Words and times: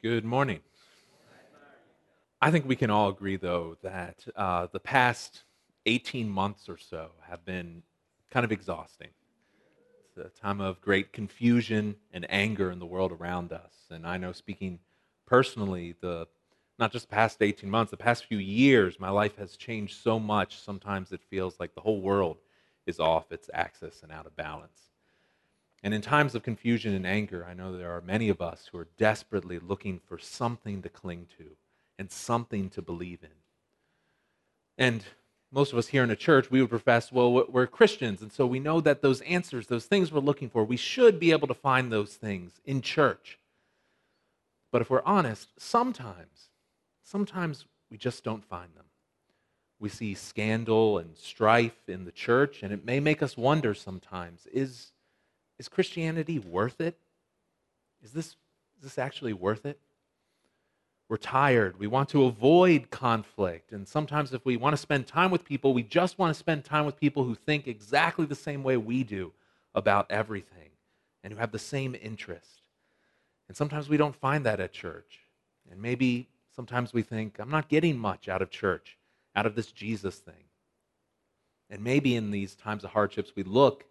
Good 0.00 0.24
morning. 0.24 0.60
I 2.40 2.52
think 2.52 2.68
we 2.68 2.76
can 2.76 2.88
all 2.88 3.08
agree, 3.08 3.34
though, 3.34 3.76
that 3.82 4.24
uh, 4.36 4.68
the 4.70 4.78
past 4.78 5.42
18 5.86 6.28
months 6.28 6.68
or 6.68 6.78
so 6.78 7.10
have 7.28 7.44
been 7.44 7.82
kind 8.30 8.44
of 8.44 8.52
exhausting. 8.52 9.08
It's 10.16 10.16
a 10.24 10.40
time 10.40 10.60
of 10.60 10.80
great 10.80 11.12
confusion 11.12 11.96
and 12.12 12.24
anger 12.30 12.70
in 12.70 12.78
the 12.78 12.86
world 12.86 13.10
around 13.10 13.52
us. 13.52 13.74
And 13.90 14.06
I 14.06 14.18
know, 14.18 14.30
speaking 14.30 14.78
personally, 15.26 15.96
the 16.00 16.28
not 16.78 16.92
just 16.92 17.08
the 17.10 17.16
past 17.16 17.42
18 17.42 17.68
months, 17.68 17.90
the 17.90 17.96
past 17.96 18.26
few 18.26 18.38
years, 18.38 19.00
my 19.00 19.10
life 19.10 19.34
has 19.38 19.56
changed 19.56 20.00
so 20.00 20.20
much. 20.20 20.60
Sometimes 20.60 21.10
it 21.10 21.22
feels 21.28 21.58
like 21.58 21.74
the 21.74 21.80
whole 21.80 22.00
world 22.00 22.36
is 22.86 23.00
off 23.00 23.32
its 23.32 23.50
axis 23.52 24.04
and 24.04 24.12
out 24.12 24.26
of 24.26 24.36
balance. 24.36 24.87
And 25.82 25.94
in 25.94 26.02
times 26.02 26.34
of 26.34 26.42
confusion 26.42 26.94
and 26.94 27.06
anger, 27.06 27.46
I 27.48 27.54
know 27.54 27.76
there 27.76 27.92
are 27.92 28.00
many 28.00 28.28
of 28.28 28.40
us 28.40 28.68
who 28.70 28.78
are 28.78 28.88
desperately 28.96 29.58
looking 29.58 30.00
for 30.00 30.18
something 30.18 30.82
to 30.82 30.88
cling 30.88 31.26
to 31.38 31.56
and 31.98 32.10
something 32.10 32.68
to 32.70 32.82
believe 32.82 33.22
in. 33.22 33.30
And 34.76 35.04
most 35.50 35.72
of 35.72 35.78
us 35.78 35.88
here 35.88 36.02
in 36.02 36.10
a 36.10 36.16
church, 36.16 36.50
we 36.50 36.60
would 36.60 36.70
profess, 36.70 37.10
well, 37.10 37.46
we're 37.48 37.66
Christians, 37.66 38.22
and 38.22 38.32
so 38.32 38.46
we 38.46 38.60
know 38.60 38.80
that 38.80 39.02
those 39.02 39.20
answers, 39.22 39.66
those 39.66 39.86
things 39.86 40.12
we're 40.12 40.20
looking 40.20 40.50
for, 40.50 40.64
we 40.64 40.76
should 40.76 41.18
be 41.18 41.32
able 41.32 41.48
to 41.48 41.54
find 41.54 41.90
those 41.90 42.14
things 42.14 42.60
in 42.64 42.82
church. 42.82 43.38
But 44.70 44.82
if 44.82 44.90
we're 44.90 45.02
honest, 45.04 45.48
sometimes, 45.58 46.50
sometimes 47.02 47.64
we 47.90 47.96
just 47.96 48.24
don't 48.24 48.44
find 48.44 48.74
them. 48.74 48.84
We 49.80 49.88
see 49.88 50.14
scandal 50.14 50.98
and 50.98 51.16
strife 51.16 51.88
in 51.88 52.04
the 52.04 52.12
church, 52.12 52.62
and 52.62 52.72
it 52.72 52.84
may 52.84 53.00
make 53.00 53.22
us 53.22 53.36
wonder 53.36 53.74
sometimes 53.74 54.46
is 54.52 54.92
is 55.58 55.68
Christianity 55.68 56.38
worth 56.38 56.80
it? 56.80 56.96
Is 58.02 58.12
this, 58.12 58.26
is 58.76 58.82
this 58.82 58.98
actually 58.98 59.32
worth 59.32 59.66
it? 59.66 59.78
We're 61.08 61.16
tired. 61.16 61.78
We 61.78 61.86
want 61.86 62.10
to 62.10 62.24
avoid 62.24 62.90
conflict. 62.90 63.72
And 63.72 63.88
sometimes, 63.88 64.34
if 64.34 64.44
we 64.44 64.58
want 64.58 64.74
to 64.74 64.76
spend 64.76 65.06
time 65.06 65.30
with 65.30 65.44
people, 65.44 65.72
we 65.72 65.82
just 65.82 66.18
want 66.18 66.34
to 66.34 66.38
spend 66.38 66.64
time 66.64 66.84
with 66.84 67.00
people 67.00 67.24
who 67.24 67.34
think 67.34 67.66
exactly 67.66 68.26
the 68.26 68.34
same 68.34 68.62
way 68.62 68.76
we 68.76 69.04
do 69.04 69.32
about 69.74 70.10
everything 70.10 70.68
and 71.24 71.32
who 71.32 71.38
have 71.38 71.50
the 71.50 71.58
same 71.58 71.96
interest. 72.00 72.62
And 73.48 73.56
sometimes 73.56 73.88
we 73.88 73.96
don't 73.96 74.14
find 74.14 74.44
that 74.44 74.60
at 74.60 74.72
church. 74.72 75.20
And 75.70 75.80
maybe 75.80 76.28
sometimes 76.54 76.92
we 76.92 77.02
think, 77.02 77.38
I'm 77.38 77.50
not 77.50 77.68
getting 77.68 77.98
much 77.98 78.28
out 78.28 78.42
of 78.42 78.50
church, 78.50 78.98
out 79.34 79.46
of 79.46 79.54
this 79.54 79.72
Jesus 79.72 80.16
thing. 80.16 80.34
And 81.70 81.82
maybe 81.82 82.16
in 82.16 82.30
these 82.30 82.54
times 82.54 82.84
of 82.84 82.90
hardships, 82.90 83.32
we 83.34 83.44
look 83.44 83.84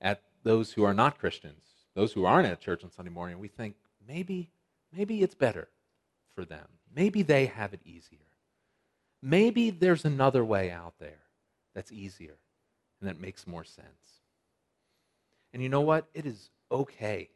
at 0.00 0.22
those 0.42 0.72
who 0.72 0.84
are 0.84 0.94
not 0.94 1.18
Christians, 1.18 1.62
those 1.94 2.12
who 2.12 2.24
aren't 2.24 2.48
at 2.48 2.60
church 2.60 2.84
on 2.84 2.90
Sunday 2.90 3.10
morning, 3.10 3.38
we 3.38 3.48
think 3.48 3.74
maybe, 4.06 4.50
maybe 4.96 5.22
it's 5.22 5.34
better 5.34 5.68
for 6.34 6.44
them. 6.44 6.66
Maybe 6.94 7.22
they 7.22 7.46
have 7.46 7.74
it 7.74 7.80
easier. 7.84 8.18
Maybe 9.22 9.70
there's 9.70 10.04
another 10.04 10.44
way 10.44 10.70
out 10.70 10.94
there 10.98 11.20
that's 11.74 11.92
easier 11.92 12.36
and 13.00 13.08
that 13.08 13.20
makes 13.20 13.46
more 13.46 13.64
sense. 13.64 13.86
And 15.52 15.62
you 15.62 15.68
know 15.68 15.80
what? 15.80 16.06
It 16.14 16.26
is 16.26 16.50
okay 16.70 17.28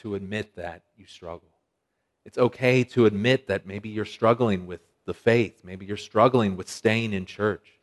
to 0.00 0.14
admit 0.14 0.56
that 0.56 0.82
you 0.96 1.06
struggle. 1.06 1.48
It's 2.24 2.38
okay 2.38 2.82
to 2.84 3.06
admit 3.06 3.46
that 3.46 3.66
maybe 3.66 3.88
you're 3.88 4.04
struggling 4.04 4.66
with 4.66 4.80
the 5.06 5.14
faith. 5.14 5.62
Maybe 5.64 5.86
you're 5.86 5.96
struggling 5.96 6.56
with 6.56 6.68
staying 6.68 7.12
in 7.12 7.24
church. 7.24 7.78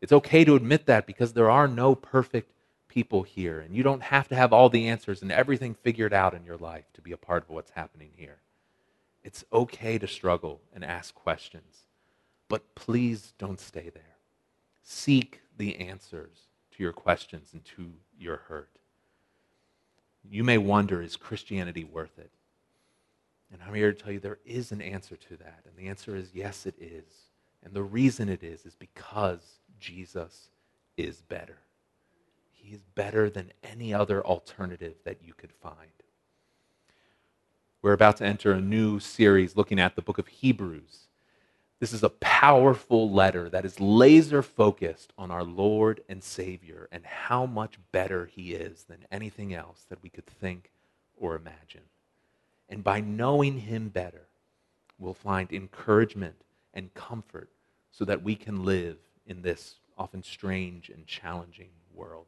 It's 0.00 0.12
okay 0.12 0.44
to 0.44 0.56
admit 0.56 0.86
that 0.86 1.06
because 1.06 1.32
there 1.32 1.50
are 1.50 1.68
no 1.68 1.94
perfect 1.94 2.50
people 2.94 3.24
here, 3.24 3.58
and 3.58 3.74
you 3.74 3.82
don't 3.82 4.04
have 4.04 4.28
to 4.28 4.36
have 4.36 4.52
all 4.52 4.68
the 4.68 4.86
answers 4.86 5.20
and 5.20 5.32
everything 5.32 5.74
figured 5.74 6.12
out 6.12 6.32
in 6.32 6.44
your 6.44 6.56
life 6.56 6.84
to 6.94 7.02
be 7.02 7.10
a 7.10 7.16
part 7.16 7.42
of 7.42 7.50
what's 7.50 7.72
happening 7.72 8.10
here. 8.14 8.36
It's 9.24 9.44
okay 9.52 9.98
to 9.98 10.06
struggle 10.06 10.60
and 10.72 10.84
ask 10.84 11.12
questions, 11.12 11.86
but 12.48 12.76
please 12.76 13.32
don't 13.36 13.58
stay 13.58 13.90
there. 13.92 14.16
Seek 14.84 15.40
the 15.56 15.76
answers 15.80 16.38
to 16.76 16.82
your 16.84 16.92
questions 16.92 17.50
and 17.52 17.64
to 17.76 17.90
your 18.16 18.36
hurt. 18.36 18.70
You 20.30 20.44
may 20.44 20.58
wonder 20.58 21.02
is 21.02 21.16
Christianity 21.16 21.82
worth 21.82 22.16
it? 22.18 22.30
And 23.52 23.60
I'm 23.66 23.74
here 23.74 23.92
to 23.92 24.00
tell 24.00 24.12
you 24.12 24.20
there 24.20 24.38
is 24.44 24.70
an 24.70 24.80
answer 24.80 25.16
to 25.16 25.36
that. 25.38 25.64
And 25.66 25.76
the 25.76 25.88
answer 25.88 26.14
is 26.14 26.30
yes, 26.32 26.64
it 26.64 26.76
is. 26.80 27.04
And 27.64 27.74
the 27.74 27.82
reason 27.82 28.28
it 28.28 28.44
is 28.44 28.64
is 28.64 28.74
because 28.76 29.58
Jesus 29.80 30.48
is 30.96 31.22
better. 31.22 31.58
He 32.64 32.74
is 32.74 32.80
better 32.94 33.28
than 33.28 33.52
any 33.62 33.92
other 33.92 34.24
alternative 34.24 34.94
that 35.04 35.18
you 35.22 35.34
could 35.34 35.52
find. 35.52 35.76
We're 37.82 37.92
about 37.92 38.16
to 38.16 38.24
enter 38.24 38.52
a 38.52 38.60
new 38.60 39.00
series 39.00 39.54
looking 39.54 39.78
at 39.78 39.96
the 39.96 40.02
book 40.02 40.16
of 40.16 40.28
Hebrews. 40.28 41.08
This 41.78 41.92
is 41.92 42.02
a 42.02 42.08
powerful 42.08 43.10
letter 43.10 43.50
that 43.50 43.66
is 43.66 43.80
laser 43.80 44.40
focused 44.40 45.12
on 45.18 45.30
our 45.30 45.44
Lord 45.44 46.00
and 46.08 46.24
Savior 46.24 46.88
and 46.90 47.04
how 47.04 47.44
much 47.44 47.78
better 47.92 48.24
He 48.24 48.54
is 48.54 48.84
than 48.84 49.04
anything 49.12 49.52
else 49.52 49.84
that 49.90 50.02
we 50.02 50.08
could 50.08 50.24
think 50.24 50.70
or 51.18 51.36
imagine. 51.36 51.82
And 52.70 52.82
by 52.82 53.00
knowing 53.00 53.60
Him 53.60 53.90
better, 53.90 54.22
we'll 54.98 55.12
find 55.12 55.52
encouragement 55.52 56.36
and 56.72 56.94
comfort 56.94 57.50
so 57.92 58.06
that 58.06 58.22
we 58.22 58.34
can 58.34 58.64
live 58.64 58.96
in 59.26 59.42
this 59.42 59.74
often 59.98 60.22
strange 60.22 60.88
and 60.88 61.06
challenging 61.06 61.68
world. 61.94 62.24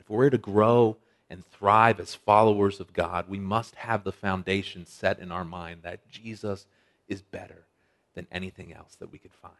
If 0.00 0.10
we're 0.10 0.30
to 0.30 0.38
grow 0.38 0.96
and 1.30 1.44
thrive 1.46 2.00
as 2.00 2.14
followers 2.14 2.80
of 2.80 2.92
God, 2.92 3.28
we 3.28 3.38
must 3.38 3.74
have 3.76 4.04
the 4.04 4.12
foundation 4.12 4.86
set 4.86 5.18
in 5.18 5.32
our 5.32 5.44
mind 5.44 5.80
that 5.82 6.08
Jesus 6.10 6.66
is 7.08 7.22
better 7.22 7.64
than 8.14 8.26
anything 8.30 8.72
else 8.72 8.94
that 8.96 9.10
we 9.10 9.18
could 9.18 9.32
find. 9.32 9.54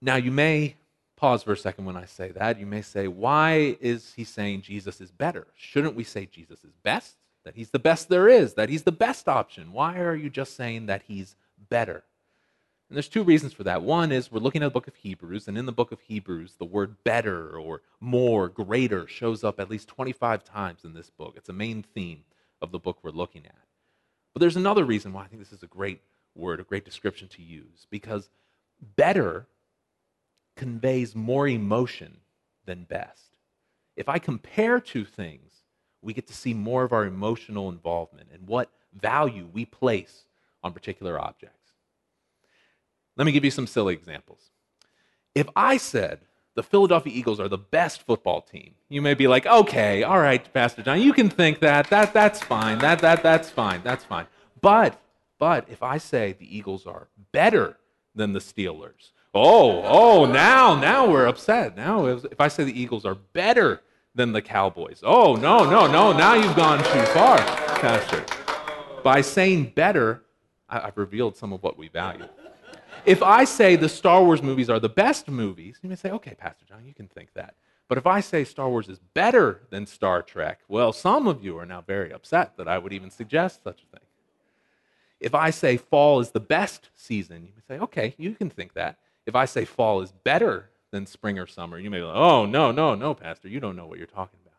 Now, 0.00 0.16
you 0.16 0.30
may 0.30 0.76
pause 1.16 1.42
for 1.42 1.52
a 1.52 1.56
second 1.56 1.84
when 1.84 1.96
I 1.96 2.04
say 2.04 2.30
that. 2.30 2.60
You 2.60 2.66
may 2.66 2.82
say, 2.82 3.08
why 3.08 3.76
is 3.80 4.14
he 4.14 4.24
saying 4.24 4.62
Jesus 4.62 5.00
is 5.00 5.10
better? 5.10 5.48
Shouldn't 5.56 5.96
we 5.96 6.04
say 6.04 6.26
Jesus 6.26 6.62
is 6.64 6.72
best? 6.82 7.16
That 7.44 7.56
he's 7.56 7.70
the 7.70 7.78
best 7.78 8.08
there 8.08 8.28
is, 8.28 8.54
that 8.54 8.68
he's 8.68 8.82
the 8.82 8.92
best 8.92 9.28
option? 9.28 9.72
Why 9.72 9.98
are 9.98 10.14
you 10.14 10.30
just 10.30 10.54
saying 10.54 10.86
that 10.86 11.02
he's 11.08 11.34
better? 11.68 12.04
And 12.88 12.96
there's 12.96 13.08
two 13.08 13.22
reasons 13.22 13.52
for 13.52 13.64
that. 13.64 13.82
One 13.82 14.10
is 14.10 14.32
we're 14.32 14.40
looking 14.40 14.62
at 14.62 14.66
the 14.66 14.70
book 14.70 14.88
of 14.88 14.96
Hebrews, 14.96 15.46
and 15.46 15.58
in 15.58 15.66
the 15.66 15.72
book 15.72 15.92
of 15.92 16.00
Hebrews, 16.00 16.54
the 16.58 16.64
word 16.64 17.02
better 17.04 17.56
or 17.56 17.82
more, 18.00 18.48
greater 18.48 19.06
shows 19.06 19.44
up 19.44 19.60
at 19.60 19.68
least 19.68 19.88
25 19.88 20.42
times 20.42 20.84
in 20.84 20.94
this 20.94 21.10
book. 21.10 21.34
It's 21.36 21.50
a 21.50 21.54
main 21.54 21.82
theme 21.82 22.24
of 22.62 22.72
the 22.72 22.78
book 22.78 22.98
we're 23.02 23.10
looking 23.10 23.44
at. 23.44 23.54
But 24.32 24.40
there's 24.40 24.56
another 24.56 24.84
reason 24.84 25.12
why 25.12 25.24
I 25.24 25.26
think 25.26 25.42
this 25.42 25.52
is 25.52 25.62
a 25.62 25.66
great 25.66 26.00
word, 26.34 26.60
a 26.60 26.64
great 26.64 26.84
description 26.84 27.28
to 27.28 27.42
use, 27.42 27.86
because 27.90 28.30
better 28.96 29.46
conveys 30.56 31.14
more 31.14 31.46
emotion 31.46 32.18
than 32.64 32.84
best. 32.84 33.36
If 33.96 34.08
I 34.08 34.18
compare 34.18 34.80
two 34.80 35.04
things, 35.04 35.52
we 36.00 36.14
get 36.14 36.26
to 36.28 36.34
see 36.34 36.54
more 36.54 36.84
of 36.84 36.92
our 36.92 37.04
emotional 37.04 37.68
involvement 37.68 38.28
and 38.32 38.46
what 38.46 38.70
value 38.94 39.48
we 39.52 39.64
place 39.64 40.24
on 40.62 40.72
particular 40.72 41.20
objects. 41.20 41.57
Let 43.18 43.24
me 43.24 43.32
give 43.32 43.44
you 43.44 43.50
some 43.50 43.66
silly 43.66 43.94
examples. 43.94 44.50
If 45.34 45.48
I 45.56 45.76
said 45.76 46.20
the 46.54 46.62
Philadelphia 46.62 47.12
Eagles 47.14 47.40
are 47.40 47.48
the 47.48 47.58
best 47.58 48.02
football 48.02 48.40
team, 48.40 48.74
you 48.88 49.02
may 49.02 49.14
be 49.14 49.26
like, 49.26 49.44
okay, 49.44 50.04
all 50.04 50.20
right, 50.20 50.52
Pastor 50.54 50.82
John, 50.82 51.02
you 51.02 51.12
can 51.12 51.28
think 51.28 51.58
that. 51.58 51.90
That 51.90 52.14
that's 52.14 52.40
fine. 52.40 52.78
That 52.78 53.00
that 53.00 53.24
that's 53.24 53.50
fine. 53.50 53.82
That's 53.82 54.04
fine. 54.04 54.26
But 54.60 55.00
but 55.38 55.68
if 55.68 55.82
I 55.82 55.98
say 55.98 56.32
the 56.32 56.56
Eagles 56.56 56.86
are 56.86 57.08
better 57.32 57.76
than 58.14 58.32
the 58.32 58.38
Steelers, 58.38 59.10
oh 59.34 59.82
oh 59.84 60.24
now 60.24 60.76
now 60.76 61.10
we're 61.10 61.26
upset. 61.26 61.76
Now 61.76 62.06
if 62.06 62.40
I 62.40 62.46
say 62.46 62.62
the 62.64 62.80
Eagles 62.80 63.04
are 63.04 63.16
better 63.16 63.82
than 64.14 64.32
the 64.32 64.42
Cowboys, 64.42 65.00
oh 65.02 65.34
no 65.34 65.68
no 65.68 65.88
no 65.88 66.12
now 66.12 66.34
you've 66.34 66.56
gone 66.56 66.78
too 66.78 67.02
far, 67.12 67.38
Pastor. 67.80 68.24
By 69.02 69.22
saying 69.22 69.72
better, 69.74 70.22
I've 70.68 70.96
revealed 70.96 71.36
some 71.36 71.52
of 71.52 71.62
what 71.62 71.76
we 71.78 71.88
value 71.88 72.28
if 73.08 73.22
I 73.22 73.44
say 73.44 73.74
the 73.74 73.88
Star 73.88 74.22
Wars 74.22 74.42
movies 74.42 74.68
are 74.68 74.78
the 74.78 74.88
best 74.88 75.28
movies, 75.28 75.78
you 75.82 75.88
may 75.88 75.96
say, 75.96 76.10
okay, 76.10 76.34
Pastor 76.34 76.66
John, 76.66 76.84
you 76.84 76.92
can 76.92 77.08
think 77.08 77.32
that. 77.32 77.54
But 77.88 77.96
if 77.96 78.06
I 78.06 78.20
say 78.20 78.44
Star 78.44 78.68
Wars 78.68 78.90
is 78.90 78.98
better 79.14 79.62
than 79.70 79.86
Star 79.86 80.20
Trek, 80.20 80.60
well, 80.68 80.92
some 80.92 81.26
of 81.26 81.42
you 81.42 81.56
are 81.58 81.64
now 81.64 81.80
very 81.80 82.12
upset 82.12 82.58
that 82.58 82.68
I 82.68 82.76
would 82.76 82.92
even 82.92 83.10
suggest 83.10 83.64
such 83.64 83.82
a 83.82 83.96
thing. 83.96 84.06
If 85.20 85.34
I 85.34 85.48
say 85.48 85.78
fall 85.78 86.20
is 86.20 86.32
the 86.32 86.40
best 86.40 86.90
season, 86.94 87.44
you 87.46 87.52
may 87.56 87.76
say, 87.76 87.80
okay, 87.80 88.14
you 88.18 88.34
can 88.34 88.50
think 88.50 88.74
that. 88.74 88.98
If 89.24 89.34
I 89.34 89.46
say 89.46 89.64
fall 89.64 90.02
is 90.02 90.12
better 90.12 90.68
than 90.90 91.06
spring 91.06 91.38
or 91.38 91.46
summer, 91.46 91.78
you 91.78 91.90
may 91.90 92.00
be 92.00 92.04
like, 92.04 92.14
oh, 92.14 92.44
no, 92.44 92.72
no, 92.72 92.94
no, 92.94 93.14
Pastor, 93.14 93.48
you 93.48 93.58
don't 93.58 93.74
know 93.74 93.86
what 93.86 93.96
you're 93.96 94.06
talking 94.06 94.38
about. 94.44 94.54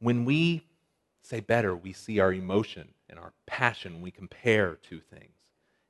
When 0.00 0.24
we 0.24 0.64
say 1.22 1.38
better, 1.38 1.76
we 1.76 1.92
see 1.92 2.18
our 2.18 2.32
emotion 2.32 2.88
and 3.08 3.18
our 3.18 3.32
passion. 3.46 4.02
We 4.02 4.10
compare 4.10 4.74
two 4.82 5.00
things. 5.00 5.37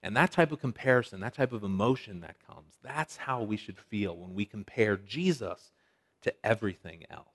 And 0.03 0.17
that 0.17 0.31
type 0.31 0.53
of 0.53 0.61
comparison, 0.61 1.21
that 1.21 1.35
type 1.35 1.53
of 1.53 1.65
emotion 1.65 2.21
that 2.21 2.37
comes, 2.47 2.75
that's 2.83 3.17
how 3.17 3.43
we 3.43 3.57
should 3.57 3.79
feel 3.79 4.17
when 4.17 4.35
we 4.35 4.45
compare 4.45 4.97
Jesus 4.97 5.73
to 6.23 6.33
everything 6.45 7.05
else. 7.11 7.27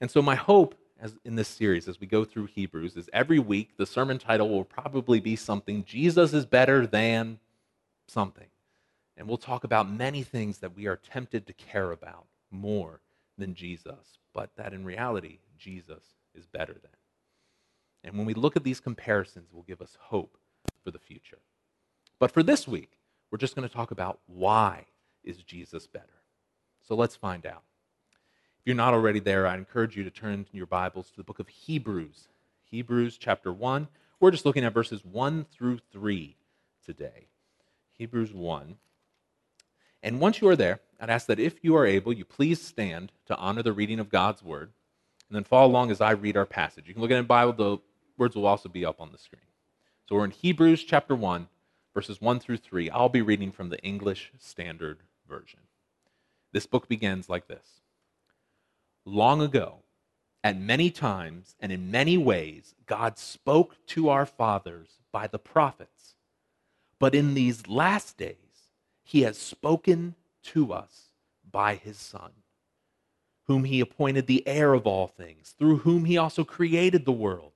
And 0.00 0.10
so, 0.10 0.20
my 0.22 0.34
hope 0.34 0.74
as 1.00 1.16
in 1.24 1.36
this 1.36 1.48
series 1.48 1.88
as 1.88 2.00
we 2.00 2.06
go 2.06 2.24
through 2.24 2.46
Hebrews 2.46 2.96
is 2.96 3.08
every 3.12 3.38
week 3.38 3.76
the 3.76 3.86
sermon 3.86 4.18
title 4.18 4.48
will 4.48 4.64
probably 4.64 5.20
be 5.20 5.36
something 5.36 5.84
Jesus 5.84 6.32
is 6.32 6.44
better 6.44 6.86
than 6.86 7.38
something. 8.08 8.48
And 9.16 9.28
we'll 9.28 9.36
talk 9.36 9.64
about 9.64 9.90
many 9.90 10.22
things 10.22 10.58
that 10.58 10.76
we 10.76 10.86
are 10.86 10.96
tempted 10.96 11.46
to 11.46 11.52
care 11.52 11.92
about 11.92 12.26
more 12.50 13.00
than 13.36 13.54
Jesus, 13.54 14.18
but 14.32 14.50
that 14.56 14.72
in 14.72 14.84
reality, 14.84 15.38
Jesus 15.56 16.02
is 16.34 16.46
better 16.46 16.74
than. 16.74 16.90
And 18.04 18.16
when 18.16 18.26
we 18.26 18.34
look 18.34 18.56
at 18.56 18.64
these 18.64 18.80
comparisons, 18.80 19.52
will 19.52 19.62
give 19.62 19.82
us 19.82 19.98
hope 20.00 20.38
for 20.84 20.90
the 20.90 20.98
future. 20.98 21.38
But 22.18 22.30
for 22.30 22.42
this 22.42 22.66
week, 22.66 22.92
we're 23.30 23.38
just 23.38 23.54
going 23.54 23.68
to 23.68 23.74
talk 23.74 23.90
about 23.90 24.18
why 24.26 24.86
is 25.24 25.42
Jesus 25.42 25.86
better. 25.86 26.06
So 26.86 26.94
let's 26.94 27.16
find 27.16 27.44
out. 27.46 27.62
If 28.60 28.66
you're 28.66 28.76
not 28.76 28.94
already 28.94 29.20
there, 29.20 29.46
I 29.46 29.56
encourage 29.56 29.96
you 29.96 30.04
to 30.04 30.10
turn 30.10 30.46
your 30.52 30.66
Bibles 30.66 31.10
to 31.10 31.16
the 31.16 31.24
book 31.24 31.38
of 31.38 31.48
Hebrews. 31.48 32.28
Hebrews 32.64 33.18
chapter 33.18 33.52
1. 33.52 33.88
We're 34.20 34.30
just 34.30 34.46
looking 34.46 34.64
at 34.64 34.74
verses 34.74 35.04
1 35.04 35.46
through 35.52 35.78
3 35.92 36.36
today. 36.84 37.26
Hebrews 37.92 38.32
1. 38.32 38.76
And 40.02 40.20
once 40.20 40.40
you 40.40 40.48
are 40.48 40.56
there, 40.56 40.80
I'd 41.00 41.10
ask 41.10 41.26
that 41.26 41.40
if 41.40 41.62
you 41.62 41.76
are 41.76 41.86
able, 41.86 42.12
you 42.12 42.24
please 42.24 42.60
stand 42.60 43.12
to 43.26 43.36
honor 43.36 43.62
the 43.62 43.72
reading 43.72 44.00
of 44.00 44.08
God's 44.08 44.42
word, 44.42 44.72
and 45.28 45.36
then 45.36 45.44
follow 45.44 45.66
along 45.66 45.90
as 45.90 46.00
I 46.00 46.12
read 46.12 46.36
our 46.36 46.46
passage. 46.46 46.88
You 46.88 46.94
can 46.94 47.02
look 47.02 47.10
at 47.10 47.14
it 47.14 47.18
in 47.18 47.24
the 47.24 47.28
Bible, 47.28 47.52
the 47.52 47.78
words 48.16 48.34
will 48.34 48.46
also 48.46 48.68
be 48.68 48.84
up 48.84 49.00
on 49.00 49.12
the 49.12 49.18
screen. 49.18 49.42
So 50.08 50.16
we're 50.16 50.24
in 50.24 50.30
Hebrews 50.30 50.84
chapter 50.84 51.14
1, 51.14 51.48
verses 51.92 52.18
1 52.18 52.40
through 52.40 52.56
3. 52.56 52.88
I'll 52.88 53.10
be 53.10 53.20
reading 53.20 53.52
from 53.52 53.68
the 53.68 53.78
English 53.80 54.32
Standard 54.38 55.00
Version. 55.28 55.60
This 56.50 56.64
book 56.64 56.88
begins 56.88 57.28
like 57.28 57.46
this 57.46 57.82
Long 59.04 59.42
ago, 59.42 59.80
at 60.42 60.58
many 60.58 60.90
times 60.90 61.56
and 61.60 61.70
in 61.70 61.90
many 61.90 62.16
ways, 62.16 62.74
God 62.86 63.18
spoke 63.18 63.76
to 63.88 64.08
our 64.08 64.24
fathers 64.24 64.88
by 65.12 65.26
the 65.26 65.38
prophets. 65.38 66.14
But 66.98 67.14
in 67.14 67.34
these 67.34 67.68
last 67.68 68.16
days, 68.16 68.70
he 69.04 69.22
has 69.22 69.36
spoken 69.36 70.14
to 70.44 70.72
us 70.72 71.10
by 71.52 71.74
his 71.74 71.98
Son, 71.98 72.30
whom 73.44 73.64
he 73.64 73.80
appointed 73.80 74.26
the 74.26 74.48
heir 74.48 74.72
of 74.72 74.86
all 74.86 75.06
things, 75.06 75.54
through 75.58 75.78
whom 75.78 76.06
he 76.06 76.16
also 76.16 76.44
created 76.44 77.04
the 77.04 77.12
world. 77.12 77.52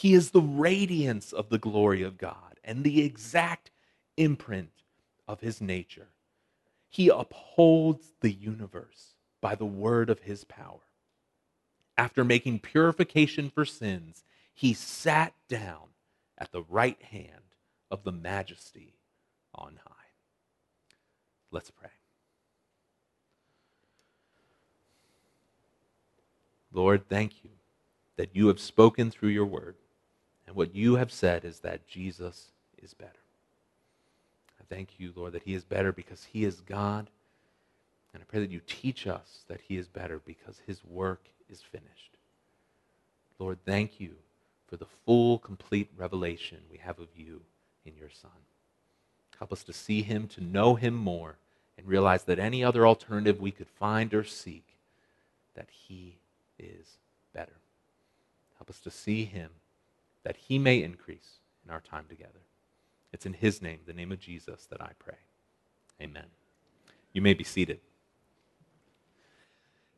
He 0.00 0.14
is 0.14 0.30
the 0.30 0.40
radiance 0.40 1.30
of 1.30 1.50
the 1.50 1.58
glory 1.58 2.02
of 2.02 2.16
God 2.16 2.58
and 2.64 2.82
the 2.82 3.02
exact 3.02 3.70
imprint 4.16 4.70
of 5.28 5.42
his 5.42 5.60
nature. 5.60 6.08
He 6.88 7.10
upholds 7.10 8.14
the 8.22 8.32
universe 8.32 9.16
by 9.42 9.56
the 9.56 9.66
word 9.66 10.08
of 10.08 10.20
his 10.20 10.44
power. 10.44 10.80
After 11.98 12.24
making 12.24 12.60
purification 12.60 13.50
for 13.50 13.66
sins, 13.66 14.24
he 14.54 14.72
sat 14.72 15.34
down 15.50 15.88
at 16.38 16.50
the 16.50 16.62
right 16.62 17.02
hand 17.02 17.54
of 17.90 18.02
the 18.02 18.12
majesty 18.12 18.94
on 19.54 19.80
high. 19.86 19.92
Let's 21.50 21.70
pray. 21.70 21.90
Lord, 26.72 27.06
thank 27.06 27.44
you 27.44 27.50
that 28.16 28.34
you 28.34 28.48
have 28.48 28.60
spoken 28.60 29.10
through 29.10 29.28
your 29.28 29.44
word. 29.44 29.76
And 30.50 30.56
what 30.56 30.74
you 30.74 30.96
have 30.96 31.12
said 31.12 31.44
is 31.44 31.60
that 31.60 31.86
Jesus 31.86 32.48
is 32.82 32.92
better. 32.92 33.12
I 34.60 34.64
thank 34.68 34.98
you, 34.98 35.12
Lord, 35.14 35.32
that 35.34 35.44
he 35.44 35.54
is 35.54 35.62
better 35.62 35.92
because 35.92 36.24
he 36.24 36.42
is 36.42 36.60
God. 36.62 37.08
And 38.12 38.20
I 38.20 38.26
pray 38.26 38.40
that 38.40 38.50
you 38.50 38.60
teach 38.66 39.06
us 39.06 39.44
that 39.46 39.60
he 39.68 39.76
is 39.76 39.86
better 39.86 40.20
because 40.26 40.60
his 40.66 40.84
work 40.84 41.28
is 41.48 41.60
finished. 41.62 42.16
Lord, 43.38 43.58
thank 43.64 44.00
you 44.00 44.16
for 44.66 44.76
the 44.76 44.88
full, 45.06 45.38
complete 45.38 45.88
revelation 45.96 46.58
we 46.68 46.78
have 46.78 46.98
of 46.98 47.10
you 47.16 47.42
in 47.86 47.96
your 47.96 48.10
Son. 48.10 48.32
Help 49.38 49.52
us 49.52 49.62
to 49.62 49.72
see 49.72 50.02
him, 50.02 50.26
to 50.26 50.42
know 50.42 50.74
him 50.74 50.94
more, 50.94 51.36
and 51.78 51.86
realize 51.86 52.24
that 52.24 52.40
any 52.40 52.64
other 52.64 52.88
alternative 52.88 53.40
we 53.40 53.52
could 53.52 53.68
find 53.68 54.12
or 54.12 54.24
seek, 54.24 54.66
that 55.54 55.68
he 55.70 56.16
is 56.58 56.96
better. 57.32 57.54
Help 58.58 58.68
us 58.68 58.80
to 58.80 58.90
see 58.90 59.24
him, 59.24 59.50
that 60.24 60.36
he 60.36 60.58
may 60.58 60.82
increase 60.82 61.38
in 61.64 61.70
our 61.70 61.80
time 61.80 62.04
together. 62.08 62.40
It's 63.12 63.26
in 63.26 63.32
his 63.32 63.60
name, 63.60 63.80
the 63.86 63.92
name 63.92 64.12
of 64.12 64.20
Jesus, 64.20 64.66
that 64.66 64.80
I 64.80 64.90
pray. 64.98 65.16
Amen. 66.00 66.26
You 67.12 67.22
may 67.22 67.34
be 67.34 67.44
seated. 67.44 67.80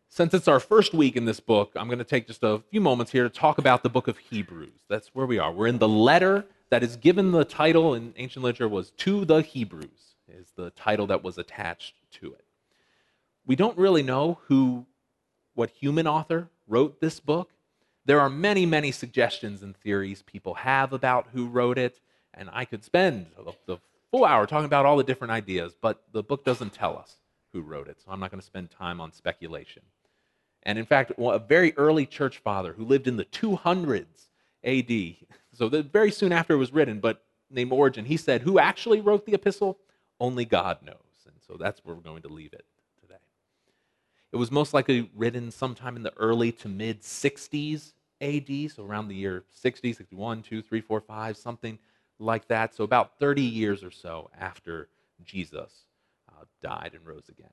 Since 0.09 0.35
it's 0.35 0.49
our 0.49 0.61
first 0.61 0.93
week 0.93 1.17
in 1.17 1.25
this 1.25 1.41
book, 1.41 1.73
I'm 1.75 1.87
going 1.87 1.99
to 1.99 2.05
take 2.05 2.27
just 2.27 2.43
a 2.43 2.63
few 2.71 2.81
moments 2.81 3.13
here 3.13 3.23
to 3.23 3.31
talk 3.31 3.59
about 3.59 3.83
the 3.83 3.89
book 3.89 4.09
of 4.09 4.19
Hebrews. 4.19 4.83
That's 4.89 5.09
where 5.15 5.27
we 5.27 5.39
are. 5.39 5.51
We're 5.51 5.69
in 5.69 5.79
the 5.79 5.89
letter 5.89 6.45
that 6.69 6.83
is 6.83 6.97
given 6.97 7.33
the 7.33 7.45
title 7.45 7.95
in 7.95 8.13
ancient 8.17 8.45
literature 8.45 8.69
was 8.69 8.91
To 8.91 9.25
the 9.25 9.41
Hebrews, 9.41 10.17
is 10.29 10.53
the 10.57 10.71
title 10.71 11.07
that 11.07 11.23
was 11.23 11.39
attached 11.39 11.95
to 12.13 12.33
it. 12.35 12.45
We 13.47 13.57
don't 13.57 13.77
really 13.79 14.03
know 14.03 14.39
who, 14.49 14.87
what 15.55 15.71
human 15.71 16.07
author 16.07 16.49
wrote 16.69 17.01
this 17.01 17.19
book. 17.21 17.51
There 18.05 18.21
are 18.21 18.31
many, 18.31 18.67
many 18.67 18.93
suggestions 18.93 19.63
and 19.63 19.77
theories 19.77 20.23
people 20.23 20.55
have 20.55 20.93
about 20.93 21.29
who 21.33 21.47
wrote 21.47 21.79
it, 21.79 22.01
and 22.35 22.51
I 22.53 22.65
could 22.65 22.85
spend 22.85 23.27
the 23.67 23.79
full 24.11 24.25
hour 24.25 24.47
talking 24.47 24.67
about 24.67 24.87
all 24.87 24.97
the 24.97 25.05
different 25.05 25.33
ideas, 25.33 25.75
but 25.81 26.03
the 26.13 26.23
book 26.23 26.45
doesn't 26.45 26.73
tell 26.73 26.97
us 26.99 27.17
who 27.53 27.61
wrote 27.61 27.89
it, 27.89 28.01
so 28.01 28.11
I'm 28.11 28.21
not 28.21 28.31
going 28.31 28.41
to 28.41 28.47
spend 28.47 28.71
time 28.71 29.01
on 29.01 29.13
speculation. 29.13 29.83
And 30.65 30.79
in 30.79 30.87
fact, 30.87 31.13
a 31.19 31.39
very 31.39 31.77
early 31.77 32.07
church 32.07 32.39
father 32.39 32.73
who 32.73 32.85
lived 32.85 33.07
in 33.07 33.17
the 33.17 33.25
200s 33.25 34.29
AD 34.65 35.27
so 35.53 35.69
very 35.69 36.11
soon 36.11 36.33
after 36.33 36.55
it 36.55 36.59
was 36.59 36.73
written, 36.73 37.01
but 37.01 37.25
named 37.51 37.73
Origen, 37.73 38.05
he 38.05 38.17
said, 38.17 38.43
Who 38.43 38.59
actually 38.59 39.01
wrote 39.01 39.27
the 39.27 39.35
epistle? 39.35 39.79
Only 40.19 40.45
God 40.45 40.79
knows. 40.83 40.97
And 41.27 41.35
so 41.47 41.57
that's 41.59 41.85
where 41.85 41.95
we're 41.95 42.03
going 42.03 42.23
to 42.23 42.29
leave 42.29 42.53
it. 42.53 42.65
It 44.33 44.37
was 44.37 44.51
most 44.51 44.73
likely 44.73 45.11
written 45.15 45.51
sometime 45.51 45.97
in 45.97 46.03
the 46.03 46.17
early 46.17 46.53
to 46.53 46.69
mid 46.69 47.03
60s 47.03 47.93
AD, 48.21 48.71
so 48.71 48.85
around 48.85 49.09
the 49.09 49.15
year 49.15 49.45
60, 49.53 49.93
61, 49.93 50.43
2, 50.43 50.63
3, 50.63 50.81
4, 50.81 51.01
5, 51.01 51.37
something 51.37 51.79
like 52.19 52.49
that. 52.49 52.75
So 52.75 52.85
about 52.85 53.19
30 53.19 53.43
years 53.43 53.85
or 53.85 53.91
so 53.91 54.31
after 54.39 54.89
Jesus 55.25 55.87
uh, 56.29 56.45
died 56.63 56.93
and 56.95 57.07
rose 57.07 57.29
again. 57.29 57.51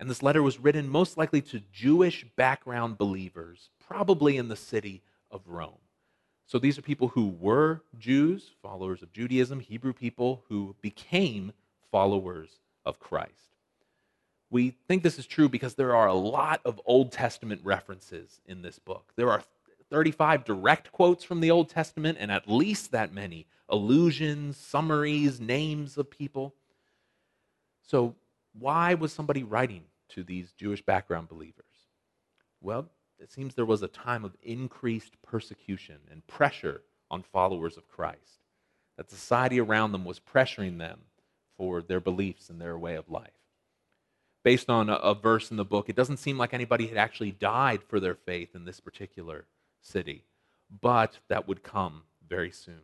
And 0.00 0.08
this 0.08 0.22
letter 0.22 0.42
was 0.42 0.60
written 0.60 0.88
most 0.88 1.16
likely 1.16 1.40
to 1.42 1.62
Jewish 1.72 2.24
background 2.36 2.98
believers, 2.98 3.70
probably 3.84 4.36
in 4.36 4.48
the 4.48 4.56
city 4.56 5.02
of 5.30 5.40
Rome. 5.46 5.78
So 6.46 6.58
these 6.58 6.78
are 6.78 6.82
people 6.82 7.08
who 7.08 7.28
were 7.28 7.82
Jews, 7.98 8.50
followers 8.62 9.02
of 9.02 9.12
Judaism, 9.12 9.60
Hebrew 9.60 9.92
people 9.92 10.44
who 10.48 10.76
became 10.80 11.52
followers 11.90 12.60
of 12.84 12.98
Christ. 12.98 13.47
We 14.50 14.70
think 14.86 15.02
this 15.02 15.18
is 15.18 15.26
true 15.26 15.48
because 15.48 15.74
there 15.74 15.94
are 15.94 16.06
a 16.06 16.14
lot 16.14 16.60
of 16.64 16.80
Old 16.86 17.12
Testament 17.12 17.60
references 17.64 18.40
in 18.46 18.62
this 18.62 18.78
book. 18.78 19.12
There 19.16 19.30
are 19.30 19.42
35 19.90 20.44
direct 20.44 20.92
quotes 20.92 21.24
from 21.24 21.40
the 21.40 21.50
Old 21.50 21.68
Testament 21.68 22.18
and 22.20 22.30
at 22.30 22.48
least 22.48 22.92
that 22.92 23.12
many 23.12 23.46
allusions, 23.68 24.56
summaries, 24.56 25.40
names 25.40 25.98
of 25.98 26.10
people. 26.10 26.54
So, 27.82 28.14
why 28.58 28.94
was 28.94 29.12
somebody 29.12 29.42
writing 29.42 29.84
to 30.10 30.24
these 30.24 30.52
Jewish 30.52 30.82
background 30.82 31.28
believers? 31.28 31.64
Well, 32.60 32.88
it 33.18 33.32
seems 33.32 33.54
there 33.54 33.64
was 33.64 33.82
a 33.82 33.88
time 33.88 34.24
of 34.24 34.36
increased 34.42 35.20
persecution 35.22 35.98
and 36.10 36.26
pressure 36.26 36.82
on 37.10 37.22
followers 37.22 37.76
of 37.76 37.88
Christ. 37.88 38.42
That 38.96 39.10
society 39.10 39.60
around 39.60 39.92
them 39.92 40.04
was 40.04 40.20
pressuring 40.20 40.78
them 40.78 41.00
for 41.56 41.82
their 41.82 42.00
beliefs 42.00 42.50
and 42.50 42.60
their 42.60 42.78
way 42.78 42.94
of 42.94 43.08
life. 43.08 43.37
Based 44.48 44.70
on 44.70 44.88
a, 44.88 44.94
a, 44.94 45.14
verse 45.14 45.50
in 45.50 45.58
the 45.58 45.64
book, 45.66 45.90
it 45.90 45.94
doesn't 45.94 46.16
seem 46.16 46.38
like 46.38 46.54
anybody 46.54 46.86
had 46.86 46.96
actually 46.96 47.32
died 47.32 47.82
for 47.82 48.00
their 48.00 48.14
faith 48.14 48.54
in 48.54 48.64
this 48.64 48.80
particular 48.80 49.44
city, 49.82 50.24
but 50.80 51.18
that 51.28 51.46
would 51.46 51.62
come 51.62 52.04
very 52.26 52.50
soon. 52.50 52.80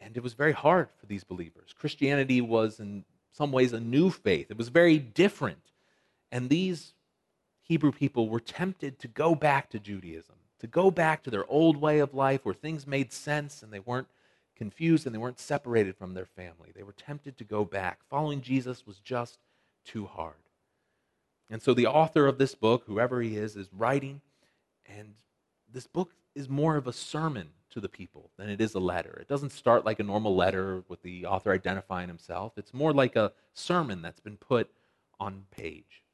And 0.00 0.16
it 0.16 0.22
was 0.24 0.32
very 0.32 0.50
hard 0.50 0.88
for 0.98 1.06
these 1.06 1.22
believers. 1.22 1.72
Christianity 1.72 2.40
was, 2.40 2.80
in 2.80 3.04
some 3.30 3.52
ways, 3.52 3.72
a 3.72 3.78
new 3.78 4.10
faith, 4.10 4.50
it 4.50 4.58
was 4.58 4.70
very 4.70 4.98
different. 4.98 5.70
And 6.32 6.48
these 6.48 6.94
Hebrew 7.60 7.92
people 7.92 8.28
were 8.28 8.40
tempted 8.40 8.98
to 8.98 9.06
go 9.06 9.36
back 9.36 9.70
to 9.70 9.78
Judaism, 9.78 10.34
to 10.58 10.66
go 10.66 10.90
back 10.90 11.22
to 11.22 11.30
their 11.30 11.46
old 11.46 11.76
way 11.76 12.00
of 12.00 12.12
life 12.12 12.44
where 12.44 12.54
things 12.54 12.88
made 12.88 13.12
sense 13.12 13.62
and 13.62 13.72
they 13.72 13.78
weren't 13.78 14.08
confused 14.56 15.06
and 15.06 15.14
they 15.14 15.20
weren't 15.20 15.38
separated 15.38 15.94
from 15.94 16.14
their 16.14 16.26
family. 16.26 16.72
They 16.74 16.82
were 16.82 16.90
tempted 16.90 17.38
to 17.38 17.44
go 17.44 17.64
back. 17.64 18.00
Following 18.10 18.40
Jesus 18.40 18.84
was 18.84 18.98
just 18.98 19.38
too 19.84 20.06
hard. 20.06 20.34
And 21.50 21.62
so 21.62 21.74
the 21.74 21.86
author 21.86 22.26
of 22.26 22.38
this 22.38 22.54
book, 22.54 22.84
whoever 22.86 23.20
he 23.20 23.36
is, 23.36 23.56
is 23.56 23.68
writing, 23.72 24.20
and 24.86 25.14
this 25.70 25.86
book 25.86 26.12
is 26.34 26.48
more 26.48 26.76
of 26.76 26.86
a 26.86 26.92
sermon 26.92 27.48
to 27.70 27.80
the 27.80 27.88
people 27.88 28.30
than 28.38 28.48
it 28.48 28.60
is 28.60 28.74
a 28.74 28.80
letter. 28.80 29.18
It 29.20 29.28
doesn't 29.28 29.52
start 29.52 29.84
like 29.84 30.00
a 30.00 30.04
normal 30.04 30.34
letter 30.34 30.82
with 30.88 31.02
the 31.02 31.26
author 31.26 31.52
identifying 31.52 32.08
himself. 32.08 32.52
It's 32.56 32.74
more 32.74 32.92
like 32.92 33.16
a 33.16 33.32
sermon 33.54 34.02
that's 34.02 34.20
been 34.20 34.36
put 34.36 34.70
on 35.18 35.44
page. 35.50 36.04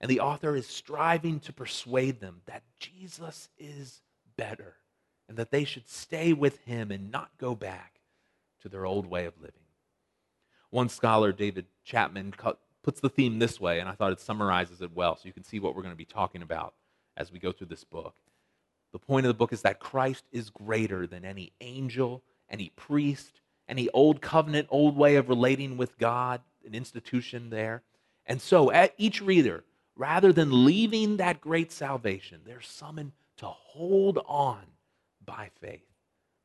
And 0.00 0.10
the 0.10 0.20
author 0.20 0.54
is 0.54 0.66
striving 0.66 1.40
to 1.40 1.52
persuade 1.52 2.20
them 2.20 2.42
that 2.46 2.62
Jesus 2.78 3.48
is 3.58 4.00
better 4.36 4.76
and 5.28 5.36
that 5.36 5.50
they 5.50 5.64
should 5.64 5.88
stay 5.88 6.32
with 6.32 6.58
him 6.60 6.90
and 6.90 7.10
not 7.10 7.30
go 7.38 7.54
back 7.54 8.00
to 8.62 8.68
their 8.68 8.86
old 8.86 9.06
way 9.06 9.26
of 9.26 9.40
living. 9.40 9.54
One 10.70 10.88
scholar, 10.88 11.32
David 11.32 11.66
Chapman, 11.84 12.34
puts 12.82 13.00
the 13.00 13.08
theme 13.08 13.38
this 13.38 13.60
way, 13.60 13.80
and 13.80 13.88
I 13.88 13.92
thought 13.92 14.12
it 14.12 14.20
summarizes 14.20 14.82
it 14.82 14.94
well 14.94 15.16
so 15.16 15.26
you 15.26 15.32
can 15.32 15.44
see 15.44 15.58
what 15.58 15.74
we're 15.74 15.82
going 15.82 15.94
to 15.94 15.98
be 15.98 16.04
talking 16.04 16.42
about 16.42 16.74
as 17.16 17.32
we 17.32 17.38
go 17.38 17.52
through 17.52 17.66
this 17.66 17.84
book. 17.84 18.14
The 18.92 18.98
point 18.98 19.26
of 19.26 19.28
the 19.28 19.38
book 19.38 19.52
is 19.52 19.62
that 19.62 19.80
Christ 19.80 20.24
is 20.32 20.50
greater 20.50 21.06
than 21.06 21.24
any 21.24 21.52
angel, 21.60 22.22
any 22.48 22.70
priest, 22.76 23.40
any 23.68 23.88
old 23.90 24.20
covenant, 24.22 24.68
old 24.70 24.96
way 24.96 25.16
of 25.16 25.28
relating 25.28 25.76
with 25.76 25.98
God, 25.98 26.40
an 26.64 26.74
institution 26.74 27.50
there. 27.50 27.82
And 28.26 28.40
so, 28.40 28.70
at 28.70 28.94
each 28.96 29.20
reader, 29.20 29.64
rather 29.96 30.32
than 30.32 30.64
leaving 30.64 31.18
that 31.18 31.40
great 31.40 31.70
salvation, 31.70 32.40
they're 32.46 32.60
summoned 32.60 33.12
to 33.38 33.46
hold 33.46 34.18
on 34.26 34.62
by 35.24 35.50
faith. 35.60 35.82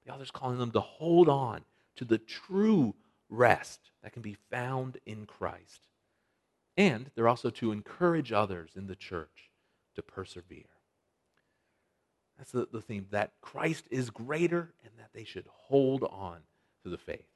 The 0.06 0.14
author's 0.14 0.32
calling 0.32 0.60
them 0.60 0.72
to 0.72 0.82
hold 0.82 1.30
on 1.30 1.62
to 1.96 2.06
the 2.06 2.18
true 2.18 2.94
rest 3.30 3.80
that 4.02 4.12
can 4.12 4.22
be 4.22 4.38
found 4.52 4.98
in 5.06 5.26
Christ. 5.26 5.88
And 6.76 7.12
they're 7.16 7.28
also 7.28 7.50
to 7.52 7.72
encourage 7.72 8.32
others 8.32 8.72
in 8.76 8.88
the 8.88 8.96
church 8.96 9.52
to 9.96 10.02
persevere. 10.02 10.64
That's 12.38 12.52
the, 12.52 12.68
the 12.72 12.82
theme 12.82 13.08
that 13.12 13.34
Christ 13.42 13.86
is 13.92 14.10
greater 14.10 14.74
and 14.84 14.92
that 14.98 15.12
they 15.14 15.24
should 15.24 15.46
hold 15.48 16.04
on 16.04 16.40
to 16.84 16.90
the 16.90 16.98
faith. 16.98 17.28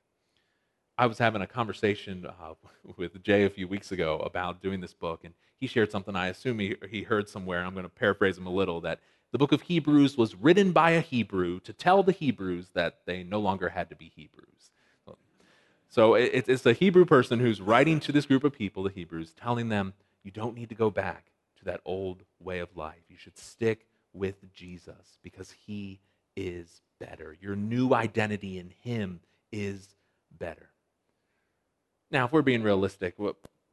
I 0.97 1.05
was 1.05 1.19
having 1.19 1.43
a 1.43 1.47
conversation 1.47 2.25
uh, 2.25 2.53
with 2.97 3.21
Jay 3.23 3.45
a 3.45 3.49
few 3.49 3.67
weeks 3.67 3.91
ago 3.91 4.19
about 4.19 4.61
doing 4.61 4.81
this 4.81 4.93
book, 4.93 5.21
and 5.23 5.33
he 5.59 5.67
shared 5.67 5.91
something 5.91 6.15
I 6.15 6.27
assume 6.27 6.59
he, 6.59 6.75
he 6.89 7.03
heard 7.03 7.29
somewhere. 7.29 7.63
I'm 7.63 7.73
going 7.73 7.83
to 7.83 7.89
paraphrase 7.89 8.37
him 8.37 8.47
a 8.47 8.51
little 8.51 8.81
that 8.81 8.99
the 9.31 9.37
book 9.37 9.51
of 9.51 9.61
Hebrews 9.61 10.17
was 10.17 10.35
written 10.35 10.71
by 10.71 10.91
a 10.91 11.01
Hebrew 11.01 11.59
to 11.61 11.73
tell 11.73 12.01
the 12.01 12.11
Hebrews 12.11 12.69
that 12.73 12.99
they 13.05 13.23
no 13.23 13.39
longer 13.39 13.69
had 13.69 13.89
to 13.89 13.95
be 13.95 14.11
Hebrews. 14.15 14.71
So 15.89 16.15
it's 16.15 16.65
a 16.65 16.73
Hebrew 16.73 17.05
person 17.05 17.39
who's 17.39 17.61
writing 17.61 17.99
to 18.01 18.11
this 18.11 18.25
group 18.25 18.43
of 18.43 18.53
people, 18.53 18.83
the 18.83 18.89
Hebrews, 18.89 19.33
telling 19.39 19.69
them, 19.69 19.93
you 20.23 20.31
don't 20.31 20.55
need 20.55 20.69
to 20.69 20.75
go 20.75 20.89
back 20.89 21.31
to 21.59 21.65
that 21.65 21.81
old 21.85 22.23
way 22.39 22.59
of 22.59 22.75
life. 22.75 23.03
You 23.09 23.17
should 23.17 23.37
stick 23.37 23.87
with 24.13 24.53
Jesus 24.53 25.17
because 25.23 25.53
he 25.65 25.99
is 26.35 26.81
better. 26.99 27.35
Your 27.41 27.55
new 27.55 27.93
identity 27.93 28.59
in 28.59 28.73
him 28.83 29.21
is 29.51 29.95
better. 30.37 30.69
Now, 32.11 32.25
if 32.25 32.31
we're 32.31 32.41
being 32.41 32.63
realistic, 32.63 33.15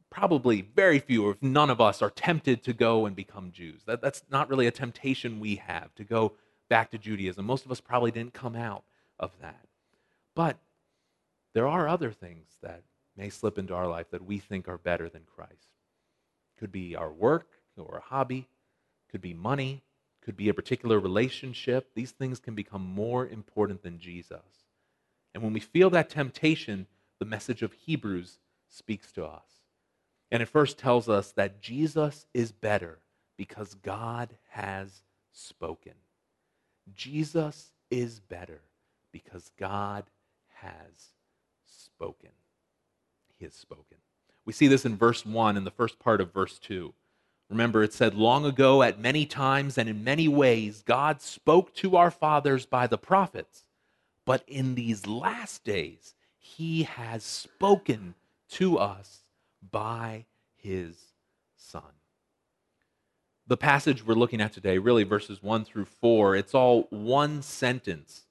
probably 0.09 0.61
very 0.61 1.01
few, 1.01 1.31
if 1.31 1.43
none 1.43 1.71
of 1.71 1.81
us, 1.81 2.01
are 2.01 2.11
tempted 2.11 2.63
to 2.63 2.73
go 2.73 3.07
and 3.07 3.17
become 3.17 3.51
Jews. 3.51 3.83
That, 3.87 4.01
that's 4.01 4.23
not 4.31 4.49
really 4.49 4.67
a 4.69 4.71
temptation 4.71 5.41
we 5.41 5.57
have 5.57 5.95
to 5.97 6.05
go 6.05 6.33
back 6.69 6.91
to 6.93 6.99
Judaism. 6.99 7.45
Most 7.45 7.65
of 7.65 7.73
us 7.73 7.81
probably 7.81 8.13
didn't 8.13 8.35
come 8.35 8.55
out 8.55 8.85
of 9.19 9.33
that. 9.41 9.67
But 10.35 10.59
there 11.55 11.69
are 11.69 11.89
other 11.89 12.13
things 12.13 12.49
that 12.63 12.83
may 13.17 13.31
slip 13.31 13.59
into 13.59 13.75
our 13.75 13.89
life 13.89 14.11
that 14.11 14.25
we 14.25 14.39
think 14.39 14.69
are 14.69 14.79
better 14.79 15.09
than 15.09 15.23
Christ. 15.35 15.69
Could 16.59 16.73
be 16.73 16.95
our 16.95 17.13
work 17.13 17.47
or 17.77 17.97
a 17.97 18.09
hobby, 18.09 18.49
could 19.11 19.23
be 19.23 19.35
money, 19.35 19.83
could 20.21 20.37
be 20.37 20.49
a 20.49 20.55
particular 20.55 20.99
relationship. 20.99 21.91
These 21.95 22.11
things 22.11 22.41
can 22.41 22.55
become 22.55 22.83
more 22.83 23.27
important 23.27 23.83
than 23.83 23.99
Jesus. 23.99 24.65
And 25.33 25.43
when 25.43 25.53
we 25.53 25.61
feel 25.61 25.91
that 25.91 26.11
temptation, 26.11 26.87
the 27.19 27.25
message 27.25 27.63
of 27.63 27.73
Hebrews 27.73 28.39
speaks 28.69 29.13
to 29.13 29.25
us. 29.25 29.45
And 30.31 30.43
it 30.43 30.49
first 30.49 30.79
tells 30.79 31.09
us 31.09 31.33
that 31.33 31.61
Jesus 31.61 32.27
is 32.35 32.51
better 32.53 32.99
because 33.37 33.75
God 33.75 34.31
has 34.51 35.03
spoken. 35.33 35.95
Jesus 36.95 37.73
is 37.91 38.21
better 38.21 38.63
because 39.13 39.51
God 39.59 40.05
has 40.55 41.14
spoken. 41.75 42.31
He 43.39 43.45
has 43.45 43.55
spoken. 43.55 43.99
We 44.45 44.53
see 44.53 44.67
this 44.67 44.85
in 44.85 44.97
verse 44.97 45.25
1 45.25 45.57
in 45.57 45.65
the 45.65 45.71
first 45.71 45.99
part 45.99 46.21
of 46.21 46.33
verse 46.33 46.59
2. 46.59 46.93
Remember, 47.49 47.83
it 47.83 47.93
said, 47.93 48.15
Long 48.15 48.45
ago, 48.45 48.83
at 48.83 48.99
many 48.99 49.27
times 49.27 49.79
and 49.79 49.89
in 49.89 50.05
many 50.05 50.29
ways, 50.29 50.83
God 50.85 51.21
spoke 51.21 51.75
to 51.75 51.97
our 51.97 52.11
fathers 52.11 52.67
by 52.67 52.87
the 52.87 52.99
prophets. 52.99 53.65
But 54.25 54.43
in 54.47 54.75
these 54.75 55.07
last 55.07 55.65
days, 55.65 56.15
he 56.39 56.85
has 56.85 57.23
spoken 57.23 58.15
to 58.51 58.79
us 58.79 59.25
by 59.71 60.25
his 60.57 60.97
Son. 61.57 61.83
The 63.47 63.57
passage 63.57 64.07
we're 64.07 64.15
looking 64.15 64.41
at 64.41 64.55
today, 64.55 64.79
really 64.79 65.05
verses 65.05 65.43
1 65.43 65.65
through 65.67 65.85
4, 65.85 66.37
it's 66.37 66.55
all 66.55 66.87
one 66.91 67.43
sentence 67.43 68.25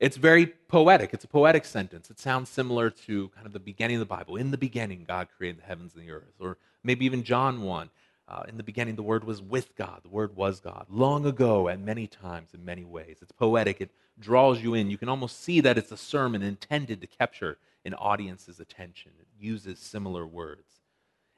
it's 0.00 0.16
very 0.16 0.46
poetic. 0.46 1.12
It's 1.12 1.24
a 1.24 1.28
poetic 1.28 1.66
sentence. 1.66 2.10
It 2.10 2.18
sounds 2.18 2.48
similar 2.48 2.88
to 2.88 3.28
kind 3.28 3.46
of 3.46 3.52
the 3.52 3.60
beginning 3.60 3.96
of 3.96 4.00
the 4.00 4.06
Bible. 4.06 4.36
In 4.36 4.50
the 4.50 4.56
beginning, 4.56 5.04
God 5.06 5.28
created 5.36 5.60
the 5.60 5.66
heavens 5.66 5.94
and 5.94 6.02
the 6.02 6.10
earth. 6.10 6.34
Or 6.40 6.56
maybe 6.82 7.04
even 7.04 7.22
John 7.22 7.62
1. 7.62 7.90
Uh, 8.26 8.44
in 8.48 8.56
the 8.56 8.62
beginning, 8.62 8.94
the 8.94 9.02
Word 9.02 9.24
was 9.24 9.42
with 9.42 9.76
God. 9.76 10.00
The 10.02 10.08
Word 10.08 10.34
was 10.36 10.60
God. 10.60 10.86
Long 10.88 11.26
ago, 11.26 11.68
and 11.68 11.84
many 11.84 12.06
times, 12.06 12.54
in 12.54 12.64
many 12.64 12.84
ways. 12.84 13.18
It's 13.20 13.32
poetic. 13.32 13.80
It 13.80 13.90
draws 14.18 14.62
you 14.62 14.72
in. 14.72 14.88
You 14.88 14.96
can 14.96 15.08
almost 15.08 15.42
see 15.42 15.60
that 15.60 15.76
it's 15.76 15.92
a 15.92 15.96
sermon 15.96 16.40
intended 16.40 17.02
to 17.02 17.06
capture 17.06 17.58
an 17.84 17.92
audience's 17.94 18.58
attention. 18.58 19.12
It 19.20 19.26
uses 19.38 19.78
similar 19.80 20.26
words. 20.26 20.80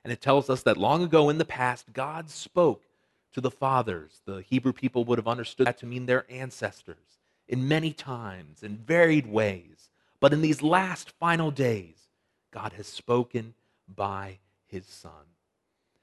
And 0.05 0.13
it 0.13 0.21
tells 0.21 0.49
us 0.51 0.63
that 0.65 0.77
long 0.77 1.03
ago 1.03 1.31
in 1.31 1.39
the 1.39 1.45
past, 1.45 1.93
God 1.93 2.31
spoke 2.31 2.85
to 3.33 3.41
the 3.41 3.51
fathers. 3.51 4.21
The 4.25 4.43
Hebrew 4.43 4.73
people 4.73 5.05
would 5.07 5.19
have 5.19 5.29
understood 5.29 5.67
that 5.67 5.79
to 5.79 5.87
mean 5.87 6.07
their 6.07 6.27
ancestors 6.31 7.22
in 7.49 7.69
many 7.69 7.93
times, 7.93 8.63
in 8.63 8.77
varied 8.77 9.27
ways. 9.27 9.91
But 10.21 10.33
in 10.33 10.43
these 10.43 10.63
last 10.63 11.11
final 11.19 11.51
days, 11.51 12.09
God 12.51 12.73
has 12.75 12.87
spoken 12.87 13.55
by 13.89 14.39
his 14.67 14.87
Son. 14.87 15.11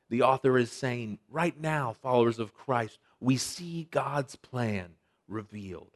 The 0.09 0.23
author 0.23 0.57
is 0.57 0.71
saying, 0.71 1.19
right 1.29 1.59
now, 1.59 1.93
followers 1.93 2.39
of 2.39 2.53
Christ, 2.53 2.97
we 3.19 3.37
see 3.37 3.87
God's 3.91 4.35
plan 4.35 4.89
revealed. 5.27 5.91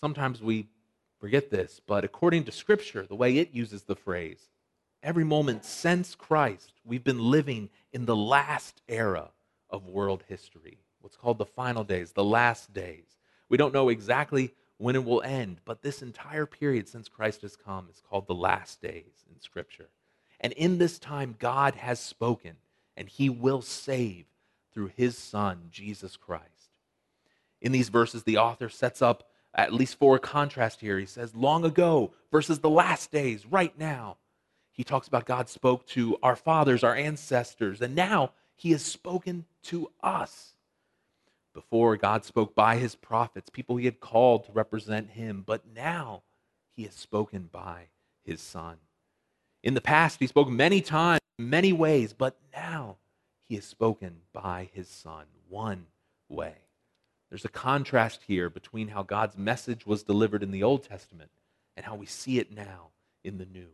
Sometimes 0.00 0.40
we 0.40 0.68
forget 1.18 1.50
this, 1.50 1.80
but 1.86 2.04
according 2.04 2.44
to 2.44 2.52
Scripture, 2.52 3.04
the 3.06 3.16
way 3.16 3.36
it 3.38 3.52
uses 3.52 3.82
the 3.82 3.96
phrase, 3.96 4.48
every 5.02 5.24
moment 5.24 5.64
since 5.64 6.14
Christ, 6.14 6.72
we've 6.84 7.04
been 7.04 7.30
living 7.30 7.68
in 7.92 8.06
the 8.06 8.16
last 8.16 8.80
era 8.88 9.30
of 9.68 9.86
world 9.86 10.24
history, 10.28 10.78
what's 11.00 11.16
called 11.16 11.38
the 11.38 11.44
final 11.44 11.84
days, 11.84 12.12
the 12.12 12.24
last 12.24 12.72
days. 12.72 13.04
We 13.50 13.58
don't 13.58 13.74
know 13.74 13.90
exactly 13.90 14.54
when 14.78 14.96
it 14.96 15.04
will 15.04 15.20
end, 15.20 15.60
but 15.66 15.82
this 15.82 16.00
entire 16.00 16.46
period 16.46 16.88
since 16.88 17.08
Christ 17.08 17.42
has 17.42 17.56
come 17.56 17.88
is 17.90 18.00
called 18.08 18.26
the 18.26 18.34
last 18.34 18.80
days 18.80 19.26
in 19.30 19.38
Scripture. 19.42 19.90
And 20.40 20.54
in 20.54 20.78
this 20.78 20.98
time, 20.98 21.36
God 21.38 21.74
has 21.74 22.00
spoken, 22.00 22.56
and 22.96 23.06
He 23.06 23.28
will 23.28 23.60
save 23.60 24.24
through 24.72 24.92
His 24.96 25.18
Son, 25.18 25.64
Jesus 25.70 26.16
Christ. 26.16 26.46
In 27.60 27.72
these 27.72 27.90
verses, 27.90 28.22
the 28.22 28.38
author 28.38 28.70
sets 28.70 29.02
up 29.02 29.24
at 29.54 29.74
least 29.74 29.98
for 29.98 30.16
a 30.16 30.20
contrast 30.20 30.80
here. 30.80 30.98
He 30.98 31.04
says, 31.06 31.34
long 31.34 31.64
ago 31.64 32.12
versus 32.30 32.60
the 32.60 32.70
last 32.70 33.10
days, 33.10 33.44
right 33.44 33.76
now. 33.78 34.16
He 34.72 34.84
talks 34.84 35.08
about 35.08 35.26
God 35.26 35.48
spoke 35.48 35.84
to 35.88 36.16
our 36.22 36.36
fathers, 36.36 36.82
our 36.84 36.94
ancestors, 36.94 37.82
and 37.82 37.94
now 37.94 38.32
He 38.54 38.70
has 38.70 38.82
spoken 38.82 39.44
to 39.64 39.90
us. 40.02 40.54
Before, 41.52 41.96
God 41.96 42.24
spoke 42.24 42.54
by 42.54 42.76
his 42.76 42.94
prophets, 42.94 43.50
people 43.50 43.76
he 43.76 43.84
had 43.84 44.00
called 44.00 44.44
to 44.44 44.52
represent 44.52 45.10
him, 45.10 45.42
but 45.44 45.66
now 45.66 46.22
he 46.76 46.84
has 46.84 46.94
spoken 46.94 47.48
by 47.50 47.88
his 48.24 48.40
son. 48.40 48.76
In 49.62 49.74
the 49.74 49.80
past, 49.80 50.20
he 50.20 50.26
spoke 50.26 50.48
many 50.48 50.80
times, 50.80 51.20
many 51.38 51.72
ways, 51.72 52.12
but 52.12 52.36
now 52.52 52.96
he 53.48 53.56
has 53.56 53.64
spoken 53.64 54.20
by 54.32 54.70
his 54.72 54.88
son 54.88 55.26
one 55.48 55.86
way. 56.28 56.54
There's 57.28 57.44
a 57.44 57.48
contrast 57.48 58.22
here 58.26 58.48
between 58.48 58.88
how 58.88 59.02
God's 59.02 59.36
message 59.36 59.86
was 59.86 60.02
delivered 60.02 60.42
in 60.42 60.52
the 60.52 60.62
Old 60.62 60.84
Testament 60.84 61.30
and 61.76 61.84
how 61.84 61.94
we 61.94 62.06
see 62.06 62.38
it 62.38 62.52
now 62.52 62.88
in 63.24 63.38
the 63.38 63.46
New. 63.46 63.68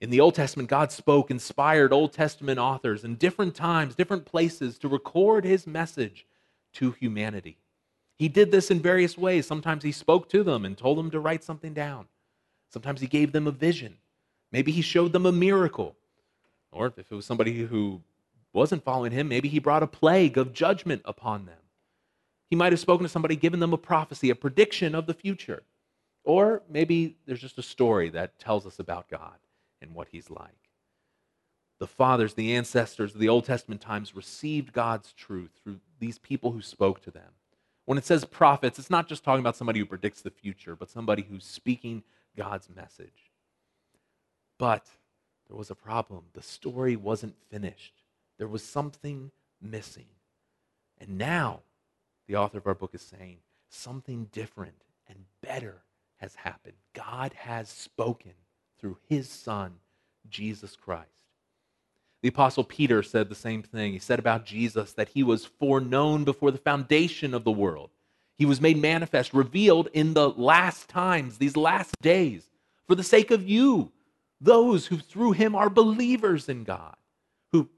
In 0.00 0.10
the 0.10 0.20
Old 0.20 0.36
Testament, 0.36 0.68
God 0.68 0.92
spoke, 0.92 1.30
inspired 1.30 1.92
Old 1.92 2.12
Testament 2.12 2.58
authors 2.58 3.04
in 3.04 3.16
different 3.16 3.56
times, 3.56 3.96
different 3.96 4.24
places 4.24 4.78
to 4.78 4.88
record 4.88 5.44
his 5.44 5.66
message 5.66 6.24
to 6.74 6.92
humanity. 6.92 7.58
He 8.16 8.28
did 8.28 8.50
this 8.50 8.70
in 8.70 8.80
various 8.80 9.16
ways. 9.16 9.46
Sometimes 9.46 9.84
he 9.84 9.92
spoke 9.92 10.28
to 10.30 10.42
them 10.42 10.64
and 10.64 10.76
told 10.76 10.98
them 10.98 11.10
to 11.12 11.20
write 11.20 11.44
something 11.44 11.72
down. 11.72 12.06
Sometimes 12.70 13.00
he 13.00 13.06
gave 13.06 13.32
them 13.32 13.46
a 13.46 13.52
vision. 13.52 13.96
Maybe 14.50 14.72
he 14.72 14.82
showed 14.82 15.12
them 15.12 15.26
a 15.26 15.32
miracle. 15.32 15.96
Or 16.72 16.86
if 16.86 16.98
it 16.98 17.14
was 17.14 17.26
somebody 17.26 17.64
who 17.64 18.02
wasn't 18.52 18.84
following 18.84 19.12
him, 19.12 19.28
maybe 19.28 19.48
he 19.48 19.58
brought 19.58 19.82
a 19.82 19.86
plague 19.86 20.36
of 20.36 20.52
judgment 20.52 21.02
upon 21.04 21.46
them. 21.46 21.58
He 22.50 22.56
might 22.56 22.72
have 22.72 22.80
spoken 22.80 23.04
to 23.04 23.08
somebody, 23.08 23.36
given 23.36 23.60
them 23.60 23.72
a 23.72 23.78
prophecy, 23.78 24.30
a 24.30 24.34
prediction 24.34 24.94
of 24.94 25.06
the 25.06 25.14
future. 25.14 25.62
Or 26.24 26.62
maybe 26.68 27.16
there's 27.26 27.40
just 27.40 27.58
a 27.58 27.62
story 27.62 28.08
that 28.10 28.38
tells 28.38 28.66
us 28.66 28.78
about 28.78 29.08
God 29.08 29.38
and 29.80 29.94
what 29.94 30.08
he's 30.10 30.28
like. 30.30 30.68
the 31.78 31.86
fathers, 31.86 32.34
the 32.34 32.54
ancestors 32.54 33.14
of 33.14 33.20
the 33.20 33.28
Old 33.28 33.44
Testament 33.44 33.80
times 33.80 34.16
received 34.16 34.72
God's 34.72 35.12
truth 35.12 35.50
through 35.62 35.78
these 35.98 36.18
people 36.18 36.52
who 36.52 36.62
spoke 36.62 37.02
to 37.02 37.10
them. 37.10 37.32
When 37.84 37.98
it 37.98 38.04
says 38.04 38.24
prophets, 38.24 38.78
it's 38.78 38.90
not 38.90 39.08
just 39.08 39.24
talking 39.24 39.40
about 39.40 39.56
somebody 39.56 39.78
who 39.80 39.86
predicts 39.86 40.20
the 40.20 40.30
future, 40.30 40.76
but 40.76 40.90
somebody 40.90 41.22
who's 41.22 41.44
speaking 41.44 42.02
God's 42.36 42.68
message. 42.74 43.32
But 44.58 44.86
there 45.48 45.56
was 45.56 45.70
a 45.70 45.74
problem. 45.74 46.24
The 46.34 46.42
story 46.42 46.96
wasn't 46.96 47.36
finished, 47.50 47.94
there 48.38 48.48
was 48.48 48.62
something 48.62 49.30
missing. 49.60 50.06
And 51.00 51.16
now, 51.16 51.60
the 52.26 52.36
author 52.36 52.58
of 52.58 52.66
our 52.66 52.74
book 52.74 52.94
is 52.94 53.02
saying 53.02 53.38
something 53.70 54.28
different 54.32 54.82
and 55.08 55.24
better 55.42 55.82
has 56.16 56.34
happened. 56.34 56.74
God 56.92 57.32
has 57.34 57.68
spoken 57.68 58.32
through 58.78 58.98
his 59.08 59.28
Son, 59.28 59.74
Jesus 60.28 60.76
Christ. 60.76 61.17
The 62.22 62.28
Apostle 62.28 62.64
Peter 62.64 63.02
said 63.02 63.28
the 63.28 63.34
same 63.34 63.62
thing. 63.62 63.92
He 63.92 63.98
said 63.98 64.18
about 64.18 64.44
Jesus 64.44 64.92
that 64.94 65.10
he 65.10 65.22
was 65.22 65.44
foreknown 65.44 66.24
before 66.24 66.50
the 66.50 66.58
foundation 66.58 67.32
of 67.32 67.44
the 67.44 67.52
world. 67.52 67.90
He 68.36 68.46
was 68.46 68.60
made 68.60 68.76
manifest, 68.76 69.34
revealed 69.34 69.88
in 69.92 70.14
the 70.14 70.30
last 70.30 70.88
times, 70.88 71.38
these 71.38 71.56
last 71.56 71.94
days, 72.00 72.48
for 72.86 72.94
the 72.94 73.02
sake 73.02 73.30
of 73.30 73.48
you, 73.48 73.92
those 74.40 74.86
who 74.86 74.96
through 74.96 75.32
him 75.32 75.54
are 75.54 75.70
believers 75.70 76.48
in 76.48 76.64
God, 76.64 76.96
who 77.50 77.68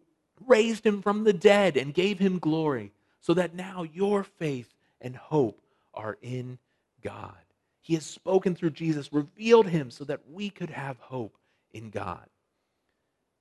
raised 0.47 0.85
him 0.85 1.00
from 1.00 1.25
the 1.25 1.32
dead 1.32 1.76
and 1.76 1.94
gave 1.94 2.18
him 2.18 2.38
glory, 2.38 2.92
so 3.20 3.35
that 3.35 3.54
now 3.54 3.82
your 3.82 4.23
faith 4.23 4.73
and 5.00 5.16
hope 5.16 5.61
are 5.94 6.18
in 6.23 6.59
God. 7.02 7.35
He 7.80 7.94
has 7.94 8.04
spoken 8.04 8.54
through 8.54 8.70
Jesus, 8.70 9.12
revealed 9.12 9.66
him 9.66 9.90
so 9.90 10.04
that 10.04 10.20
we 10.30 10.50
could 10.50 10.70
have 10.70 10.99
hope 10.99 11.37
in 11.73 11.90
God. 11.90 12.26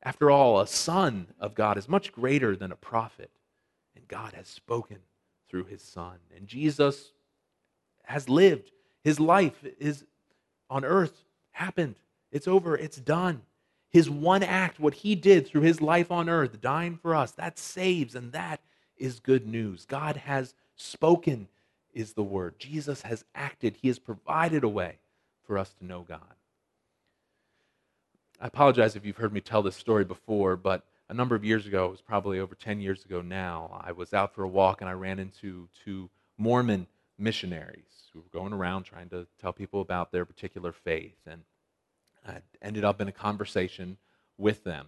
After 0.02 0.32
all, 0.32 0.60
a 0.60 0.68
son 0.68 1.28
of 1.40 1.56
God 1.56 1.78
is 1.78 1.90
much 1.90 2.12
greater 2.12 2.56
than 2.56 2.72
a 2.72 2.78
prophet, 2.78 3.32
and 3.96 4.08
God 4.08 4.34
has 4.34 4.48
spoken 4.48 5.00
through 5.50 5.66
his 5.66 5.82
son. 5.82 6.18
And 6.36 6.48
Jesus 6.48 7.12
has 8.04 8.30
lived. 8.30 8.72
His 9.04 9.20
life 9.20 9.64
is 9.80 10.06
on 10.70 10.86
earth 10.86 11.26
happened. 11.52 11.96
It's 12.32 12.48
over. 12.48 12.78
It's 12.78 12.98
done. 12.98 13.42
His 13.90 14.10
one 14.10 14.44
act, 14.44 14.80
what 14.80 14.94
he 14.94 15.16
did 15.16 15.48
through 15.48 15.62
his 15.62 15.82
life 15.82 16.12
on 16.12 16.30
earth, 16.30 16.62
dying 16.62 16.96
for 16.96 17.16
us, 17.16 17.32
that 17.32 17.58
saves, 17.58 18.16
and 18.16 18.32
that 18.32 18.62
is 18.98 19.20
good 19.20 19.48
news. 19.48 19.86
God 19.86 20.16
has 20.16 20.54
spoken, 20.76 21.48
is 21.94 22.14
the 22.14 22.24
word. 22.24 22.60
Jesus 22.60 23.02
has 23.02 23.26
acted. 23.34 23.78
He 23.82 23.88
has 23.88 23.98
provided 23.98 24.64
a 24.64 24.70
way 24.70 25.00
for 25.46 25.58
us 25.58 25.74
to 25.80 25.86
know 25.86 26.06
God. 26.08 26.36
I 28.42 28.48
apologize 28.48 28.96
if 28.96 29.06
you've 29.06 29.18
heard 29.18 29.34
me 29.34 29.42
tell 29.42 29.62
this 29.62 29.76
story 29.76 30.06
before, 30.06 30.56
but 30.56 30.86
a 31.10 31.14
number 31.14 31.36
of 31.36 31.44
years 31.44 31.66
ago, 31.66 31.88
it 31.88 31.92
was 31.92 32.02
probably 32.02 32.40
over 32.40 32.56
10 32.56 32.80
years 32.80 33.04
ago 33.04 33.22
now, 33.22 33.82
I 33.84 33.92
was 33.92 34.14
out 34.14 34.34
for 34.34 34.44
a 34.44 34.48
walk 34.48 34.80
and 34.80 34.90
I 34.90 34.94
ran 34.94 35.20
into 35.20 35.68
two 35.84 36.10
Mormon 36.38 36.88
missionaries 37.18 38.10
who 38.14 38.20
were 38.20 38.40
going 38.40 38.54
around 38.54 38.84
trying 38.84 39.10
to 39.10 39.28
tell 39.42 39.52
people 39.52 39.82
about 39.82 40.14
their 40.14 40.24
particular 40.24 40.72
faith. 40.72 41.18
And 41.28 41.42
I 42.26 42.38
ended 42.62 42.86
up 42.86 43.02
in 43.02 43.10
a 43.10 43.12
conversation 43.12 43.98
with 44.38 44.64
them. 44.64 44.88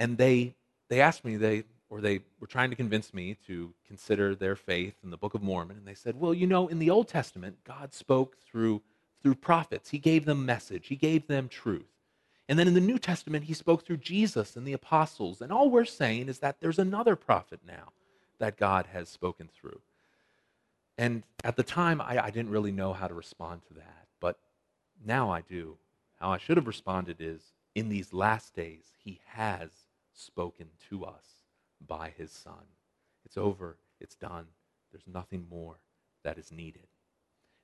And 0.00 0.18
they, 0.18 0.54
they 0.88 1.00
asked 1.00 1.24
me, 1.24 1.36
they, 1.36 1.62
or 1.90 2.00
they 2.00 2.22
were 2.40 2.48
trying 2.48 2.70
to 2.70 2.76
convince 2.76 3.14
me 3.14 3.36
to 3.46 3.72
consider 3.86 4.34
their 4.34 4.56
faith 4.56 4.94
in 5.04 5.10
the 5.10 5.16
Book 5.16 5.34
of 5.34 5.42
Mormon. 5.42 5.76
And 5.76 5.86
they 5.86 5.94
said, 5.94 6.18
well, 6.18 6.34
you 6.34 6.48
know, 6.48 6.66
in 6.66 6.80
the 6.80 6.90
Old 6.90 7.06
Testament, 7.06 7.58
God 7.62 7.94
spoke 7.94 8.36
through, 8.50 8.82
through 9.22 9.36
prophets, 9.36 9.90
He 9.90 9.98
gave 9.98 10.24
them 10.24 10.44
message, 10.44 10.88
He 10.88 10.96
gave 10.96 11.28
them 11.28 11.48
truth. 11.48 11.86
And 12.48 12.58
then 12.58 12.66
in 12.66 12.74
the 12.74 12.80
New 12.80 12.98
Testament, 12.98 13.44
he 13.44 13.52
spoke 13.52 13.84
through 13.84 13.98
Jesus 13.98 14.56
and 14.56 14.66
the 14.66 14.72
apostles. 14.72 15.42
And 15.42 15.52
all 15.52 15.70
we're 15.70 15.84
saying 15.84 16.28
is 16.28 16.38
that 16.38 16.56
there's 16.60 16.78
another 16.78 17.14
prophet 17.14 17.60
now 17.66 17.92
that 18.38 18.56
God 18.56 18.86
has 18.92 19.08
spoken 19.08 19.48
through. 19.48 19.80
And 20.96 21.22
at 21.44 21.56
the 21.56 21.62
time, 21.62 22.00
I, 22.00 22.24
I, 22.24 22.30
didn't 22.30 22.50
really 22.50 22.72
know 22.72 22.92
how 22.92 23.06
to 23.06 23.14
respond 23.14 23.62
to 23.68 23.74
that. 23.74 24.06
But 24.20 24.38
now 25.04 25.30
I 25.30 25.42
do. 25.42 25.76
How 26.18 26.30
I 26.30 26.38
should 26.38 26.56
have 26.56 26.66
responded 26.66 27.18
is 27.20 27.52
in 27.74 27.88
these 27.88 28.12
last 28.12 28.54
days, 28.54 28.84
he 29.04 29.20
has 29.26 29.68
spoken 30.14 30.66
to 30.90 31.04
us 31.04 31.24
by 31.86 32.12
his 32.16 32.32
Son. 32.32 32.66
It's 33.24 33.36
over, 33.36 33.76
it's 34.00 34.16
done. 34.16 34.46
There's 34.90 35.06
nothing 35.06 35.46
more 35.48 35.76
that 36.24 36.38
is 36.38 36.50
needed. 36.50 36.86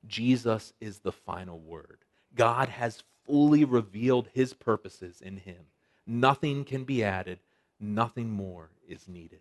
Jesus 0.07 0.73
is 0.81 0.99
the 0.99 1.11
final 1.13 1.59
word. 1.59 2.04
God 2.35 2.69
has 2.69 3.03
fully 3.27 3.65
revealed 3.65 4.29
his 4.33 4.53
purposes 4.53 5.21
in 5.21 5.39
him. 5.39 5.67
Nothing 6.07 6.65
can 6.65 6.85
be 6.85 7.03
added, 7.03 7.39
nothing 7.81 8.31
more 8.31 8.71
is 8.89 9.09
needed. 9.09 9.41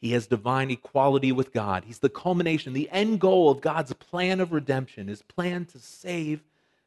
He 0.00 0.12
has 0.12 0.26
divine 0.26 0.70
equality 0.70 1.32
with 1.32 1.52
God. 1.52 1.84
He's 1.86 2.00
the 2.00 2.10
culmination, 2.10 2.74
the 2.74 2.90
end 2.90 3.20
goal 3.20 3.50
of 3.50 3.62
God's 3.62 3.92
plan 3.94 4.38
of 4.38 4.52
redemption, 4.52 5.08
his 5.08 5.22
plan 5.22 5.64
to 5.66 5.78
save 5.78 6.44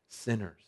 sinners. 0.07 0.61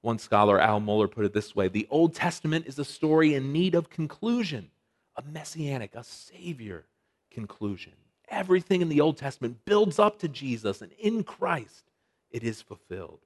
One 0.00 0.18
scholar, 0.18 0.58
Al 0.58 0.80
Mohler, 0.80 1.10
put 1.10 1.24
it 1.24 1.34
this 1.34 1.54
way 1.54 1.68
The 1.68 1.86
Old 1.90 2.14
Testament 2.14 2.66
is 2.66 2.78
a 2.78 2.84
story 2.84 3.34
in 3.34 3.52
need 3.52 3.74
of 3.74 3.90
conclusion, 3.90 4.70
a 5.14 5.22
messianic, 5.22 5.94
a 5.94 6.04
savior 6.04 6.86
conclusion. 7.30 7.92
Everything 8.28 8.80
in 8.80 8.88
the 8.88 9.00
Old 9.00 9.18
Testament 9.18 9.64
builds 9.64 9.98
up 9.98 10.18
to 10.20 10.28
Jesus, 10.28 10.80
and 10.80 10.92
in 10.92 11.22
Christ 11.22 11.90
it 12.30 12.42
is 12.42 12.62
fulfilled. 12.62 13.25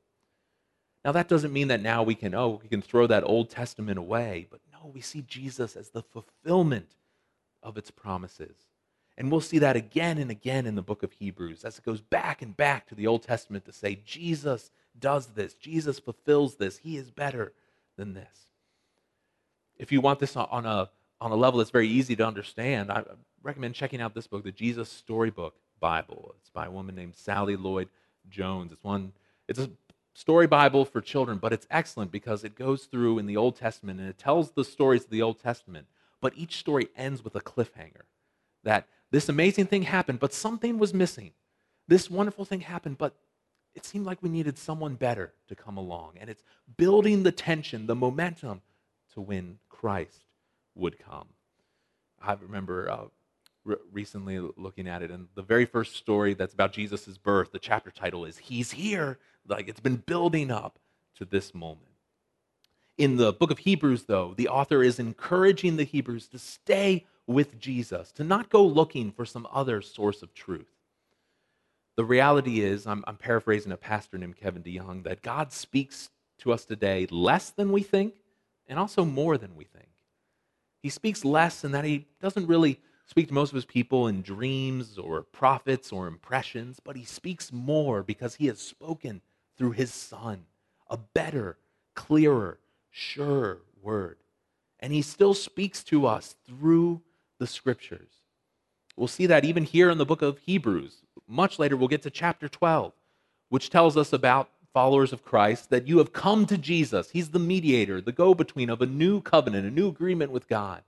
Now, 1.04 1.12
that 1.12 1.28
doesn't 1.28 1.52
mean 1.52 1.68
that 1.68 1.80
now 1.80 2.02
we 2.02 2.14
can, 2.14 2.34
oh, 2.34 2.60
we 2.62 2.68
can 2.68 2.82
throw 2.82 3.06
that 3.06 3.24
Old 3.24 3.48
Testament 3.48 3.98
away, 3.98 4.46
but 4.50 4.60
no, 4.72 4.90
we 4.92 5.00
see 5.00 5.22
Jesus 5.22 5.76
as 5.76 5.90
the 5.90 6.02
fulfillment 6.02 6.90
of 7.62 7.78
its 7.78 7.90
promises. 7.90 8.56
And 9.16 9.30
we'll 9.30 9.40
see 9.40 9.58
that 9.58 9.76
again 9.76 10.18
and 10.18 10.30
again 10.30 10.66
in 10.66 10.74
the 10.74 10.82
book 10.82 11.02
of 11.02 11.12
Hebrews 11.12 11.64
as 11.64 11.78
it 11.78 11.84
goes 11.84 12.00
back 12.00 12.42
and 12.42 12.56
back 12.56 12.86
to 12.88 12.94
the 12.94 13.06
Old 13.06 13.22
Testament 13.22 13.64
to 13.66 13.72
say, 13.72 14.00
Jesus 14.04 14.70
does 14.98 15.28
this, 15.28 15.54
Jesus 15.54 15.98
fulfills 15.98 16.56
this, 16.56 16.78
he 16.78 16.96
is 16.96 17.10
better 17.10 17.52
than 17.96 18.14
this. 18.14 18.50
If 19.78 19.92
you 19.92 20.00
want 20.00 20.20
this 20.20 20.36
on 20.36 20.66
a, 20.66 20.90
on 21.20 21.30
a 21.30 21.36
level 21.36 21.58
that's 21.58 21.70
very 21.70 21.88
easy 21.88 22.16
to 22.16 22.26
understand, 22.26 22.90
I 22.90 23.04
recommend 23.42 23.74
checking 23.74 24.00
out 24.00 24.14
this 24.14 24.26
book, 24.26 24.44
the 24.44 24.52
Jesus 24.52 24.90
Storybook 24.90 25.54
Bible. 25.80 26.34
It's 26.40 26.50
by 26.50 26.66
a 26.66 26.70
woman 26.70 26.94
named 26.94 27.16
Sally 27.16 27.56
Lloyd 27.56 27.88
Jones. 28.28 28.72
It's 28.72 28.84
one, 28.84 29.12
it's 29.48 29.58
a 29.58 29.70
story 30.14 30.46
Bible 30.46 30.84
for 30.84 31.00
children, 31.00 31.38
but 31.38 31.52
it's 31.52 31.66
excellent 31.70 32.10
because 32.10 32.44
it 32.44 32.54
goes 32.54 32.84
through 32.84 33.18
in 33.18 33.26
the 33.26 33.36
Old 33.36 33.56
Testament 33.56 34.00
and 34.00 34.08
it 34.08 34.18
tells 34.18 34.50
the 34.50 34.64
stories 34.64 35.04
of 35.04 35.10
the 35.10 35.22
Old 35.22 35.40
Testament, 35.40 35.86
but 36.20 36.32
each 36.36 36.56
story 36.56 36.88
ends 36.96 37.24
with 37.24 37.34
a 37.34 37.40
cliffhanger 37.40 38.02
that 38.64 38.86
this 39.10 39.28
amazing 39.28 39.66
thing 39.66 39.82
happened, 39.82 40.20
but 40.20 40.32
something 40.32 40.78
was 40.78 40.94
missing. 40.94 41.32
This 41.88 42.10
wonderful 42.10 42.44
thing 42.44 42.60
happened, 42.60 42.98
but 42.98 43.14
it 43.74 43.84
seemed 43.84 44.06
like 44.06 44.22
we 44.22 44.28
needed 44.28 44.58
someone 44.58 44.94
better 44.94 45.32
to 45.48 45.54
come 45.54 45.76
along. 45.76 46.14
And 46.20 46.30
it's 46.30 46.42
building 46.76 47.22
the 47.22 47.32
tension, 47.32 47.86
the 47.86 47.94
momentum 47.94 48.62
to 49.14 49.20
when 49.20 49.58
Christ 49.68 50.24
would 50.74 50.98
come. 50.98 51.28
I 52.22 52.34
remember 52.34 52.90
uh, 52.90 53.04
re- 53.64 53.76
recently 53.92 54.38
looking 54.56 54.88
at 54.88 55.02
it, 55.02 55.10
and 55.10 55.28
the 55.34 55.42
very 55.42 55.64
first 55.64 55.96
story 55.96 56.34
that's 56.34 56.54
about 56.54 56.72
Jesus' 56.72 57.18
birth, 57.18 57.52
the 57.52 57.58
chapter 57.58 57.90
title 57.90 58.24
is 58.24 58.38
He's 58.38 58.70
Here. 58.70 59.18
Like 59.50 59.68
it's 59.68 59.80
been 59.80 59.96
building 59.96 60.50
up 60.50 60.78
to 61.16 61.24
this 61.24 61.54
moment. 61.54 61.88
In 62.96 63.16
the 63.16 63.32
book 63.32 63.50
of 63.50 63.58
Hebrews, 63.58 64.04
though, 64.04 64.34
the 64.36 64.48
author 64.48 64.82
is 64.82 64.98
encouraging 64.98 65.76
the 65.76 65.84
Hebrews 65.84 66.28
to 66.28 66.38
stay 66.38 67.06
with 67.26 67.58
Jesus, 67.58 68.12
to 68.12 68.24
not 68.24 68.50
go 68.50 68.64
looking 68.64 69.10
for 69.10 69.24
some 69.24 69.46
other 69.52 69.80
source 69.80 70.22
of 70.22 70.34
truth. 70.34 70.70
The 71.96 72.04
reality 72.04 72.60
is, 72.60 72.86
I'm, 72.86 73.04
I'm 73.06 73.16
paraphrasing 73.16 73.72
a 73.72 73.76
pastor 73.76 74.18
named 74.18 74.36
Kevin 74.36 74.62
DeYoung, 74.62 75.04
that 75.04 75.22
God 75.22 75.52
speaks 75.52 76.10
to 76.38 76.52
us 76.52 76.64
today 76.64 77.06
less 77.10 77.50
than 77.50 77.72
we 77.72 77.82
think 77.82 78.14
and 78.66 78.78
also 78.78 79.04
more 79.04 79.36
than 79.36 79.56
we 79.56 79.64
think. 79.64 79.88
He 80.82 80.88
speaks 80.88 81.24
less 81.24 81.64
in 81.64 81.72
that 81.72 81.84
he 81.84 82.06
doesn't 82.20 82.46
really 82.46 82.80
speak 83.06 83.28
to 83.28 83.34
most 83.34 83.50
of 83.50 83.56
his 83.56 83.64
people 83.64 84.06
in 84.06 84.22
dreams 84.22 84.96
or 84.96 85.22
prophets 85.22 85.92
or 85.92 86.06
impressions, 86.06 86.80
but 86.82 86.96
he 86.96 87.04
speaks 87.04 87.52
more 87.52 88.02
because 88.02 88.36
he 88.36 88.46
has 88.46 88.60
spoken 88.60 89.20
through 89.60 89.72
his 89.72 89.92
Son, 89.92 90.46
a 90.88 90.96
better, 90.96 91.58
clearer, 91.94 92.58
surer 92.90 93.60
word. 93.82 94.16
And 94.80 94.90
he 94.90 95.02
still 95.02 95.34
speaks 95.34 95.84
to 95.84 96.06
us 96.06 96.34
through 96.46 97.02
the 97.38 97.46
scriptures. 97.46 98.08
We'll 98.96 99.06
see 99.06 99.26
that 99.26 99.44
even 99.44 99.64
here 99.64 99.90
in 99.90 99.98
the 99.98 100.06
book 100.06 100.22
of 100.22 100.38
Hebrews. 100.38 101.02
Much 101.28 101.58
later, 101.58 101.76
we'll 101.76 101.88
get 101.88 102.00
to 102.04 102.10
chapter 102.10 102.48
12, 102.48 102.94
which 103.50 103.68
tells 103.68 103.98
us 103.98 104.14
about 104.14 104.48
followers 104.72 105.12
of 105.12 105.26
Christ 105.26 105.68
that 105.68 105.86
you 105.86 105.98
have 105.98 106.14
come 106.14 106.46
to 106.46 106.56
Jesus. 106.56 107.10
He's 107.10 107.28
the 107.28 107.38
mediator, 107.38 108.00
the 108.00 108.12
go 108.12 108.32
between 108.32 108.70
of 108.70 108.80
a 108.80 108.86
new 108.86 109.20
covenant, 109.20 109.66
a 109.66 109.70
new 109.70 109.88
agreement 109.88 110.30
with 110.30 110.48
God. 110.48 110.84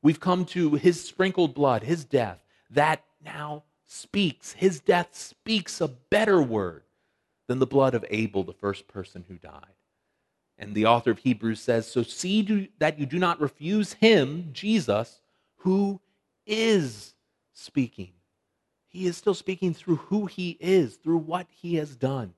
We've 0.00 0.20
come 0.20 0.46
to 0.46 0.76
his 0.76 1.04
sprinkled 1.04 1.52
blood, 1.52 1.82
his 1.82 2.06
death, 2.06 2.38
that 2.70 3.04
now 3.22 3.64
speaks. 3.86 4.52
His 4.52 4.80
death 4.80 5.14
speaks 5.14 5.82
a 5.82 5.88
better 5.88 6.40
word 6.40 6.84
than 7.46 7.58
the 7.58 7.66
blood 7.66 7.94
of 7.94 8.04
Abel, 8.10 8.44
the 8.44 8.52
first 8.52 8.88
person 8.88 9.24
who 9.28 9.36
died. 9.36 9.74
And 10.58 10.74
the 10.74 10.86
author 10.86 11.10
of 11.10 11.18
Hebrews 11.18 11.60
says, 11.60 11.86
So 11.86 12.02
see 12.02 12.70
that 12.78 12.98
you 12.98 13.06
do 13.06 13.18
not 13.18 13.40
refuse 13.40 13.92
him, 13.94 14.50
Jesus, 14.52 15.20
who 15.56 16.00
is 16.46 17.14
speaking. 17.52 18.12
He 18.88 19.06
is 19.06 19.16
still 19.16 19.34
speaking 19.34 19.74
through 19.74 19.96
who 19.96 20.26
he 20.26 20.56
is, 20.60 20.96
through 20.96 21.18
what 21.18 21.46
he 21.50 21.74
has 21.74 21.94
done. 21.94 22.32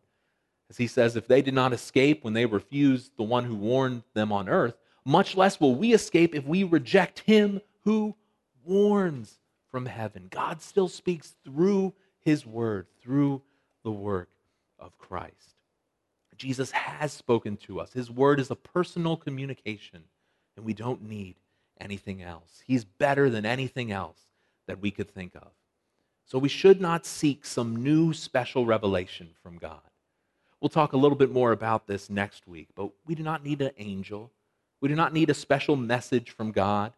As 0.69 0.77
he 0.77 0.89
says, 0.89 1.17
if 1.17 1.29
they 1.29 1.41
did 1.41 1.55
not 1.55 1.73
escape 1.73 2.25
when 2.25 2.35
they 2.35 2.45
refused 2.45 3.13
the 3.17 3.23
one 3.23 3.45
who 3.45 3.55
warned 3.55 4.03
them 4.15 4.33
on 4.33 4.49
earth, 4.49 4.75
much 5.05 5.37
less 5.37 5.61
will 5.61 5.75
we 5.75 5.95
escape 5.95 6.35
if 6.35 6.45
we 6.45 6.65
reject 6.65 7.21
him 7.21 7.61
who 7.85 8.15
warns 8.65 9.39
from 9.71 9.87
heaven. 9.87 10.27
God 10.31 10.61
still 10.61 10.89
speaks 10.89 11.37
through 11.45 11.95
his 12.21 12.45
word, 12.45 12.87
through 13.01 13.41
the 13.85 13.93
work 13.93 14.29
of 14.79 14.99
Christ. 14.99 15.55
Jesus 16.37 16.71
has 16.71 17.13
spoken 17.13 17.57
to 17.59 17.81
us. 17.81 17.93
His 17.93 18.11
word 18.11 18.39
is 18.39 18.51
a 18.51 18.57
personal 18.57 19.17
communication, 19.17 20.05
and 20.57 20.65
we 20.65 20.73
don't 20.73 21.03
need 21.03 21.35
anything 21.81 22.23
else. 22.23 22.63
He's 22.65 22.85
better 22.85 23.29
than 23.29 23.45
anything 23.45 23.91
else 23.91 24.21
that 24.67 24.81
we 24.81 24.91
could 24.91 25.11
think 25.11 25.35
of. 25.35 25.49
So 26.25 26.39
we 26.39 26.49
should 26.49 26.81
not 26.81 27.07
seek 27.07 27.45
some 27.45 27.83
new 27.83 28.13
special 28.13 28.67
revelation 28.67 29.31
from 29.43 29.59
God. 29.59 29.81
We'll 30.61 30.69
talk 30.69 30.93
a 30.93 30.99
little 30.99 31.17
bit 31.17 31.33
more 31.33 31.53
about 31.53 31.87
this 31.87 32.11
next 32.11 32.47
week, 32.47 32.69
but 32.75 32.91
we 33.07 33.15
do 33.15 33.23
not 33.23 33.45
need 33.45 33.61
an 33.61 33.71
angel. 33.79 34.31
We 34.81 34.89
do 34.89 34.95
not 34.95 35.13
need 35.13 35.31
a 35.31 35.35
special 35.35 35.77
message 35.77 36.31
from 36.31 36.53
God. 36.53 36.93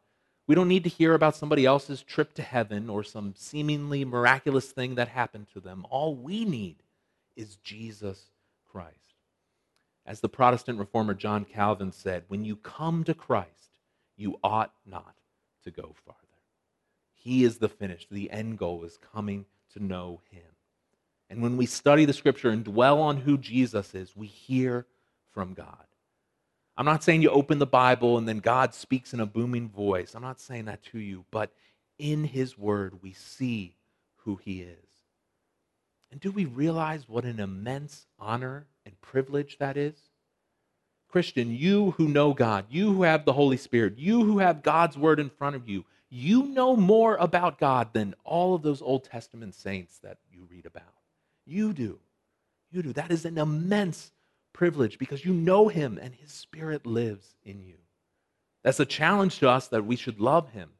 We 0.46 0.54
don't 0.54 0.68
need 0.68 0.84
to 0.84 0.90
hear 0.90 1.14
about 1.14 1.36
somebody 1.36 1.64
else's 1.64 2.02
trip 2.02 2.34
to 2.34 2.42
heaven 2.42 2.90
or 2.90 3.04
some 3.04 3.34
seemingly 3.36 4.04
miraculous 4.04 4.72
thing 4.72 4.96
that 4.96 5.08
happened 5.08 5.46
to 5.52 5.60
them. 5.60 5.86
All 5.88 6.14
we 6.14 6.44
need 6.44 6.76
is 7.36 7.56
Jesus 7.56 8.30
Christ. 8.70 8.96
As 10.06 10.20
the 10.20 10.28
Protestant 10.28 10.78
reformer 10.78 11.14
John 11.14 11.44
Calvin 11.44 11.92
said, 11.92 12.24
when 12.28 12.44
you 12.44 12.56
come 12.56 13.04
to 13.04 13.14
Christ, 13.14 13.76
you 14.16 14.38
ought 14.42 14.72
not 14.86 15.14
to 15.64 15.70
go 15.70 15.94
farther. 16.04 16.18
He 17.12 17.44
is 17.44 17.58
the 17.58 17.68
finish. 17.68 18.06
The 18.10 18.30
end 18.30 18.58
goal 18.58 18.84
is 18.84 18.98
coming 19.12 19.44
to 19.74 19.84
know 19.84 20.20
Him. 20.30 20.42
And 21.28 21.42
when 21.42 21.56
we 21.56 21.66
study 21.66 22.04
the 22.06 22.12
scripture 22.12 22.50
and 22.50 22.64
dwell 22.64 23.00
on 23.00 23.18
who 23.18 23.38
Jesus 23.38 23.94
is, 23.94 24.16
we 24.16 24.26
hear 24.26 24.86
from 25.32 25.54
God. 25.54 25.84
I'm 26.76 26.86
not 26.86 27.04
saying 27.04 27.22
you 27.22 27.30
open 27.30 27.58
the 27.58 27.66
Bible 27.66 28.16
and 28.16 28.26
then 28.26 28.38
God 28.38 28.74
speaks 28.74 29.12
in 29.12 29.20
a 29.20 29.26
booming 29.26 29.68
voice. 29.68 30.14
I'm 30.14 30.22
not 30.22 30.40
saying 30.40 30.64
that 30.64 30.82
to 30.86 30.98
you, 30.98 31.24
but 31.30 31.52
in 31.98 32.24
His 32.24 32.56
Word, 32.56 33.02
we 33.02 33.12
see 33.12 33.76
who 34.24 34.36
He 34.36 34.62
is. 34.62 34.89
And 36.10 36.20
do 36.20 36.30
we 36.30 36.44
realize 36.44 37.08
what 37.08 37.24
an 37.24 37.38
immense 37.38 38.06
honor 38.18 38.66
and 38.84 39.00
privilege 39.00 39.58
that 39.58 39.76
is? 39.76 39.96
Christian, 41.08 41.54
you 41.54 41.92
who 41.92 42.08
know 42.08 42.32
God, 42.32 42.66
you 42.70 42.92
who 42.92 43.02
have 43.02 43.24
the 43.24 43.32
Holy 43.32 43.56
Spirit, 43.56 43.98
you 43.98 44.24
who 44.24 44.38
have 44.38 44.62
God's 44.62 44.96
Word 44.96 45.18
in 45.18 45.30
front 45.30 45.56
of 45.56 45.68
you, 45.68 45.84
you 46.08 46.44
know 46.44 46.76
more 46.76 47.16
about 47.16 47.58
God 47.58 47.92
than 47.92 48.14
all 48.24 48.54
of 48.54 48.62
those 48.62 48.82
Old 48.82 49.04
Testament 49.04 49.54
saints 49.54 49.98
that 49.98 50.18
you 50.32 50.46
read 50.50 50.66
about. 50.66 50.94
You 51.46 51.72
do. 51.72 51.98
You 52.70 52.82
do. 52.82 52.92
That 52.92 53.10
is 53.10 53.24
an 53.24 53.38
immense 53.38 54.12
privilege 54.52 54.98
because 54.98 55.24
you 55.24 55.32
know 55.32 55.68
Him 55.68 55.98
and 56.00 56.14
His 56.14 56.32
Spirit 56.32 56.86
lives 56.86 57.34
in 57.44 57.60
you. 57.60 57.76
That's 58.62 58.80
a 58.80 58.86
challenge 58.86 59.38
to 59.38 59.48
us 59.48 59.68
that 59.68 59.86
we 59.86 59.96
should 59.96 60.20
love 60.20 60.50
Him 60.50 60.70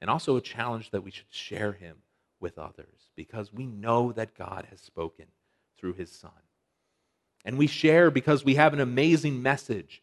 and 0.00 0.10
also 0.10 0.36
a 0.36 0.42
challenge 0.42 0.90
that 0.90 1.02
we 1.02 1.10
should 1.10 1.26
share 1.30 1.72
Him 1.72 1.96
with 2.44 2.58
others 2.58 3.10
because 3.16 3.54
we 3.54 3.64
know 3.64 4.12
that 4.12 4.36
God 4.36 4.66
has 4.68 4.78
spoken 4.78 5.24
through 5.78 5.94
His 5.94 6.12
Son. 6.12 6.30
And 7.42 7.56
we 7.56 7.66
share 7.66 8.10
because 8.10 8.44
we 8.44 8.56
have 8.56 8.74
an 8.74 8.80
amazing 8.80 9.42
message 9.42 10.02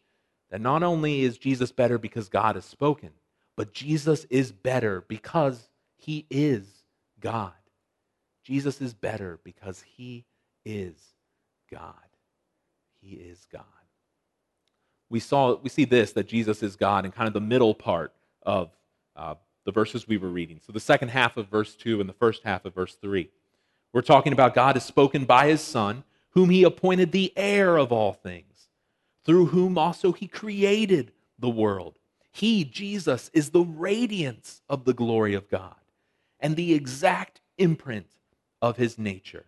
that 0.49 0.59
not 0.59 0.81
only 0.81 1.21
is 1.21 1.37
Jesus 1.37 1.71
better 1.71 1.99
because 1.99 2.29
God 2.29 2.55
has 2.55 2.65
spoken, 2.65 3.11
but 3.55 3.73
Jesus 3.73 4.25
is 4.31 4.51
better 4.51 5.05
because 5.07 5.69
he 5.95 6.25
is 6.31 6.65
God. 7.19 7.53
Jesus 8.43 8.81
is 8.81 8.95
better 8.95 9.39
because 9.43 9.83
he 9.95 10.25
is 10.65 10.95
God. 11.71 11.93
He 13.01 13.11
is 13.11 13.45
God. 13.51 13.63
We 15.11 15.19
saw 15.19 15.57
we 15.57 15.69
see 15.69 15.85
this 15.85 16.13
that 16.13 16.27
Jesus 16.27 16.63
is 16.63 16.75
God 16.75 17.05
in 17.05 17.11
kind 17.11 17.27
of 17.27 17.33
the 17.35 17.39
middle 17.39 17.75
part 17.75 18.13
of 18.41 18.71
uh, 19.15 19.35
the 19.65 19.71
verses 19.71 20.07
we 20.07 20.17
were 20.17 20.29
reading. 20.29 20.59
So 20.65 20.71
the 20.71 20.79
second 20.79 21.09
half 21.09 21.37
of 21.37 21.47
verse 21.47 21.75
2 21.75 21.99
and 21.99 22.09
the 22.09 22.13
first 22.13 22.43
half 22.43 22.65
of 22.65 22.73
verse 22.73 22.95
3. 22.95 23.29
We're 23.93 24.01
talking 24.01 24.33
about 24.33 24.55
God 24.55 24.77
is 24.77 24.83
spoken 24.83 25.25
by 25.25 25.47
his 25.47 25.61
Son, 25.61 26.03
whom 26.31 26.49
he 26.49 26.63
appointed 26.63 27.11
the 27.11 27.33
heir 27.35 27.77
of 27.77 27.91
all 27.91 28.13
things, 28.13 28.69
through 29.25 29.47
whom 29.47 29.77
also 29.77 30.11
he 30.11 30.27
created 30.27 31.11
the 31.37 31.49
world. 31.49 31.97
He, 32.31 32.63
Jesus, 32.63 33.29
is 33.33 33.49
the 33.49 33.63
radiance 33.63 34.61
of 34.69 34.85
the 34.85 34.93
glory 34.93 35.33
of 35.33 35.49
God 35.49 35.75
and 36.39 36.55
the 36.55 36.73
exact 36.73 37.41
imprint 37.57 38.07
of 38.61 38.77
his 38.77 38.97
nature. 38.97 39.45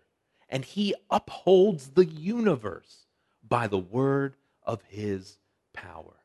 And 0.49 0.65
he 0.65 0.93
upholds 1.09 1.91
the 1.91 2.05
universe 2.05 3.07
by 3.47 3.67
the 3.67 3.79
word 3.79 4.35
of 4.63 4.81
his 4.83 5.37
power. 5.73 6.22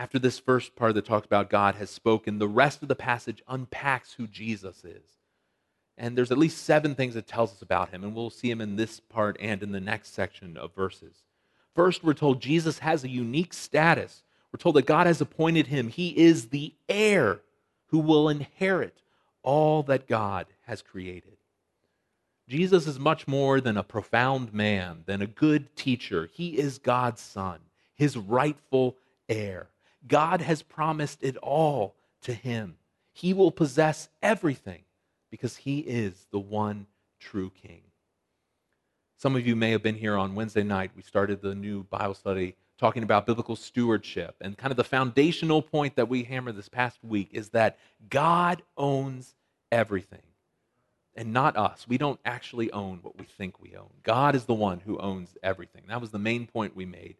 After 0.00 0.18
this 0.18 0.38
first 0.38 0.74
part 0.74 0.94
that 0.94 1.04
talks 1.04 1.26
about 1.26 1.50
God 1.50 1.74
has 1.74 1.90
spoken, 1.90 2.38
the 2.38 2.48
rest 2.48 2.82
of 2.82 2.88
the 2.88 2.96
passage 2.96 3.42
unpacks 3.46 4.14
who 4.14 4.26
Jesus 4.26 4.82
is. 4.84 5.18
And 5.98 6.16
there's 6.16 6.32
at 6.32 6.38
least 6.38 6.64
seven 6.64 6.94
things 6.94 7.16
it 7.16 7.26
tells 7.26 7.52
us 7.52 7.60
about 7.60 7.90
him, 7.90 8.02
and 8.02 8.14
we'll 8.14 8.30
see 8.30 8.50
him 8.50 8.62
in 8.62 8.76
this 8.76 8.98
part 8.98 9.36
and 9.38 9.62
in 9.62 9.72
the 9.72 9.80
next 9.80 10.14
section 10.14 10.56
of 10.56 10.74
verses. 10.74 11.16
First, 11.74 12.02
we're 12.02 12.14
told 12.14 12.40
Jesus 12.40 12.78
has 12.78 13.04
a 13.04 13.08
unique 13.08 13.52
status 13.52 14.22
we're 14.52 14.58
told 14.58 14.76
that 14.76 14.86
God 14.86 15.06
has 15.06 15.20
appointed 15.20 15.68
him. 15.68 15.88
He 15.88 16.16
is 16.16 16.48
the 16.48 16.74
heir 16.88 17.40
who 17.86 17.98
will 17.98 18.28
inherit 18.28 19.00
all 19.42 19.82
that 19.84 20.08
God 20.08 20.46
has 20.66 20.82
created. 20.82 21.36
Jesus 22.48 22.86
is 22.88 22.98
much 22.98 23.28
more 23.28 23.60
than 23.60 23.76
a 23.76 23.84
profound 23.84 24.52
man, 24.52 25.04
than 25.06 25.22
a 25.22 25.26
good 25.26 25.76
teacher. 25.76 26.28
He 26.32 26.58
is 26.58 26.78
God's 26.78 27.20
son, 27.20 27.60
his 27.94 28.16
rightful 28.16 28.96
heir. 29.28 29.68
God 30.06 30.40
has 30.40 30.62
promised 30.62 31.22
it 31.22 31.36
all 31.38 31.94
to 32.22 32.32
him. 32.32 32.76
He 33.12 33.34
will 33.34 33.50
possess 33.50 34.08
everything 34.22 34.82
because 35.30 35.56
he 35.56 35.80
is 35.80 36.26
the 36.30 36.38
one 36.38 36.86
true 37.18 37.50
king. 37.50 37.82
Some 39.16 39.36
of 39.36 39.46
you 39.46 39.54
may 39.54 39.70
have 39.70 39.82
been 39.82 39.96
here 39.96 40.16
on 40.16 40.34
Wednesday 40.34 40.62
night. 40.62 40.92
We 40.96 41.02
started 41.02 41.42
the 41.42 41.54
new 41.54 41.84
Bible 41.84 42.14
study 42.14 42.56
talking 42.78 43.02
about 43.02 43.26
biblical 43.26 43.56
stewardship. 43.56 44.36
And 44.40 44.56
kind 44.56 44.70
of 44.70 44.78
the 44.78 44.84
foundational 44.84 45.60
point 45.60 45.96
that 45.96 46.08
we 46.08 46.22
hammered 46.22 46.56
this 46.56 46.70
past 46.70 46.98
week 47.04 47.28
is 47.32 47.50
that 47.50 47.78
God 48.08 48.62
owns 48.78 49.34
everything 49.70 50.22
and 51.14 51.34
not 51.34 51.58
us. 51.58 51.86
We 51.86 51.98
don't 51.98 52.18
actually 52.24 52.72
own 52.72 53.00
what 53.02 53.18
we 53.18 53.26
think 53.26 53.60
we 53.60 53.76
own. 53.76 53.90
God 54.02 54.34
is 54.34 54.46
the 54.46 54.54
one 54.54 54.80
who 54.80 54.98
owns 54.98 55.36
everything. 55.42 55.82
That 55.88 56.00
was 56.00 56.10
the 56.10 56.18
main 56.18 56.46
point 56.46 56.74
we 56.74 56.86
made. 56.86 57.16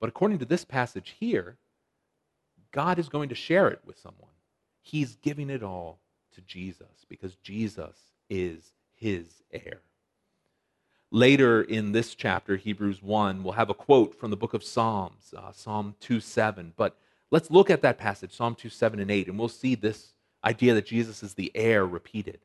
But 0.00 0.08
according 0.08 0.38
to 0.38 0.44
this 0.44 0.64
passage 0.64 1.16
here, 1.18 1.56
God 2.72 2.98
is 2.98 3.08
going 3.08 3.28
to 3.30 3.34
share 3.34 3.68
it 3.68 3.80
with 3.84 3.98
someone. 3.98 4.30
He's 4.80 5.16
giving 5.16 5.50
it 5.50 5.62
all 5.62 6.00
to 6.34 6.40
Jesus 6.42 7.04
because 7.08 7.34
Jesus 7.36 7.96
is 8.30 8.72
his 8.94 9.42
heir. 9.52 9.80
Later 11.10 11.62
in 11.62 11.92
this 11.92 12.14
chapter, 12.14 12.56
Hebrews 12.56 13.02
1, 13.02 13.42
we'll 13.42 13.54
have 13.54 13.70
a 13.70 13.74
quote 13.74 14.14
from 14.14 14.30
the 14.30 14.36
book 14.36 14.52
of 14.52 14.62
Psalms, 14.62 15.32
uh, 15.36 15.52
Psalm 15.52 15.94
2 16.00 16.20
7. 16.20 16.74
But 16.76 16.96
let's 17.30 17.50
look 17.50 17.70
at 17.70 17.80
that 17.82 17.98
passage, 17.98 18.36
Psalm 18.36 18.54
2 18.54 18.68
7 18.68 19.00
and 19.00 19.10
8, 19.10 19.28
and 19.28 19.38
we'll 19.38 19.48
see 19.48 19.74
this 19.74 20.12
idea 20.44 20.74
that 20.74 20.86
Jesus 20.86 21.22
is 21.22 21.34
the 21.34 21.50
heir 21.54 21.86
repeated. 21.86 22.40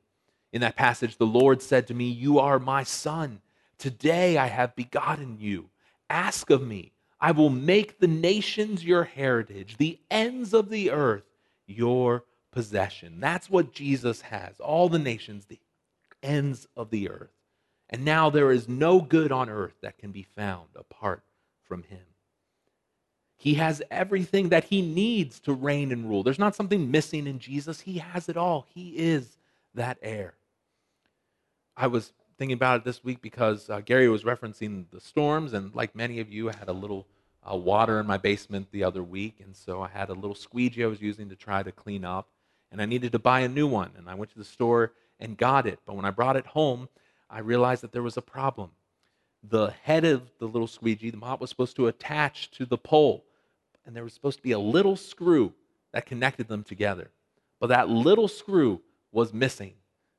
In 0.54 0.62
that 0.62 0.78
passage, 0.78 1.18
the 1.18 1.26
Lord 1.26 1.62
said 1.62 1.88
to 1.88 1.94
me, 1.94 2.06
You 2.06 2.40
are 2.40 2.58
my 2.58 2.84
son. 2.84 3.42
Today 3.78 4.38
I 4.38 4.48
have 4.48 4.76
begotten 4.76 5.38
you. 5.40 5.70
Ask 6.10 6.50
of 6.50 6.66
me. 6.66 6.93
I 7.24 7.32
will 7.32 7.50
make 7.50 8.00
the 8.00 8.08
nations 8.08 8.84
your 8.84 9.06
heritage, 9.06 9.78
the 9.78 9.98
ends 10.12 10.54
of 10.54 10.70
the 10.70 10.92
earth 10.92 11.24
your 11.66 12.26
possession. 12.52 13.22
That's 13.22 13.50
what 13.50 13.72
Jesus 13.72 14.20
has. 14.20 14.60
All 14.60 14.90
the 14.90 15.00
nations, 15.00 15.46
the 15.46 15.62
ends 16.22 16.68
of 16.76 16.90
the 16.90 17.10
earth. 17.10 17.32
And 17.90 18.04
now 18.04 18.30
there 18.30 18.52
is 18.52 18.68
no 18.68 19.00
good 19.00 19.32
on 19.32 19.50
earth 19.50 19.76
that 19.82 19.98
can 19.98 20.12
be 20.12 20.24
found 20.24 20.68
apart 20.76 21.24
from 21.64 21.84
him. 21.84 22.04
He 23.38 23.54
has 23.54 23.82
everything 23.90 24.50
that 24.50 24.66
he 24.66 24.82
needs 24.82 25.40
to 25.42 25.54
reign 25.54 25.94
and 25.94 26.10
rule. 26.10 26.24
There's 26.24 26.38
not 26.38 26.58
something 26.58 26.92
missing 26.92 27.26
in 27.26 27.40
Jesus. 27.40 27.80
He 27.80 28.00
has 28.00 28.28
it 28.28 28.36
all. 28.36 28.68
He 28.74 28.90
is 28.98 29.38
that 29.76 29.98
heir. 30.02 30.34
I 31.78 31.88
was 31.88 32.12
thinking 32.38 32.54
about 32.54 32.82
it 32.82 32.84
this 32.86 33.04
week 33.04 33.22
because 33.22 33.70
uh, 33.70 33.82
Gary 33.82 34.10
was 34.10 34.24
referencing 34.24 34.86
the 34.92 35.00
storms, 35.00 35.54
and 35.54 35.74
like 35.76 35.96
many 35.96 36.20
of 36.20 36.32
you, 36.32 36.50
I 36.50 36.56
had 36.56 36.70
a 36.70 36.74
little 36.74 37.08
uh, 37.50 37.56
water 37.56 38.00
in 38.00 38.08
my 38.08 38.18
basement 38.18 38.68
the 38.72 38.84
other 38.84 39.04
week, 39.04 39.36
and 39.44 39.56
so 39.56 39.82
I 39.82 39.88
had 39.88 40.10
a 40.10 40.14
little 40.14 40.36
squeegee 40.36 40.84
I 40.84 40.88
was 40.88 41.02
using 41.02 41.30
to 41.30 41.36
try 41.36 41.64
to 41.64 41.72
clean 41.72 42.06
up, 42.06 42.28
and 42.72 42.82
I 42.82 42.86
needed 42.86 43.12
to 43.12 43.20
buy 43.20 43.42
a 43.42 43.48
new 43.48 43.68
one, 43.68 43.92
and 43.98 44.10
I 44.10 44.16
went 44.16 44.32
to 44.32 44.40
the 44.40 44.46
store 44.46 44.94
and 45.20 45.38
got 45.38 45.68
it. 45.68 45.80
But 45.86 45.96
when 45.96 46.06
I 46.06 46.12
brought 46.12 46.36
it 46.36 46.46
home, 46.48 46.90
I 47.30 47.40
realized 47.40 47.84
that 47.84 47.92
there 47.92 48.04
was 48.04 48.18
a 48.18 48.22
problem. 48.22 48.72
the 49.44 49.74
head 49.84 50.06
of 50.06 50.22
the 50.40 50.46
little 50.48 50.68
squeegee, 50.68 51.10
the 51.10 51.18
mop 51.18 51.42
was 51.42 51.50
supposed 51.50 51.76
to 51.76 51.88
attach 51.88 52.50
to 52.52 52.66
the 52.66 52.78
pole. 52.78 53.26
And 53.86 53.96
there 53.96 54.04
was 54.04 54.14
supposed 54.14 54.38
to 54.38 54.44
be 54.44 54.54
a 54.54 54.60
little 54.60 54.96
screw 54.96 55.54
that 55.92 56.06
connected 56.06 56.48
them 56.48 56.64
together. 56.64 57.12
But 57.60 57.68
that 57.68 57.90
little 57.90 58.28
screw 58.28 58.82
was 59.12 59.34
missing. 59.34 59.74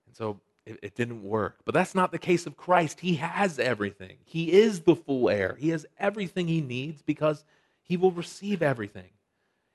And 0.07 0.14
so 0.14 0.40
it, 0.66 0.79
it, 0.83 0.94
didn't 0.94 1.22
work. 1.22 1.59
But 1.64 1.74
that's 1.74 1.94
not 1.94 2.12
the 2.12 2.18
case 2.18 2.46
of 2.46 2.57
Christ. 2.57 3.00
He 3.00 3.16
has 3.16 3.59
everything, 3.59 4.18
He 4.24 4.53
is 4.53 4.81
the 4.81 4.96
full 4.96 5.29
heir. 5.29 5.57
He 5.59 5.70
has 5.70 5.87
everything 5.98 6.48
He 6.48 6.61
needs 6.61 7.03
because 7.03 7.44
He 7.83 7.96
will 7.96 8.12
receive 8.12 8.62
everything. 8.62 9.11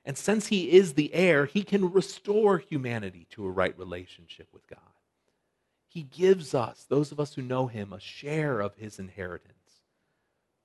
And 0.04 0.16
since 0.16 0.48
He 0.48 0.72
is 0.72 0.94
the 0.94 1.12
heir, 1.14 1.46
He 1.46 1.62
can 1.62 1.92
restore 1.92 2.58
humanity 2.58 3.26
to 3.30 3.46
a 3.46 3.50
right 3.50 3.76
relationship 3.78 4.48
with 4.52 4.66
God. 4.66 4.78
He 5.88 6.02
gives 6.02 6.54
us, 6.54 6.86
those 6.88 7.10
of 7.12 7.18
us 7.20 7.34
who 7.34 7.42
know 7.42 7.66
Him, 7.66 7.92
a 7.92 8.00
share 8.00 8.60
of 8.60 8.74
His 8.76 8.98
inheritance. 8.98 9.54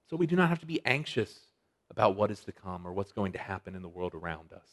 So 0.09 0.15
we 0.15 0.27
do 0.27 0.35
not 0.35 0.49
have 0.49 0.59
to 0.59 0.67
be 0.67 0.85
anxious 0.85 1.39
about 1.89 2.15
what 2.15 2.31
is 2.31 2.41
to 2.41 2.51
come 2.51 2.85
or 2.85 2.93
what's 2.93 3.11
going 3.11 3.31
to 3.33 3.39
happen 3.39 3.75
in 3.75 3.81
the 3.81 3.89
world 3.89 4.13
around 4.13 4.53
us. 4.53 4.67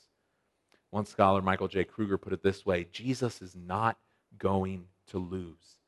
One 0.91 1.07
scholar, 1.07 1.41
Michael 1.41 1.69
J. 1.69 1.85
Kruger, 1.85 2.19
put 2.19 2.35
it 2.35 2.43
this 2.43 2.67
way 2.67 2.87
Jesus 2.93 3.41
is 3.41 3.57
not 3.57 3.97
going 4.39 4.85
to 5.11 5.19
lose. 5.19 5.79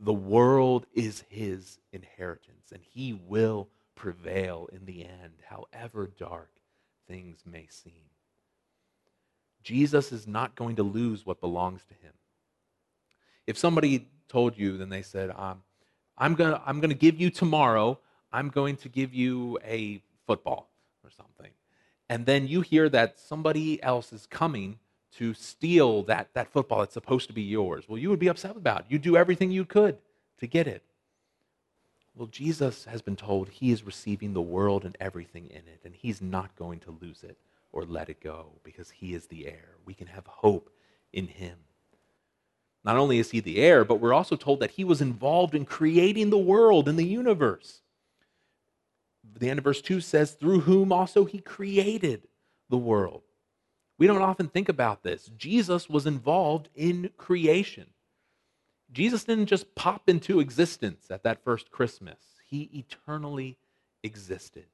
The 0.00 0.12
world 0.12 0.86
is 0.92 1.24
his 1.28 1.78
inheritance, 1.92 2.72
and 2.72 2.82
he 2.82 3.12
will 3.12 3.68
prevail 3.94 4.68
in 4.72 4.84
the 4.86 5.04
end, 5.04 5.34
however 5.46 6.10
dark 6.18 6.50
things 7.06 7.38
may 7.46 7.66
seem. 7.70 7.92
Jesus 9.62 10.12
is 10.12 10.26
not 10.26 10.54
going 10.54 10.76
to 10.76 10.82
lose 10.82 11.24
what 11.24 11.40
belongs 11.40 11.84
to 11.84 11.94
him. 11.94 12.12
If 13.46 13.56
somebody 13.56 14.08
told 14.28 14.58
you, 14.58 14.76
then 14.76 14.88
they 14.88 15.02
said, 15.02 15.30
um, 15.34 15.62
I'm 16.18 16.34
going 16.34 16.52
to 16.52 16.62
I'm 16.64 16.80
going 16.80 16.90
to 16.90 16.96
give 16.96 17.20
you 17.20 17.30
tomorrow, 17.30 17.98
I'm 18.32 18.48
going 18.48 18.76
to 18.76 18.88
give 18.88 19.14
you 19.14 19.58
a 19.64 20.02
football 20.26 20.68
or 21.02 21.10
something. 21.10 21.50
And 22.08 22.26
then 22.26 22.46
you 22.46 22.60
hear 22.60 22.88
that 22.90 23.18
somebody 23.18 23.82
else 23.82 24.12
is 24.12 24.26
coming 24.26 24.78
to 25.18 25.34
steal 25.34 26.02
that, 26.04 26.28
that 26.34 26.52
football 26.52 26.80
that's 26.80 26.94
supposed 26.94 27.28
to 27.28 27.32
be 27.32 27.42
yours. 27.42 27.84
Well, 27.88 27.98
you 27.98 28.10
would 28.10 28.18
be 28.18 28.28
upset 28.28 28.56
about 28.56 28.80
it. 28.80 28.86
You'd 28.88 29.02
do 29.02 29.16
everything 29.16 29.50
you 29.50 29.64
could 29.64 29.98
to 30.38 30.46
get 30.46 30.66
it. 30.66 30.82
Well, 32.14 32.28
Jesus 32.28 32.84
has 32.84 33.02
been 33.02 33.16
told 33.16 33.48
he 33.48 33.72
is 33.72 33.82
receiving 33.82 34.34
the 34.34 34.42
world 34.42 34.84
and 34.84 34.96
everything 35.00 35.46
in 35.46 35.56
it, 35.56 35.80
and 35.84 35.94
he's 35.94 36.22
not 36.22 36.54
going 36.56 36.78
to 36.80 36.96
lose 37.00 37.24
it 37.24 37.36
or 37.72 37.84
let 37.84 38.08
it 38.08 38.20
go 38.20 38.52
because 38.62 38.90
he 38.90 39.14
is 39.14 39.26
the 39.26 39.46
heir. 39.48 39.76
We 39.84 39.94
can 39.94 40.06
have 40.06 40.26
hope 40.26 40.70
in 41.12 41.26
him. 41.26 41.58
Not 42.84 42.96
only 42.96 43.18
is 43.18 43.30
he 43.30 43.40
the 43.40 43.58
heir, 43.58 43.84
but 43.84 43.98
we're 43.98 44.12
also 44.12 44.36
told 44.36 44.60
that 44.60 44.72
he 44.72 44.84
was 44.84 45.00
involved 45.00 45.54
in 45.54 45.64
creating 45.64 46.30
the 46.30 46.38
world 46.38 46.88
and 46.88 46.96
the 46.98 47.04
universe. 47.04 47.80
The 49.36 49.50
end 49.50 49.58
of 49.58 49.64
verse 49.64 49.80
2 49.82 50.00
says, 50.00 50.32
through 50.32 50.60
whom 50.60 50.92
also 50.92 51.24
he 51.24 51.38
created 51.38 52.28
the 52.68 52.78
world. 52.78 53.23
We 54.04 54.08
don't 54.08 54.20
often 54.20 54.48
think 54.48 54.68
about 54.68 55.02
this. 55.02 55.30
Jesus 55.34 55.88
was 55.88 56.04
involved 56.04 56.68
in 56.74 57.08
creation. 57.16 57.86
Jesus 58.92 59.24
didn't 59.24 59.46
just 59.46 59.74
pop 59.74 60.10
into 60.10 60.40
existence 60.40 61.10
at 61.10 61.22
that 61.22 61.42
first 61.42 61.70
Christmas, 61.70 62.18
he 62.46 62.64
eternally 62.74 63.56
existed. 64.02 64.66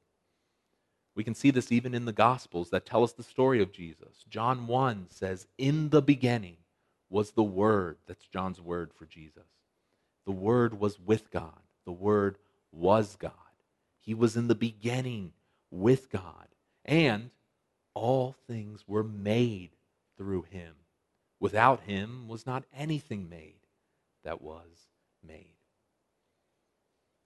We 1.15 1.23
can 1.23 1.37
see 1.37 1.53
this 1.53 1.71
even 1.71 1.95
in 1.95 2.07
the 2.07 2.13
Gospels 2.13 2.71
that 2.71 2.85
tell 2.85 3.05
us 3.05 3.13
the 3.13 3.23
story 3.23 3.63
of 3.63 3.71
Jesus. 3.71 4.25
John 4.29 4.67
1 4.67 5.07
says, 5.11 5.47
In 5.59 5.91
the 5.91 6.03
beginning 6.03 6.57
was 7.09 7.31
the 7.31 7.45
Word. 7.45 7.99
That's 8.09 8.27
John's 8.27 8.61
word 8.61 8.91
for 8.93 9.07
Jesus. 9.07 9.47
The 10.27 10.33
Word 10.33 10.81
was 10.81 10.99
with 10.99 11.31
God, 11.31 11.63
the 11.85 11.93
Word 11.93 12.37
was 12.73 13.15
God. 13.15 13.31
He 14.01 14.13
was 14.13 14.37
in 14.37 14.49
the 14.49 14.57
beginning 14.57 15.35
with 15.71 16.11
God. 16.11 16.49
And 16.85 17.31
all 18.01 18.35
things 18.47 18.83
were 18.87 19.05
made 19.05 19.69
through 20.17 20.47
him. 20.51 20.73
Without 21.39 21.83
him 21.83 22.29
was 22.29 22.47
not 22.47 22.65
anything 22.75 23.29
made 23.29 23.61
that 24.25 24.41
was 24.41 24.89
made. 25.27 25.55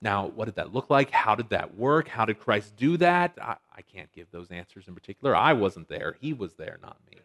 Now, 0.03 0.27
what 0.27 0.47
did 0.47 0.57
that 0.57 0.75
look 0.75 0.91
like? 0.91 1.13
How 1.13 1.37
did 1.37 1.51
that 1.51 1.77
work? 1.77 2.09
How 2.09 2.25
did 2.25 2.41
Christ 2.41 2.75
do 2.77 2.97
that? 2.97 3.39
I, 3.41 3.57
I, 3.75 3.83
can't 3.83 4.13
give 4.13 4.31
those 4.33 4.51
answers 4.51 4.89
in 4.89 4.95
particular. 4.95 5.37
I 5.37 5.53
wasn't 5.53 5.89
there. 5.89 6.17
He 6.21 6.33
was 6.33 6.55
there, 6.55 6.79
not 6.83 6.99
me. 7.09 7.19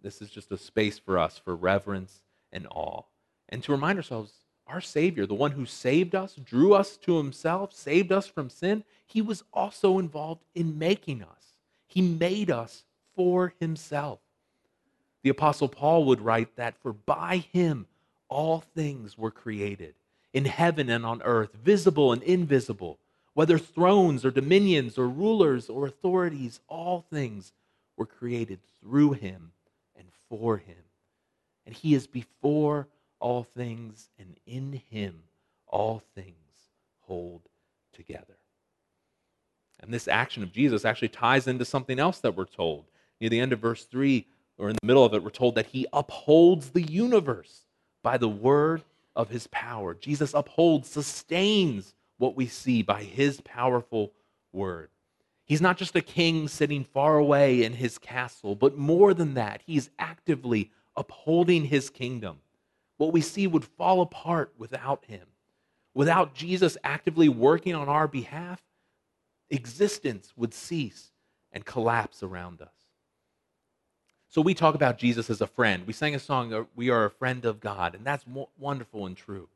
This 0.00 0.22
is 0.22 0.30
just 0.30 0.52
a 0.52 0.56
space 0.56 1.00
for 1.00 1.18
us 1.18 1.38
for 1.38 1.56
reverence 1.56 2.22
and 2.52 2.68
awe. 2.70 3.02
And 3.48 3.62
to 3.64 3.72
remind 3.72 3.98
ourselves, 3.98 4.32
our 4.68 4.80
Savior, 4.80 5.26
the 5.26 5.34
one 5.34 5.50
who 5.50 5.66
saved 5.66 6.14
us, 6.14 6.36
drew 6.36 6.74
us 6.74 6.96
to 6.98 7.18
himself, 7.18 7.74
saved 7.74 8.12
us 8.12 8.28
from 8.28 8.48
sin, 8.48 8.84
he 9.04 9.20
was 9.20 9.42
also 9.52 9.98
involved 9.98 10.44
in 10.54 10.78
making 10.78 11.22
us. 11.22 11.51
He 11.92 12.00
made 12.00 12.50
us 12.50 12.84
for 13.14 13.52
himself. 13.60 14.18
The 15.22 15.28
Apostle 15.28 15.68
Paul 15.68 16.06
would 16.06 16.22
write 16.22 16.56
that 16.56 16.74
for 16.82 16.94
by 16.94 17.44
him 17.52 17.86
all 18.28 18.60
things 18.60 19.18
were 19.18 19.30
created, 19.30 19.94
in 20.32 20.46
heaven 20.46 20.88
and 20.88 21.04
on 21.04 21.20
earth, 21.20 21.52
visible 21.52 22.10
and 22.10 22.22
invisible, 22.22 22.98
whether 23.34 23.58
thrones 23.58 24.24
or 24.24 24.30
dominions 24.30 24.96
or 24.96 25.06
rulers 25.06 25.68
or 25.68 25.86
authorities, 25.86 26.60
all 26.66 27.04
things 27.10 27.52
were 27.98 28.06
created 28.06 28.60
through 28.80 29.12
him 29.12 29.52
and 29.94 30.08
for 30.30 30.56
him. 30.56 30.84
And 31.66 31.74
he 31.74 31.94
is 31.94 32.06
before 32.06 32.88
all 33.20 33.44
things, 33.44 34.08
and 34.18 34.36
in 34.46 34.80
him 34.90 35.24
all 35.66 36.02
things 36.14 36.70
hold 37.02 37.42
together. 37.92 38.38
And 39.82 39.92
this 39.92 40.08
action 40.08 40.42
of 40.42 40.52
Jesus 40.52 40.84
actually 40.84 41.08
ties 41.08 41.46
into 41.48 41.64
something 41.64 41.98
else 41.98 42.20
that 42.20 42.36
we're 42.36 42.44
told. 42.44 42.84
Near 43.20 43.30
the 43.30 43.40
end 43.40 43.52
of 43.52 43.58
verse 43.58 43.84
3, 43.84 44.26
or 44.58 44.68
in 44.68 44.76
the 44.80 44.86
middle 44.86 45.04
of 45.04 45.12
it, 45.14 45.22
we're 45.22 45.30
told 45.30 45.56
that 45.56 45.66
he 45.66 45.86
upholds 45.92 46.70
the 46.70 46.82
universe 46.82 47.66
by 48.02 48.16
the 48.16 48.28
word 48.28 48.82
of 49.16 49.28
his 49.28 49.46
power. 49.48 49.94
Jesus 49.94 50.34
upholds, 50.34 50.88
sustains 50.88 51.94
what 52.18 52.36
we 52.36 52.46
see 52.46 52.82
by 52.82 53.02
his 53.02 53.40
powerful 53.40 54.12
word. 54.52 54.88
He's 55.44 55.60
not 55.60 55.76
just 55.76 55.96
a 55.96 56.00
king 56.00 56.48
sitting 56.48 56.84
far 56.84 57.18
away 57.18 57.64
in 57.64 57.72
his 57.74 57.98
castle, 57.98 58.54
but 58.54 58.78
more 58.78 59.12
than 59.12 59.34
that, 59.34 59.62
he's 59.66 59.90
actively 59.98 60.70
upholding 60.96 61.64
his 61.64 61.90
kingdom. 61.90 62.38
What 62.96 63.12
we 63.12 63.20
see 63.20 63.46
would 63.46 63.64
fall 63.64 64.00
apart 64.00 64.52
without 64.56 65.04
him. 65.06 65.26
Without 65.94 66.34
Jesus 66.34 66.78
actively 66.84 67.28
working 67.28 67.74
on 67.74 67.88
our 67.88 68.08
behalf, 68.08 68.62
existence 69.52 70.32
would 70.36 70.54
cease 70.54 71.12
and 71.52 71.64
collapse 71.64 72.22
around 72.22 72.60
us. 72.60 72.68
So 74.28 74.40
we 74.40 74.54
talk 74.54 74.74
about 74.74 74.98
Jesus 74.98 75.28
as 75.28 75.42
a 75.42 75.46
friend. 75.46 75.86
We 75.86 75.92
sang 75.92 76.14
a 76.14 76.18
song, 76.18 76.54
uh, 76.54 76.64
We 76.74 76.88
Are 76.88 77.04
a 77.04 77.10
Friend 77.10 77.44
of 77.44 77.60
God, 77.60 77.94
and 77.94 78.04
that's 78.04 78.24
wonderful 78.58 79.04
and 79.04 79.14
true. 79.14 79.48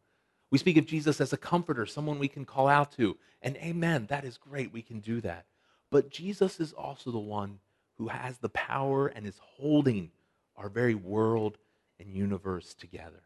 We 0.50 0.58
speak 0.58 0.76
of 0.76 0.86
Jesus 0.86 1.20
as 1.20 1.32
a 1.32 1.38
comforter, 1.38 1.86
someone 1.86 2.18
we 2.18 2.28
can 2.28 2.44
call 2.44 2.68
out 2.68 2.92
to. 2.92 3.16
And 3.40 3.56
amen, 3.56 4.06
that 4.10 4.24
is 4.24 4.36
great. 4.36 4.72
We 4.72 4.82
can 4.82 5.00
do 5.00 5.20
that. 5.22 5.46
But 5.90 6.10
Jesus 6.10 6.60
is 6.60 6.72
also 6.72 7.10
the 7.10 7.18
one 7.18 7.58
who 7.96 8.08
has 8.08 8.38
the 8.38 8.50
power 8.50 9.06
and 9.06 9.26
is 9.26 9.40
holding 9.40 10.10
our 10.56 10.68
very 10.68 10.94
world 10.94 11.56
and 11.98 12.14
universe 12.14 12.74
together. 12.74 13.22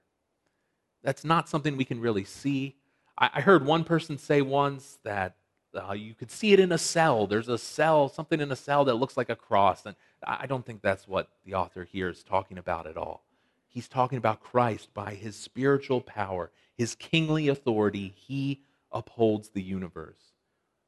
That's 1.03 1.25
not 1.25 1.49
something 1.49 1.77
we 1.77 1.85
can 1.85 2.01
really 2.01 2.25
see. 2.25 2.77
I 3.19 3.41
heard 3.41 3.67
one 3.67 3.85
person 3.85 4.17
say 4.17 4.41
once 4.41 4.99
that 5.03 5.35
uh, 5.75 5.93
you 5.93 6.15
could 6.15 6.31
see 6.31 6.53
it 6.53 6.61
in 6.61 6.73
a 6.73 6.79
cell. 6.79 7.27
There's 7.27 7.49
a 7.49 7.59
cell, 7.59 8.09
something 8.09 8.41
in 8.41 8.51
a 8.51 8.57
cell 8.57 8.85
that 8.87 8.95
looks 8.95 9.17
like 9.17 9.31
a 9.31 9.37
cross. 9.37 9.87
And 9.87 9.95
I 10.25 10.47
don't 10.47 10.65
think 10.65 10.83
that's 10.83 11.07
what 11.07 11.29
the 11.45 11.55
author 11.55 11.85
here 11.85 12.09
is 12.09 12.23
talking 12.23 12.59
about 12.59 12.87
at 12.87 12.97
all. 12.97 13.25
He's 13.69 13.89
talking 13.89 14.19
about 14.19 14.43
Christ 14.43 14.93
by 14.95 15.15
his 15.15 15.37
spiritual 15.37 16.01
power, 16.01 16.51
his 16.77 16.95
kingly 16.95 17.49
authority. 17.49 18.13
He 18.17 18.63
upholds 18.91 19.51
the 19.51 19.63
universe. 19.63 20.33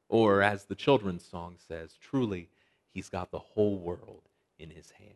Or, 0.09 0.41
as 0.41 0.65
the 0.65 0.75
children's 0.75 1.25
song 1.25 1.55
says, 1.67 1.97
truly, 1.99 2.49
he's 2.93 3.09
got 3.09 3.31
the 3.31 3.39
whole 3.39 3.77
world 3.77 4.21
in 4.59 4.69
his 4.69 4.91
hands. 4.91 5.13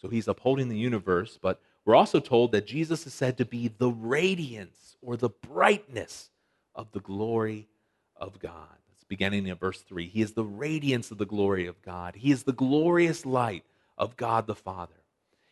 So 0.00 0.08
he's 0.08 0.28
upholding 0.28 0.68
the 0.68 0.78
universe, 0.78 1.38
but 1.40 1.60
we're 1.84 1.96
also 1.96 2.20
told 2.20 2.52
that 2.52 2.66
Jesus 2.66 3.06
is 3.06 3.14
said 3.14 3.38
to 3.38 3.44
be 3.44 3.68
the 3.68 3.90
radiance 3.90 4.96
or 5.02 5.16
the 5.16 5.30
brightness 5.30 6.30
of 6.74 6.92
the 6.92 7.00
glory 7.00 7.68
of 8.16 8.38
God. 8.38 8.78
It's 8.92 9.04
beginning 9.04 9.46
in 9.46 9.56
verse 9.56 9.80
3. 9.80 10.08
He 10.08 10.22
is 10.22 10.32
the 10.32 10.44
radiance 10.44 11.10
of 11.10 11.18
the 11.18 11.26
glory 11.26 11.66
of 11.66 11.82
God, 11.82 12.16
He 12.16 12.30
is 12.30 12.44
the 12.44 12.52
glorious 12.52 13.26
light 13.26 13.64
of 13.96 14.16
God 14.16 14.46
the 14.46 14.54
Father. 14.54 14.94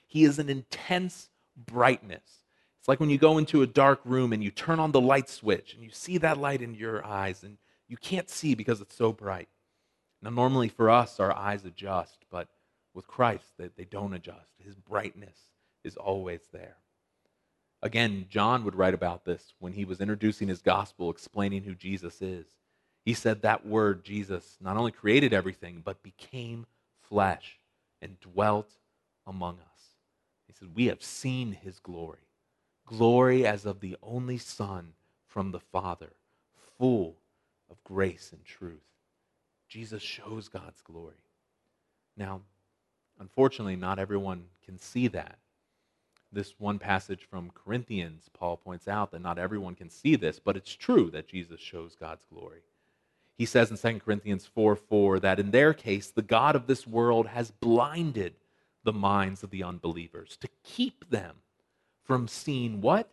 He 0.07 0.25
is 0.25 0.39
an 0.39 0.49
intense 0.49 1.31
brightness. 1.57 2.43
It's 2.79 2.89
like 2.89 3.01
when 3.01 3.11
you 3.11 3.19
go 3.19 3.39
into 3.39 3.63
a 3.63 3.67
dark 3.67 4.01
room 4.05 4.33
and 4.33 4.43
you 4.43 4.51
turn 4.51 4.81
on 4.81 4.93
the 4.93 5.01
light 5.01 5.29
switch 5.29 5.73
and 5.73 5.83
you 5.83 5.91
see 5.91 6.19
that 6.19 6.37
light 6.37 6.61
in 6.61 6.75
your 6.75 7.05
eyes 7.07 7.45
and 7.45 7.57
you 7.89 7.97
can't 7.97 8.29
see 8.29 8.55
because 8.55 8.81
it's 8.81 8.97
so 8.97 9.13
bright. 9.13 9.49
Now, 10.21 10.31
normally 10.31 10.69
for 10.69 10.91
us, 10.91 11.21
our 11.21 11.33
eyes 11.33 11.65
adjust, 11.65 12.25
but 12.31 12.49
with 12.95 13.07
Christ, 13.07 13.45
they, 13.59 13.69
they 13.77 13.85
don't 13.85 14.15
adjust. 14.15 14.51
His 14.59 14.75
brightness 14.75 15.39
is 15.85 15.97
always 15.97 16.41
there. 16.53 16.77
Again, 17.83 18.27
John 18.29 18.65
would 18.65 18.77
write 18.77 18.95
about 18.95 19.25
this 19.25 19.55
when 19.59 19.73
he 19.73 19.85
was 19.85 20.01
introducing 20.01 20.49
his 20.49 20.63
gospel, 20.63 21.11
explaining 21.11 21.65
who 21.65 21.75
Jesus 21.75 22.23
is. 22.23 22.47
He 23.05 23.15
said 23.15 23.43
that 23.43 23.67
word, 23.67 24.05
Jesus, 24.05 24.57
not 24.61 24.77
only 24.77 24.93
created 24.93 25.33
everything, 25.33 25.83
but 25.85 26.03
became 26.03 26.67
flesh 27.01 27.59
and 28.01 28.21
dwelt 28.21 28.71
among 29.27 29.55
us. 29.57 29.97
He 30.47 30.53
said, 30.53 30.77
We 30.77 30.87
have 30.87 31.03
seen 31.03 31.53
his 31.53 31.81
glory 31.81 32.19
glory 32.87 33.47
as 33.47 33.65
of 33.65 33.81
the 33.81 33.97
only 34.03 34.39
Son 34.39 34.93
from 35.27 35.51
the 35.51 35.61
Father, 35.61 36.13
full 36.79 37.17
of 37.71 37.83
grace 37.85 38.31
and 38.33 38.45
truth. 38.45 38.83
Jesus 39.69 40.03
shows 40.03 40.49
God's 40.49 40.83
glory. 40.83 41.25
Now, 42.17 42.43
unfortunately, 43.19 43.77
not 43.77 43.99
everyone 43.99 44.45
can 44.65 44.79
see 44.79 45.09
that. 45.09 45.39
This 46.33 46.55
one 46.59 46.79
passage 46.79 47.27
from 47.29 47.51
Corinthians, 47.51 48.31
Paul 48.33 48.57
points 48.57 48.89
out 48.89 49.11
that 49.11 49.21
not 49.21 49.39
everyone 49.39 49.75
can 49.75 49.91
see 49.91 50.17
this, 50.17 50.39
but 50.39 50.57
it's 50.57 50.75
true 50.75 51.11
that 51.11 51.29
Jesus 51.29 51.61
shows 51.61 51.95
God's 51.95 52.25
glory. 52.33 52.61
He 53.37 53.45
says 53.45 53.71
in 53.71 53.77
2 53.77 54.01
Corinthians 54.01 54.47
4 54.47 54.77
4 54.77 55.21
that 55.21 55.39
in 55.39 55.51
their 55.51 55.75
case, 55.75 56.09
the 56.09 56.23
God 56.23 56.57
of 56.57 56.67
this 56.67 56.87
world 56.87 57.27
has 57.27 57.51
blinded 57.51 58.35
the 58.85 58.93
minds 58.93 59.43
of 59.43 59.51
the 59.51 59.63
unbelievers 59.63 60.37
to 60.41 60.49
keep 60.63 61.09
them 61.11 61.37
from 62.05 62.29
seeing 62.29 62.81
what? 62.81 63.11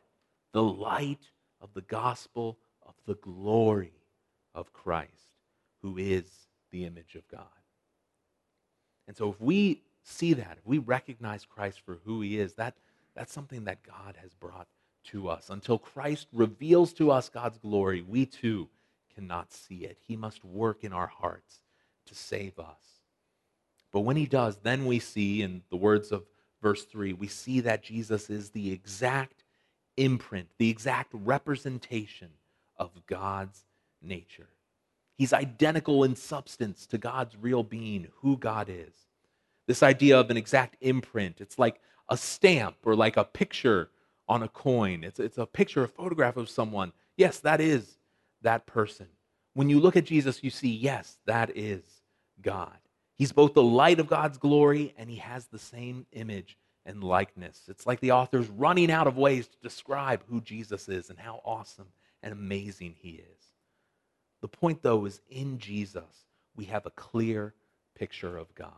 The 0.52 0.64
light 0.64 1.30
of 1.62 1.74
the 1.74 1.82
gospel 1.82 2.58
of 2.86 2.94
the 3.06 3.16
glory 3.16 3.94
of 4.56 4.74
Christ, 4.74 5.36
who 5.82 5.98
is 5.98 6.26
the 6.72 6.86
image 6.86 7.16
of 7.16 7.28
God. 7.28 7.46
And 9.08 9.16
so 9.16 9.30
if 9.30 9.40
we 9.42 9.82
see 10.04 10.34
that, 10.34 10.58
if 10.60 10.66
we 10.66 10.78
recognize 10.78 11.46
Christ 11.46 11.82
for 11.86 12.00
who 12.06 12.22
he 12.22 12.40
is, 12.40 12.54
that, 12.54 12.76
that's 13.20 13.34
something 13.34 13.66
that 13.66 13.84
God 13.84 14.16
has 14.22 14.34
brought 14.34 14.70
to 15.08 15.28
us. 15.28 15.50
Until 15.50 15.78
Christ 15.78 16.28
reveals 16.32 16.94
to 16.94 17.12
us 17.12 17.28
God's 17.28 17.58
glory, 17.58 18.02
we 18.02 18.26
too 18.26 18.70
cannot 19.14 19.52
see 19.52 19.80
it. 19.80 19.98
He 20.08 20.16
must 20.16 20.46
work 20.46 20.86
in 20.86 20.94
our 20.94 21.08
hearts 21.08 21.60
to 22.06 22.16
save 22.16 22.58
us. 22.58 23.02
But 23.92 24.02
when 24.02 24.16
he 24.16 24.26
does, 24.26 24.60
then 24.64 24.86
we 24.86 25.00
see, 25.00 25.42
in 25.42 25.64
the 25.70 25.76
words 25.76 26.14
of 26.14 26.24
verse 26.62 26.86
3, 26.86 27.12
we 27.12 27.28
see 27.28 27.60
that 27.60 27.84
Jesus 27.84 28.30
is 28.30 28.52
the 28.52 28.72
exact 28.72 29.44
imprint, 29.98 30.48
the 30.58 30.70
exact 30.70 31.10
representation 31.14 32.30
of 32.78 33.06
God's 33.06 33.66
nature. 34.02 34.48
He's 35.18 35.34
identical 35.34 36.06
in 36.06 36.16
substance 36.16 36.86
to 36.86 36.98
God's 36.98 37.36
real 37.36 37.64
being, 37.64 38.08
who 38.22 38.38
God 38.38 38.70
is. 38.70 38.94
This 39.68 39.84
idea 39.84 40.18
of 40.18 40.30
an 40.30 40.38
exact 40.38 40.78
imprint, 40.80 41.42
it's 41.42 41.60
like 41.60 41.82
a 42.10 42.18
stamp 42.18 42.76
or 42.84 42.96
like 42.96 43.18
a 43.18 43.24
picture 43.24 43.90
on 44.28 44.44
a 44.44 44.48
coin. 44.48 45.04
It's, 45.04 45.20
it's 45.20 45.38
a 45.38 45.46
picture, 45.46 45.84
a 45.84 45.88
photograph 45.88 46.38
of 46.38 46.50
someone. 46.50 46.92
Yes, 47.18 47.40
that 47.40 47.62
is 47.62 47.98
that 48.42 48.66
person. 48.66 49.08
When 49.54 49.70
you 49.70 49.80
look 49.80 49.96
at 49.96 50.06
Jesus, 50.06 50.44
you 50.44 50.50
see, 50.50 50.70
yes, 50.70 51.18
that 51.26 51.56
is 51.56 51.84
God. 52.42 52.78
He's 53.16 53.32
both 53.32 53.54
the 53.54 53.64
light 53.64 54.00
of 54.00 54.08
God's 54.08 54.38
glory 54.38 54.94
and 54.98 55.10
he 55.10 55.18
has 55.18 55.48
the 55.48 55.60
same 55.60 56.06
image 56.14 56.58
and 56.86 57.04
likeness. 57.04 57.64
It's 57.68 57.86
like 57.86 58.00
the 58.00 58.12
author's 58.12 58.48
running 58.50 58.92
out 58.92 59.08
of 59.08 59.18
ways 59.18 59.48
to 59.48 59.58
describe 59.62 60.24
who 60.30 60.42
Jesus 60.42 60.88
is 60.88 61.10
and 61.10 61.20
how 61.20 61.42
awesome 61.44 61.88
and 62.24 62.32
amazing 62.32 62.96
he 63.00 63.12
is. 63.12 63.54
The 64.42 64.48
point, 64.48 64.82
though, 64.82 65.06
is 65.06 65.22
in 65.30 65.60
Jesus, 65.60 66.26
we 66.56 66.66
have 66.66 66.86
a 66.86 66.92
clear 66.92 67.54
picture 67.96 68.38
of 68.38 68.54
God 68.56 68.72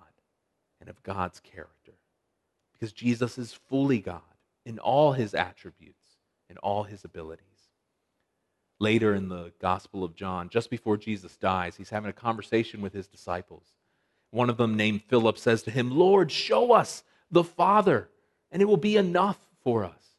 and 0.79 0.89
of 0.89 1.01
God's 1.03 1.39
character. 1.39 1.71
Because 2.81 2.93
Jesus 2.93 3.37
is 3.37 3.53
fully 3.53 3.99
God 3.99 4.21
in 4.65 4.79
all 4.79 5.11
his 5.11 5.35
attributes, 5.35 6.17
in 6.49 6.57
all 6.57 6.81
his 6.81 7.05
abilities. 7.05 7.45
Later 8.79 9.13
in 9.13 9.29
the 9.29 9.53
Gospel 9.61 10.03
of 10.03 10.15
John, 10.15 10.49
just 10.49 10.71
before 10.71 10.97
Jesus 10.97 11.37
dies, 11.37 11.75
he's 11.75 11.91
having 11.91 12.09
a 12.09 12.13
conversation 12.13 12.81
with 12.81 12.91
his 12.91 13.07
disciples. 13.07 13.67
One 14.31 14.49
of 14.49 14.57
them, 14.57 14.75
named 14.75 15.03
Philip, 15.07 15.37
says 15.37 15.61
to 15.63 15.71
him, 15.71 15.91
Lord, 15.91 16.31
show 16.31 16.71
us 16.71 17.03
the 17.29 17.43
Father, 17.43 18.09
and 18.51 18.63
it 18.63 18.65
will 18.65 18.77
be 18.77 18.97
enough 18.97 19.37
for 19.63 19.85
us. 19.85 20.15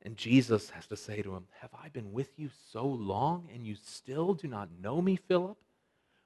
And 0.00 0.16
Jesus 0.16 0.70
has 0.70 0.86
to 0.86 0.96
say 0.96 1.20
to 1.20 1.34
him, 1.34 1.44
Have 1.60 1.74
I 1.74 1.90
been 1.90 2.14
with 2.14 2.38
you 2.38 2.48
so 2.72 2.86
long, 2.86 3.50
and 3.52 3.66
you 3.66 3.76
still 3.84 4.32
do 4.32 4.48
not 4.48 4.70
know 4.80 5.02
me, 5.02 5.16
Philip? 5.16 5.58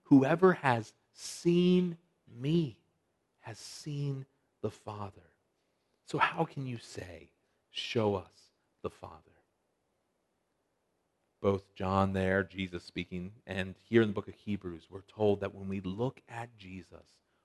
Whoever 0.05 0.53
has 0.53 0.93
seen 1.13 1.97
me 2.41 2.77
has 3.41 3.59
seen 3.59 4.25
the 4.63 4.71
Father. 4.71 5.28
So, 6.09 6.17
how 6.17 6.45
can 6.45 6.67
you 6.67 6.79
say, 6.79 7.29
Show 7.71 8.15
us 8.15 8.33
the 8.83 8.89
Father? 8.89 9.15
Both 11.43 11.75
John 11.75 12.15
there, 12.15 12.43
Jesus 12.43 12.83
speaking, 12.83 13.33
and 13.47 13.75
here 13.83 14.01
in 14.01 14.09
the 14.09 14.15
book 14.15 14.27
of 14.27 14.35
Hebrews, 14.35 14.87
we're 14.91 15.03
told 15.03 15.41
that 15.41 15.55
when 15.55 15.69
we 15.69 15.81
look 15.81 16.23
at 16.29 16.57
Jesus, 16.57 17.05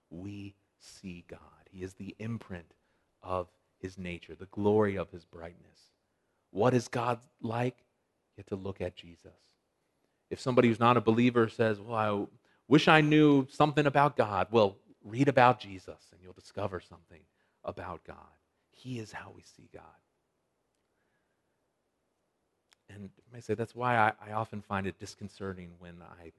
we 0.09 0.55
see 0.79 1.25
God. 1.27 1.39
He 1.69 1.83
is 1.83 1.95
the 1.95 2.15
imprint 2.19 2.73
of 3.21 3.49
his 3.79 3.97
nature, 3.97 4.33
the 4.33 4.45
glory 4.45 4.95
of 4.95 5.11
his 5.11 5.25
brightness. 5.25 5.91
What 6.51 6.73
is 6.73 6.87
God 6.87 7.19
like? 7.41 7.77
You 8.37 8.41
have 8.41 8.45
to 8.47 8.55
look 8.55 8.79
at 8.79 8.95
Jesus. 8.95 9.33
If 10.29 10.39
somebody 10.39 10.69
who's 10.69 10.79
not 10.79 10.97
a 10.97 11.01
believer 11.01 11.49
says, 11.49 11.81
Well, 11.81 11.97
I 11.97 12.25
wish 12.69 12.87
I 12.87 13.01
knew 13.01 13.45
something 13.51 13.85
about 13.85 14.15
God, 14.15 14.47
well, 14.51 14.77
read 15.03 15.27
about 15.27 15.59
Jesus 15.59 15.99
and 16.13 16.21
you'll 16.23 16.31
discover 16.31 16.79
something 16.79 17.19
about 17.65 18.05
God. 18.05 18.15
He 18.73 18.99
is 18.99 19.11
how 19.11 19.31
we 19.35 19.43
see 19.43 19.69
God. 19.73 19.83
And 22.89 23.09
I 23.31 23.35
may 23.35 23.41
say 23.41 23.53
that's 23.53 23.75
why 23.75 23.97
I, 23.97 24.11
I 24.29 24.33
often 24.33 24.61
find 24.61 24.85
it 24.85 24.99
disconcerting 24.99 25.71
when 25.79 25.95
I 26.01 26.31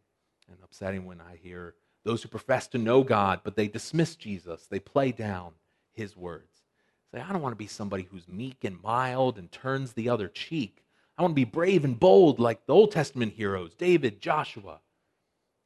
and 0.49 0.59
upsetting 0.63 1.07
when 1.07 1.21
I 1.21 1.37
hear 1.43 1.75
those 2.05 2.23
who 2.23 2.29
profess 2.29 2.67
to 2.69 2.79
know 2.79 3.03
God, 3.03 3.41
but 3.43 3.57
they 3.57 3.67
dismiss 3.67 4.15
Jesus. 4.15 4.67
They 4.67 4.79
play 4.79 5.11
down 5.11 5.53
his 5.93 6.17
words. 6.17 6.65
Say, 7.13 7.21
I 7.21 7.33
don't 7.33 7.43
want 7.43 7.53
to 7.53 7.57
be 7.57 7.67
somebody 7.67 8.07
who's 8.11 8.29
meek 8.29 8.65
and 8.65 8.83
mild 8.83 9.39
and 9.39 9.51
turns 9.51 9.93
the 9.93 10.11
other 10.11 10.29
cheek. 10.29 10.85
I 11.17 11.23
want 11.23 11.33
to 11.33 11.37
be 11.37 11.45
brave 11.45 11.85
and 11.85 11.99
bold 11.99 12.39
like 12.39 12.67
the 12.67 12.75
Old 12.75 12.93
Testament 12.93 13.33
heroes, 13.35 13.75
David, 13.75 14.21
Joshua. 14.21 14.81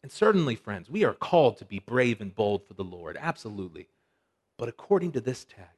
And 0.02 0.12
certainly, 0.12 0.54
friends, 0.54 0.88
we 0.88 1.04
are 1.04 1.14
called 1.14 1.56
to 1.58 1.64
be 1.64 1.80
brave 1.80 2.20
and 2.20 2.34
bold 2.34 2.66
for 2.66 2.74
the 2.74 2.84
Lord, 2.84 3.16
absolutely. 3.20 3.88
But 4.58 4.68
according 4.68 5.12
to 5.12 5.20
this 5.20 5.44
text, 5.44 5.77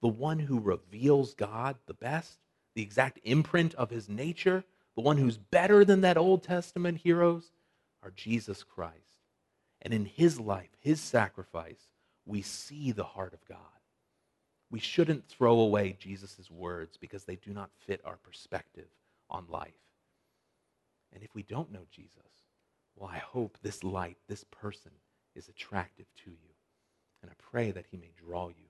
the 0.00 0.08
one 0.08 0.38
who 0.38 0.58
reveals 0.58 1.34
God 1.34 1.76
the 1.86 1.94
best, 1.94 2.38
the 2.74 2.82
exact 2.82 3.18
imprint 3.24 3.74
of 3.74 3.90
his 3.90 4.08
nature, 4.08 4.64
the 4.94 5.02
one 5.02 5.16
who's 5.16 5.38
better 5.38 5.84
than 5.84 6.02
that 6.02 6.16
Old 6.16 6.42
Testament 6.42 6.98
heroes, 6.98 7.50
are 8.02 8.10
Jesus 8.10 8.62
Christ. 8.62 8.96
And 9.82 9.92
in 9.92 10.04
his 10.04 10.40
life, 10.40 10.70
his 10.80 11.00
sacrifice, 11.00 11.88
we 12.24 12.42
see 12.42 12.92
the 12.92 13.04
heart 13.04 13.34
of 13.34 13.44
God. 13.46 13.58
We 14.70 14.80
shouldn't 14.80 15.28
throw 15.28 15.60
away 15.60 15.96
Jesus' 15.98 16.50
words 16.50 16.96
because 16.96 17.24
they 17.24 17.36
do 17.36 17.52
not 17.52 17.70
fit 17.86 18.00
our 18.04 18.16
perspective 18.16 18.88
on 19.30 19.46
life. 19.48 19.72
And 21.12 21.22
if 21.22 21.34
we 21.34 21.42
don't 21.42 21.72
know 21.72 21.86
Jesus, 21.90 22.12
well, 22.96 23.10
I 23.12 23.18
hope 23.18 23.58
this 23.62 23.84
light, 23.84 24.16
this 24.28 24.44
person, 24.44 24.92
is 25.34 25.48
attractive 25.48 26.06
to 26.24 26.30
you. 26.30 26.54
And 27.22 27.30
I 27.30 27.34
pray 27.38 27.70
that 27.70 27.86
he 27.90 27.96
may 27.96 28.10
draw 28.16 28.48
you 28.48 28.65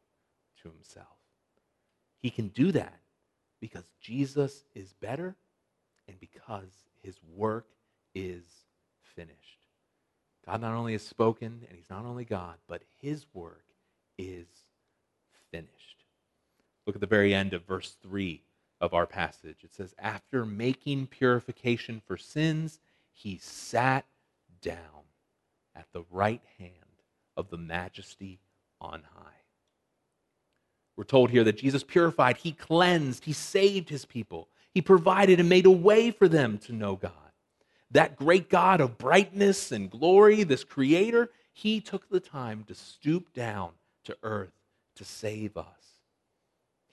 himself. 0.70 1.06
He 2.20 2.30
can 2.30 2.48
do 2.48 2.72
that 2.72 3.00
because 3.60 3.84
Jesus 4.00 4.64
is 4.74 4.92
better 4.94 5.36
and 6.08 6.18
because 6.20 6.70
his 7.02 7.16
work 7.34 7.66
is 8.14 8.44
finished. 9.02 9.66
God 10.44 10.60
not 10.60 10.74
only 10.74 10.92
has 10.92 11.02
spoken, 11.02 11.62
and 11.68 11.76
he's 11.76 11.90
not 11.90 12.04
only 12.04 12.24
God, 12.24 12.56
but 12.68 12.82
his 13.00 13.26
work 13.34 13.64
is 14.16 14.46
finished. 15.50 16.04
Look 16.86 16.96
at 16.96 17.00
the 17.00 17.06
very 17.06 17.34
end 17.34 17.52
of 17.52 17.64
verse 17.64 17.96
3 18.02 18.42
of 18.80 18.94
our 18.94 19.06
passage. 19.06 19.58
It 19.64 19.74
says, 19.74 19.94
After 19.98 20.46
making 20.46 21.08
purification 21.08 22.00
for 22.06 22.16
sins, 22.16 22.78
he 23.12 23.38
sat 23.38 24.06
down 24.62 24.76
at 25.74 25.86
the 25.92 26.04
right 26.10 26.42
hand 26.58 26.72
of 27.36 27.50
the 27.50 27.58
majesty 27.58 28.38
on 28.80 29.02
high. 29.14 29.35
We're 30.96 31.04
told 31.04 31.30
here 31.30 31.44
that 31.44 31.58
Jesus 31.58 31.84
purified, 31.84 32.38
he 32.38 32.52
cleansed, 32.52 33.24
he 33.24 33.32
saved 33.32 33.88
his 33.90 34.04
people, 34.04 34.48
he 34.72 34.80
provided 34.80 35.40
and 35.40 35.48
made 35.48 35.66
a 35.66 35.70
way 35.70 36.10
for 36.10 36.28
them 36.28 36.58
to 36.58 36.72
know 36.72 36.96
God. 36.96 37.12
That 37.90 38.16
great 38.16 38.48
God 38.48 38.80
of 38.80 38.98
brightness 38.98 39.72
and 39.72 39.90
glory, 39.90 40.42
this 40.42 40.64
creator, 40.64 41.30
he 41.52 41.80
took 41.80 42.08
the 42.08 42.20
time 42.20 42.64
to 42.64 42.74
stoop 42.74 43.32
down 43.32 43.70
to 44.04 44.16
earth 44.22 44.52
to 44.96 45.04
save 45.04 45.56
us. 45.56 45.66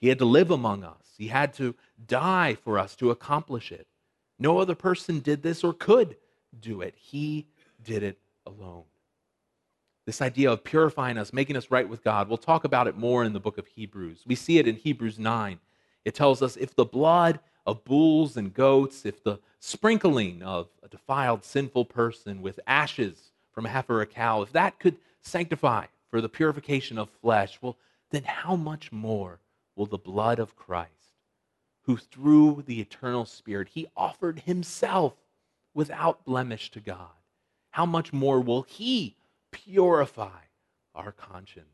He 0.00 0.08
had 0.08 0.18
to 0.18 0.24
live 0.24 0.50
among 0.50 0.84
us, 0.84 1.14
he 1.16 1.28
had 1.28 1.54
to 1.54 1.74
die 2.06 2.56
for 2.62 2.78
us 2.78 2.94
to 2.96 3.10
accomplish 3.10 3.72
it. 3.72 3.86
No 4.38 4.58
other 4.58 4.74
person 4.74 5.20
did 5.20 5.42
this 5.42 5.64
or 5.64 5.72
could 5.72 6.16
do 6.60 6.80
it. 6.80 6.94
He 6.96 7.46
did 7.82 8.02
it 8.02 8.18
alone. 8.46 8.84
This 10.06 10.20
idea 10.20 10.52
of 10.52 10.64
purifying 10.64 11.16
us, 11.16 11.32
making 11.32 11.56
us 11.56 11.70
right 11.70 11.88
with 11.88 12.04
God, 12.04 12.28
we'll 12.28 12.36
talk 12.36 12.64
about 12.64 12.86
it 12.86 12.96
more 12.96 13.24
in 13.24 13.32
the 13.32 13.40
book 13.40 13.56
of 13.56 13.66
Hebrews. 13.66 14.24
We 14.26 14.34
see 14.34 14.58
it 14.58 14.68
in 14.68 14.76
Hebrews 14.76 15.18
9. 15.18 15.58
It 16.04 16.14
tells 16.14 16.42
us 16.42 16.56
if 16.56 16.76
the 16.76 16.84
blood 16.84 17.40
of 17.66 17.84
bulls 17.84 18.36
and 18.36 18.52
goats, 18.52 19.06
if 19.06 19.22
the 19.22 19.38
sprinkling 19.60 20.42
of 20.42 20.68
a 20.82 20.88
defiled, 20.88 21.42
sinful 21.42 21.86
person 21.86 22.42
with 22.42 22.60
ashes 22.66 23.30
from 23.52 23.64
a 23.64 23.70
heifer 23.70 23.98
or 23.98 24.02
a 24.02 24.06
cow, 24.06 24.42
if 24.42 24.52
that 24.52 24.78
could 24.78 24.96
sanctify 25.22 25.86
for 26.10 26.20
the 26.20 26.28
purification 26.28 26.98
of 26.98 27.08
flesh, 27.22 27.58
well, 27.62 27.78
then 28.10 28.24
how 28.24 28.56
much 28.56 28.92
more 28.92 29.40
will 29.74 29.86
the 29.86 29.96
blood 29.96 30.38
of 30.38 30.54
Christ, 30.54 30.90
who 31.82 31.96
through 31.96 32.64
the 32.66 32.80
eternal 32.80 33.24
Spirit, 33.24 33.68
he 33.72 33.86
offered 33.96 34.40
himself 34.40 35.14
without 35.72 36.24
blemish 36.26 36.70
to 36.72 36.80
God, 36.80 37.08
how 37.70 37.86
much 37.86 38.12
more 38.12 38.40
will 38.40 38.62
he 38.62 39.16
purify 39.54 40.40
our 40.94 41.12
conscience 41.12 41.66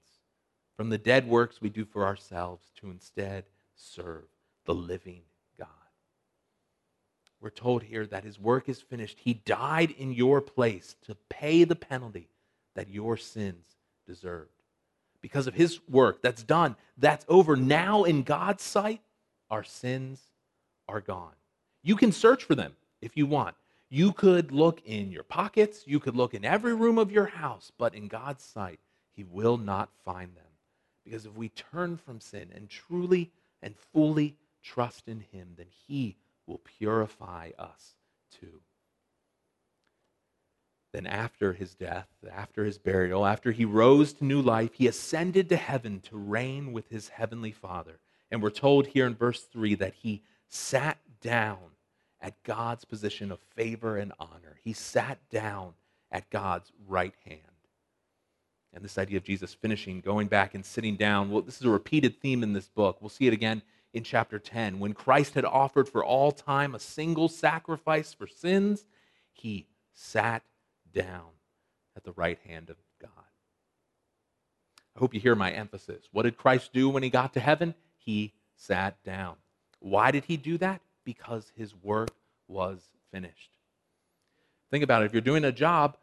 from 0.77 0.91
the 0.91 0.99
dead 0.99 1.27
works 1.27 1.61
we 1.61 1.71
do 1.71 1.85
for 1.85 2.05
ourselves 2.05 2.71
to 2.77 2.91
instead 2.91 3.45
serve 3.75 4.25
the 4.67 4.75
living 4.75 5.23
God? 5.59 5.69
We're 7.41 7.51
told 7.51 7.83
here 7.83 8.07
that 8.07 8.25
his 8.25 8.39
work 8.39 8.69
is 8.69 8.81
finished. 8.81 9.19
He 9.21 9.35
died 9.35 9.93
in 9.93 10.13
your 10.13 10.41
place 10.41 10.97
to 11.07 11.17
pay 11.29 11.65
the 11.65 11.77
penalty 11.77 12.29
that 12.75 12.91
your 12.91 13.17
sins 13.17 13.65
deserved. 14.07 14.51
Because 15.23 15.47
of 15.47 15.55
his 15.55 15.81
work 15.89 16.23
that's 16.23 16.43
done, 16.43 16.77
that's 16.99 17.25
over. 17.29 17.57
Now, 17.57 18.05
in 18.05 18.23
God's 18.23 18.63
sight, 18.63 19.01
our 19.51 19.65
sins 19.65 20.21
are 20.89 21.01
gone. 21.01 21.35
You 21.83 21.97
can 21.97 22.13
search 22.13 22.45
for 22.45 22.55
them 22.55 22.75
if 23.01 23.17
you 23.17 23.27
want. 23.27 23.55
You 23.91 24.13
could 24.13 24.53
look 24.53 24.81
in 24.85 25.11
your 25.11 25.25
pockets, 25.25 25.83
you 25.85 25.99
could 25.99 26.15
look 26.17 26.33
in 26.33 26.45
every 26.45 26.75
room 26.75 26.97
of 26.97 27.11
your 27.11 27.27
house, 27.27 27.73
but 27.77 27.95
in 27.95 28.07
God's 28.07 28.45
sight, 28.45 28.79
He 29.13 29.25
will 29.25 29.59
not 29.59 29.91
find 30.05 30.35
them. 30.37 30.45
Because 31.05 31.27
if 31.27 31.35
we 31.35 31.49
turn 31.49 31.97
from 31.97 32.21
sin 32.21 32.51
and 32.55 32.69
truly 32.71 33.33
and 33.63 33.75
fully 33.93 34.37
trust 34.63 35.09
in 35.09 35.21
Him, 35.33 35.55
then 35.57 35.67
He 35.89 36.17
will 36.47 36.59
purify 36.59 37.51
us 37.59 37.97
too. 38.41 38.61
Then, 40.93 41.07
after 41.07 41.53
his 41.53 41.75
death, 41.77 42.09
after 42.33 42.65
his 42.65 42.77
burial, 42.77 43.25
after 43.25 43.53
he 43.53 43.65
rose 43.65 44.13
to 44.15 44.25
new 44.25 44.43
life, 44.43 44.75
he 44.75 44.89
ascended 44.89 45.49
to 45.49 45.57
heaven 45.57 46.01
to 46.01 46.17
reign 46.17 46.73
with 46.73 46.89
his 46.89 47.09
heavenly 47.09 47.53
Father. 47.53 48.01
And 48.31 48.43
we're 48.43 48.51
told 48.51 48.89
here 48.89 49.07
in 49.07 49.15
verse 49.15 49.43
3 49.45 49.77
that 49.77 49.95
he 49.95 50.23
sat 50.49 50.99
down 51.21 51.59
at 52.21 52.43
God's 52.43 52.85
position 52.85 53.33
of 53.33 53.41
favor 53.55 53.97
and 53.97 54.13
honor. 54.19 54.59
He 54.63 54.73
sat 54.73 55.19
down 55.31 55.75
at 56.11 56.31
God's 56.31 56.73
right 56.87 57.15
hand. 57.25 57.41
And 58.73 58.85
this 58.85 58.99
idea 58.99 59.17
of 59.17 59.25
Jesus 59.25 59.53
finishing, 59.55 60.01
going 60.01 60.29
back 60.29 60.55
and 60.55 60.65
sitting 60.65 60.97
down, 60.97 61.31
well, 61.31 61.43
this 61.43 61.59
is 61.59 61.67
a 61.67 61.71
repeated 61.71 62.21
theme 62.21 62.43
in 62.43 62.53
this 62.53 62.69
book. 62.69 62.99
We'll 63.01 63.09
see 63.09 63.27
it 63.27 63.33
again 63.33 63.63
in 63.93 64.05
chapter 64.05 64.39
10. 64.39 64.79
When 64.79 64.93
Christ 64.93 65.35
had 65.35 65.45
offered 65.45 65.89
for 65.89 66.05
all 66.05 66.31
time 66.31 66.75
a 66.75 66.81
single 66.81 67.29
sacrifice 67.29 68.15
for 68.15 68.29
sins, 68.29 68.87
he 69.33 69.67
sat 69.93 70.43
down 70.93 71.31
at 71.97 72.05
the 72.05 72.13
right 72.13 72.39
hand 72.47 72.71
of 72.71 72.77
God. 73.01 73.11
I 74.95 75.01
hope 75.01 75.15
you 75.15 75.21
hear 75.21 75.35
my 75.35 75.51
emphasis. 75.51 76.05
What 76.13 76.23
did 76.23 76.37
Christ 76.37 76.73
do 76.73 76.89
when 76.89 77.03
he 77.03 77.11
got 77.11 77.33
to 77.35 77.41
heaven? 77.41 77.75
He 77.97 78.35
sat 78.57 79.03
down. 79.03 79.37
Why 79.81 80.11
did 80.11 80.25
he 80.27 80.37
do 80.37 80.59
that? 80.59 80.81
Because 81.05 81.51
his 81.57 81.75
work 81.75 82.11
was 82.49 82.81
finished. 83.13 83.51
Think 84.71 84.85
about 84.85 85.03
it. 85.03 85.07
If 85.07 85.13
you're 85.13 85.21
doing 85.21 85.45
a 85.45 85.53
job, 85.53 85.97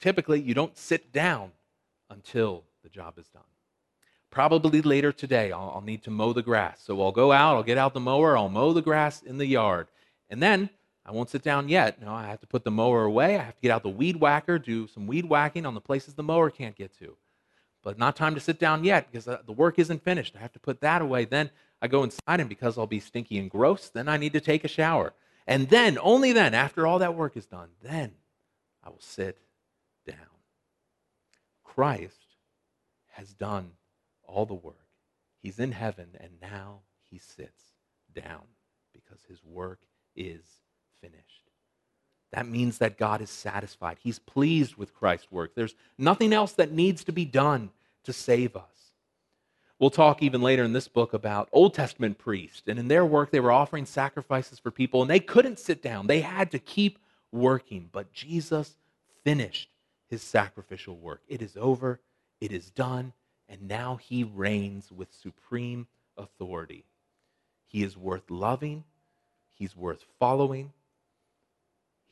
typically 0.00 0.40
you 0.40 0.54
don't 0.54 0.76
sit 0.76 1.12
down 1.12 1.52
until 2.10 2.64
the 2.82 2.88
job 2.88 3.18
is 3.18 3.28
done. 3.28 3.42
Probably 4.30 4.80
later 4.80 5.12
today, 5.12 5.52
I'll, 5.52 5.72
I'll, 5.74 5.82
need 5.82 6.02
to 6.04 6.10
mow 6.10 6.32
the 6.32 6.42
grass. 6.42 6.80
So 6.82 7.00
I'll 7.02 7.12
go 7.12 7.32
out, 7.32 7.56
I'll 7.56 7.62
get 7.62 7.76
out 7.76 7.92
the 7.92 8.00
mower, 8.00 8.36
I'll 8.36 8.48
mow 8.48 8.72
the 8.72 8.80
grass 8.80 9.22
in 9.22 9.36
the 9.36 9.46
yard. 9.46 9.88
And 10.30 10.42
then 10.42 10.70
I 11.04 11.12
won't 11.12 11.28
sit 11.28 11.42
down 11.42 11.68
yet. 11.68 12.00
No, 12.00 12.14
I 12.14 12.28
have 12.28 12.40
to 12.40 12.46
put 12.46 12.64
the 12.64 12.70
mower 12.70 13.04
away. 13.04 13.36
I 13.36 13.42
have 13.42 13.56
to 13.56 13.60
get 13.60 13.70
out 13.70 13.82
the 13.82 13.90
weed 13.90 14.16
whacker, 14.16 14.58
do 14.58 14.86
some 14.86 15.06
weed 15.06 15.26
whacking 15.26 15.66
on 15.66 15.74
the 15.74 15.80
places 15.80 16.14
the 16.14 16.22
mower 16.22 16.48
can't 16.48 16.76
get 16.76 16.96
to. 16.98 17.16
But 17.82 17.98
not 17.98 18.16
time 18.16 18.34
to 18.34 18.40
sit 18.40 18.58
down 18.58 18.84
yet 18.84 19.10
because 19.10 19.26
uh, 19.26 19.42
the 19.44 19.52
work 19.52 19.78
isn't 19.78 20.02
finished. 20.02 20.34
I 20.36 20.40
have 20.40 20.52
to 20.52 20.60
put 20.60 20.80
that 20.80 21.02
away. 21.02 21.24
Then 21.24 21.50
I 21.82 21.88
go 21.88 22.04
inside, 22.04 22.38
and 22.38 22.48
because 22.48 22.78
I'll 22.78 22.86
be 22.86 23.00
stinky 23.00 23.38
and 23.38 23.50
gross, 23.50 23.88
then 23.88 24.08
I 24.08 24.16
need 24.16 24.34
to 24.34 24.40
take 24.40 24.64
a 24.64 24.68
shower. 24.68 25.12
And 25.48 25.68
then, 25.68 25.98
only 26.00 26.30
then, 26.32 26.54
after 26.54 26.86
all 26.86 27.00
that 27.00 27.16
work 27.16 27.36
is 27.36 27.46
done, 27.46 27.70
then 27.82 28.12
I 28.84 28.90
will 28.90 29.00
sit 29.00 29.38
down. 30.06 30.16
Christ 31.64 32.36
has 33.08 33.32
done 33.34 33.72
all 34.22 34.46
the 34.46 34.54
work. 34.54 34.76
He's 35.42 35.58
in 35.58 35.72
heaven, 35.72 36.10
and 36.20 36.30
now 36.40 36.82
he 37.10 37.18
sits 37.18 37.60
down 38.14 38.42
because 38.92 39.18
his 39.28 39.42
work 39.44 39.80
is 40.14 40.44
finished. 41.00 41.50
That 42.30 42.46
means 42.46 42.78
that 42.78 42.96
God 42.96 43.20
is 43.20 43.28
satisfied. 43.28 43.98
He's 44.00 44.20
pleased 44.20 44.76
with 44.76 44.94
Christ's 44.94 45.32
work. 45.32 45.56
There's 45.56 45.74
nothing 45.98 46.32
else 46.32 46.52
that 46.52 46.70
needs 46.70 47.02
to 47.04 47.12
be 47.12 47.24
done 47.24 47.70
to 48.04 48.12
save 48.12 48.54
us. 48.54 48.81
We'll 49.82 49.90
talk 49.90 50.22
even 50.22 50.42
later 50.42 50.62
in 50.62 50.72
this 50.72 50.86
book 50.86 51.12
about 51.12 51.48
Old 51.50 51.74
Testament 51.74 52.16
priests. 52.16 52.62
And 52.68 52.78
in 52.78 52.86
their 52.86 53.04
work, 53.04 53.32
they 53.32 53.40
were 53.40 53.50
offering 53.50 53.84
sacrifices 53.84 54.60
for 54.60 54.70
people, 54.70 55.02
and 55.02 55.10
they 55.10 55.18
couldn't 55.18 55.58
sit 55.58 55.82
down. 55.82 56.06
They 56.06 56.20
had 56.20 56.52
to 56.52 56.60
keep 56.60 57.00
working. 57.32 57.88
But 57.90 58.12
Jesus 58.12 58.76
finished 59.24 59.70
his 60.08 60.22
sacrificial 60.22 60.96
work. 60.96 61.22
It 61.26 61.42
is 61.42 61.56
over, 61.56 61.98
it 62.40 62.52
is 62.52 62.70
done, 62.70 63.12
and 63.48 63.66
now 63.66 63.96
he 63.96 64.22
reigns 64.22 64.92
with 64.92 65.12
supreme 65.12 65.88
authority. 66.16 66.84
He 67.66 67.82
is 67.82 67.96
worth 67.96 68.30
loving, 68.30 68.84
he's 69.50 69.74
worth 69.74 70.04
following, 70.20 70.72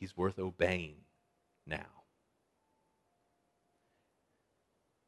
he's 0.01 0.17
worth 0.17 0.41
obeying 0.41 0.97
now. 1.69 1.87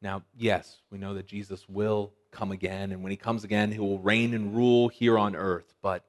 Now, 0.01 0.23
yes, 0.33 0.77
we 0.89 0.97
know 0.97 1.13
that 1.15 1.27
Jesus 1.27 1.67
will 1.67 2.13
come 2.33 2.51
again, 2.51 2.91
and 2.91 3.03
when 3.03 3.11
he 3.11 3.17
comes 3.17 3.43
again, 3.43 3.71
he 3.71 3.79
will 3.79 3.99
reign 3.99 4.33
and 4.33 4.55
rule 4.55 4.89
here 4.89 5.17
on 5.17 5.35
earth. 5.35 5.73
But 5.81 6.03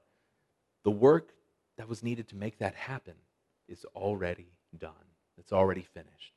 the 0.82 0.90
work 0.90 1.30
that 1.76 1.88
was 1.88 2.02
needed 2.02 2.28
to 2.28 2.36
make 2.36 2.58
that 2.58 2.74
happen 2.74 3.14
is 3.68 3.84
already 3.94 4.48
done, 4.76 4.92
it's 5.38 5.52
already 5.52 5.82
finished. 5.82 6.32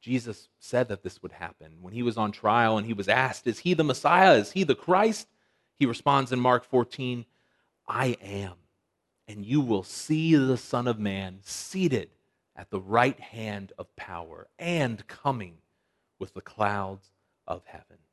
Jesus 0.00 0.48
said 0.58 0.88
that 0.88 1.02
this 1.02 1.22
would 1.22 1.32
happen. 1.32 1.78
When 1.80 1.94
he 1.94 2.02
was 2.02 2.18
on 2.18 2.30
trial 2.30 2.76
and 2.76 2.86
he 2.86 2.92
was 2.92 3.08
asked, 3.08 3.46
Is 3.46 3.60
he 3.60 3.72
the 3.72 3.84
Messiah? 3.84 4.34
Is 4.34 4.52
he 4.52 4.62
the 4.62 4.74
Christ? 4.74 5.28
He 5.78 5.86
responds 5.86 6.30
in 6.30 6.40
Mark 6.40 6.64
14, 6.64 7.24
I 7.88 8.16
am. 8.22 8.52
And 9.26 9.46
you 9.46 9.62
will 9.62 9.82
see 9.82 10.34
the 10.34 10.58
Son 10.58 10.86
of 10.86 10.98
Man 10.98 11.38
seated 11.42 12.10
at 12.54 12.70
the 12.70 12.80
right 12.80 13.18
hand 13.18 13.72
of 13.78 13.96
power 13.96 14.46
and 14.58 15.06
coming 15.06 15.56
with 16.18 16.34
the 16.34 16.42
clouds 16.42 17.10
of 17.46 17.62
heaven. 17.64 18.03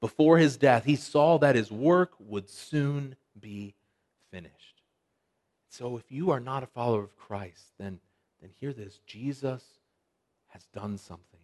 Before 0.00 0.38
his 0.38 0.56
death, 0.56 0.84
he 0.84 0.96
saw 0.96 1.38
that 1.38 1.56
his 1.56 1.70
work 1.70 2.12
would 2.18 2.48
soon 2.48 3.16
be 3.38 3.74
finished. 4.30 4.82
So 5.68 5.96
if 5.96 6.10
you 6.10 6.30
are 6.30 6.40
not 6.40 6.62
a 6.62 6.66
follower 6.66 7.02
of 7.02 7.16
Christ, 7.16 7.72
then, 7.78 8.00
then 8.40 8.50
hear 8.58 8.72
this 8.72 9.00
Jesus 9.06 9.62
has 10.48 10.64
done 10.74 10.98
something. 10.98 11.40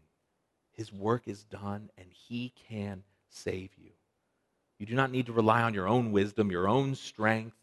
His 0.72 0.92
work 0.92 1.22
is 1.26 1.44
done, 1.44 1.90
and 1.96 2.06
he 2.10 2.52
can 2.68 3.02
save 3.30 3.70
you. 3.78 3.90
You 4.78 4.86
do 4.86 4.94
not 4.94 5.10
need 5.10 5.26
to 5.26 5.32
rely 5.32 5.62
on 5.62 5.74
your 5.74 5.88
own 5.88 6.12
wisdom, 6.12 6.50
your 6.50 6.68
own 6.68 6.94
strength, 6.94 7.56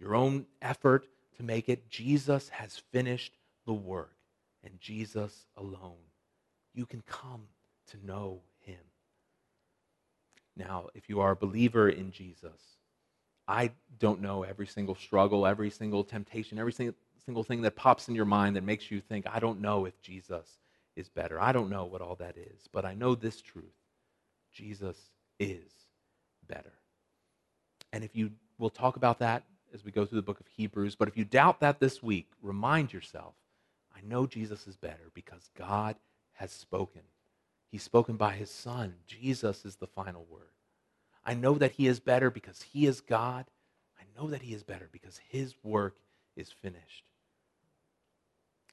your 0.00 0.14
own 0.14 0.46
effort 0.62 1.06
to 1.36 1.42
make 1.42 1.68
it. 1.68 1.90
Jesus 1.90 2.48
has 2.50 2.82
finished 2.90 3.34
the 3.66 3.74
work, 3.74 4.14
and 4.62 4.80
Jesus 4.80 5.46
alone. 5.56 5.92
You 6.74 6.86
can 6.86 7.02
come 7.06 7.48
to 7.90 8.06
know. 8.06 8.40
Now, 10.56 10.88
if 10.94 11.08
you 11.08 11.20
are 11.20 11.32
a 11.32 11.36
believer 11.36 11.88
in 11.88 12.12
Jesus, 12.12 12.60
I 13.46 13.72
don't 13.98 14.20
know 14.20 14.42
every 14.42 14.66
single 14.66 14.94
struggle, 14.94 15.46
every 15.46 15.70
single 15.70 16.04
temptation, 16.04 16.58
every 16.58 16.72
single, 16.72 16.94
thing 17.44 17.62
that 17.62 17.74
pops 17.74 18.08
in 18.08 18.14
your 18.14 18.26
mind 18.26 18.54
that 18.54 18.64
makes 18.64 18.90
you 18.90 19.00
think, 19.00 19.26
I 19.26 19.38
don't 19.40 19.60
know 19.60 19.86
if 19.86 20.00
Jesus 20.02 20.58
is 20.94 21.08
better. 21.08 21.40
I 21.40 21.52
don't 21.52 21.70
know 21.70 21.84
what 21.86 22.02
all 22.02 22.16
that 22.16 22.36
is, 22.36 22.68
but 22.70 22.84
I 22.84 22.94
know 22.94 23.14
this 23.14 23.40
truth 23.40 23.72
Jesus 24.52 24.96
is 25.40 25.72
better. 26.46 26.72
And 27.92 28.04
if 28.04 28.14
you, 28.14 28.30
we'll 28.58 28.70
talk 28.70 28.96
about 28.96 29.18
that 29.20 29.44
as 29.72 29.84
we 29.84 29.90
go 29.90 30.04
through 30.04 30.16
the 30.16 30.22
book 30.22 30.40
of 30.40 30.46
Hebrews, 30.46 30.94
but 30.96 31.08
if 31.08 31.16
you 31.16 31.24
doubt 31.24 31.60
that 31.60 31.80
this 31.80 32.02
week, 32.02 32.28
remind 32.42 32.92
yourself 32.92 33.34
I 33.96 34.00
know 34.06 34.26
Jesus 34.26 34.66
is 34.66 34.76
better 34.76 35.10
because 35.14 35.48
God 35.56 35.96
has 36.34 36.52
spoken. 36.52 37.02
He's 37.74 37.82
spoken 37.82 38.16
by 38.16 38.34
his 38.34 38.52
son. 38.52 38.94
Jesus 39.04 39.64
is 39.64 39.74
the 39.74 39.88
final 39.88 40.24
word. 40.30 40.52
I 41.24 41.34
know 41.34 41.54
that 41.54 41.72
he 41.72 41.88
is 41.88 41.98
better 41.98 42.30
because 42.30 42.62
he 42.62 42.86
is 42.86 43.00
God. 43.00 43.46
I 43.98 44.04
know 44.16 44.30
that 44.30 44.42
he 44.42 44.54
is 44.54 44.62
better 44.62 44.88
because 44.92 45.18
his 45.28 45.56
work 45.64 45.96
is 46.36 46.52
finished. 46.52 47.02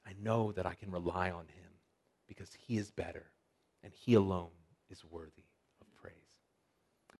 I 0.06 0.12
know 0.22 0.52
that 0.52 0.66
I 0.66 0.74
can 0.74 0.92
rely 0.92 1.32
on 1.32 1.46
him 1.48 1.72
because 2.28 2.50
he 2.56 2.76
is 2.78 2.92
better 2.92 3.32
and 3.82 3.92
he 3.92 4.14
alone 4.14 4.54
is 4.88 5.04
worthy. 5.04 5.46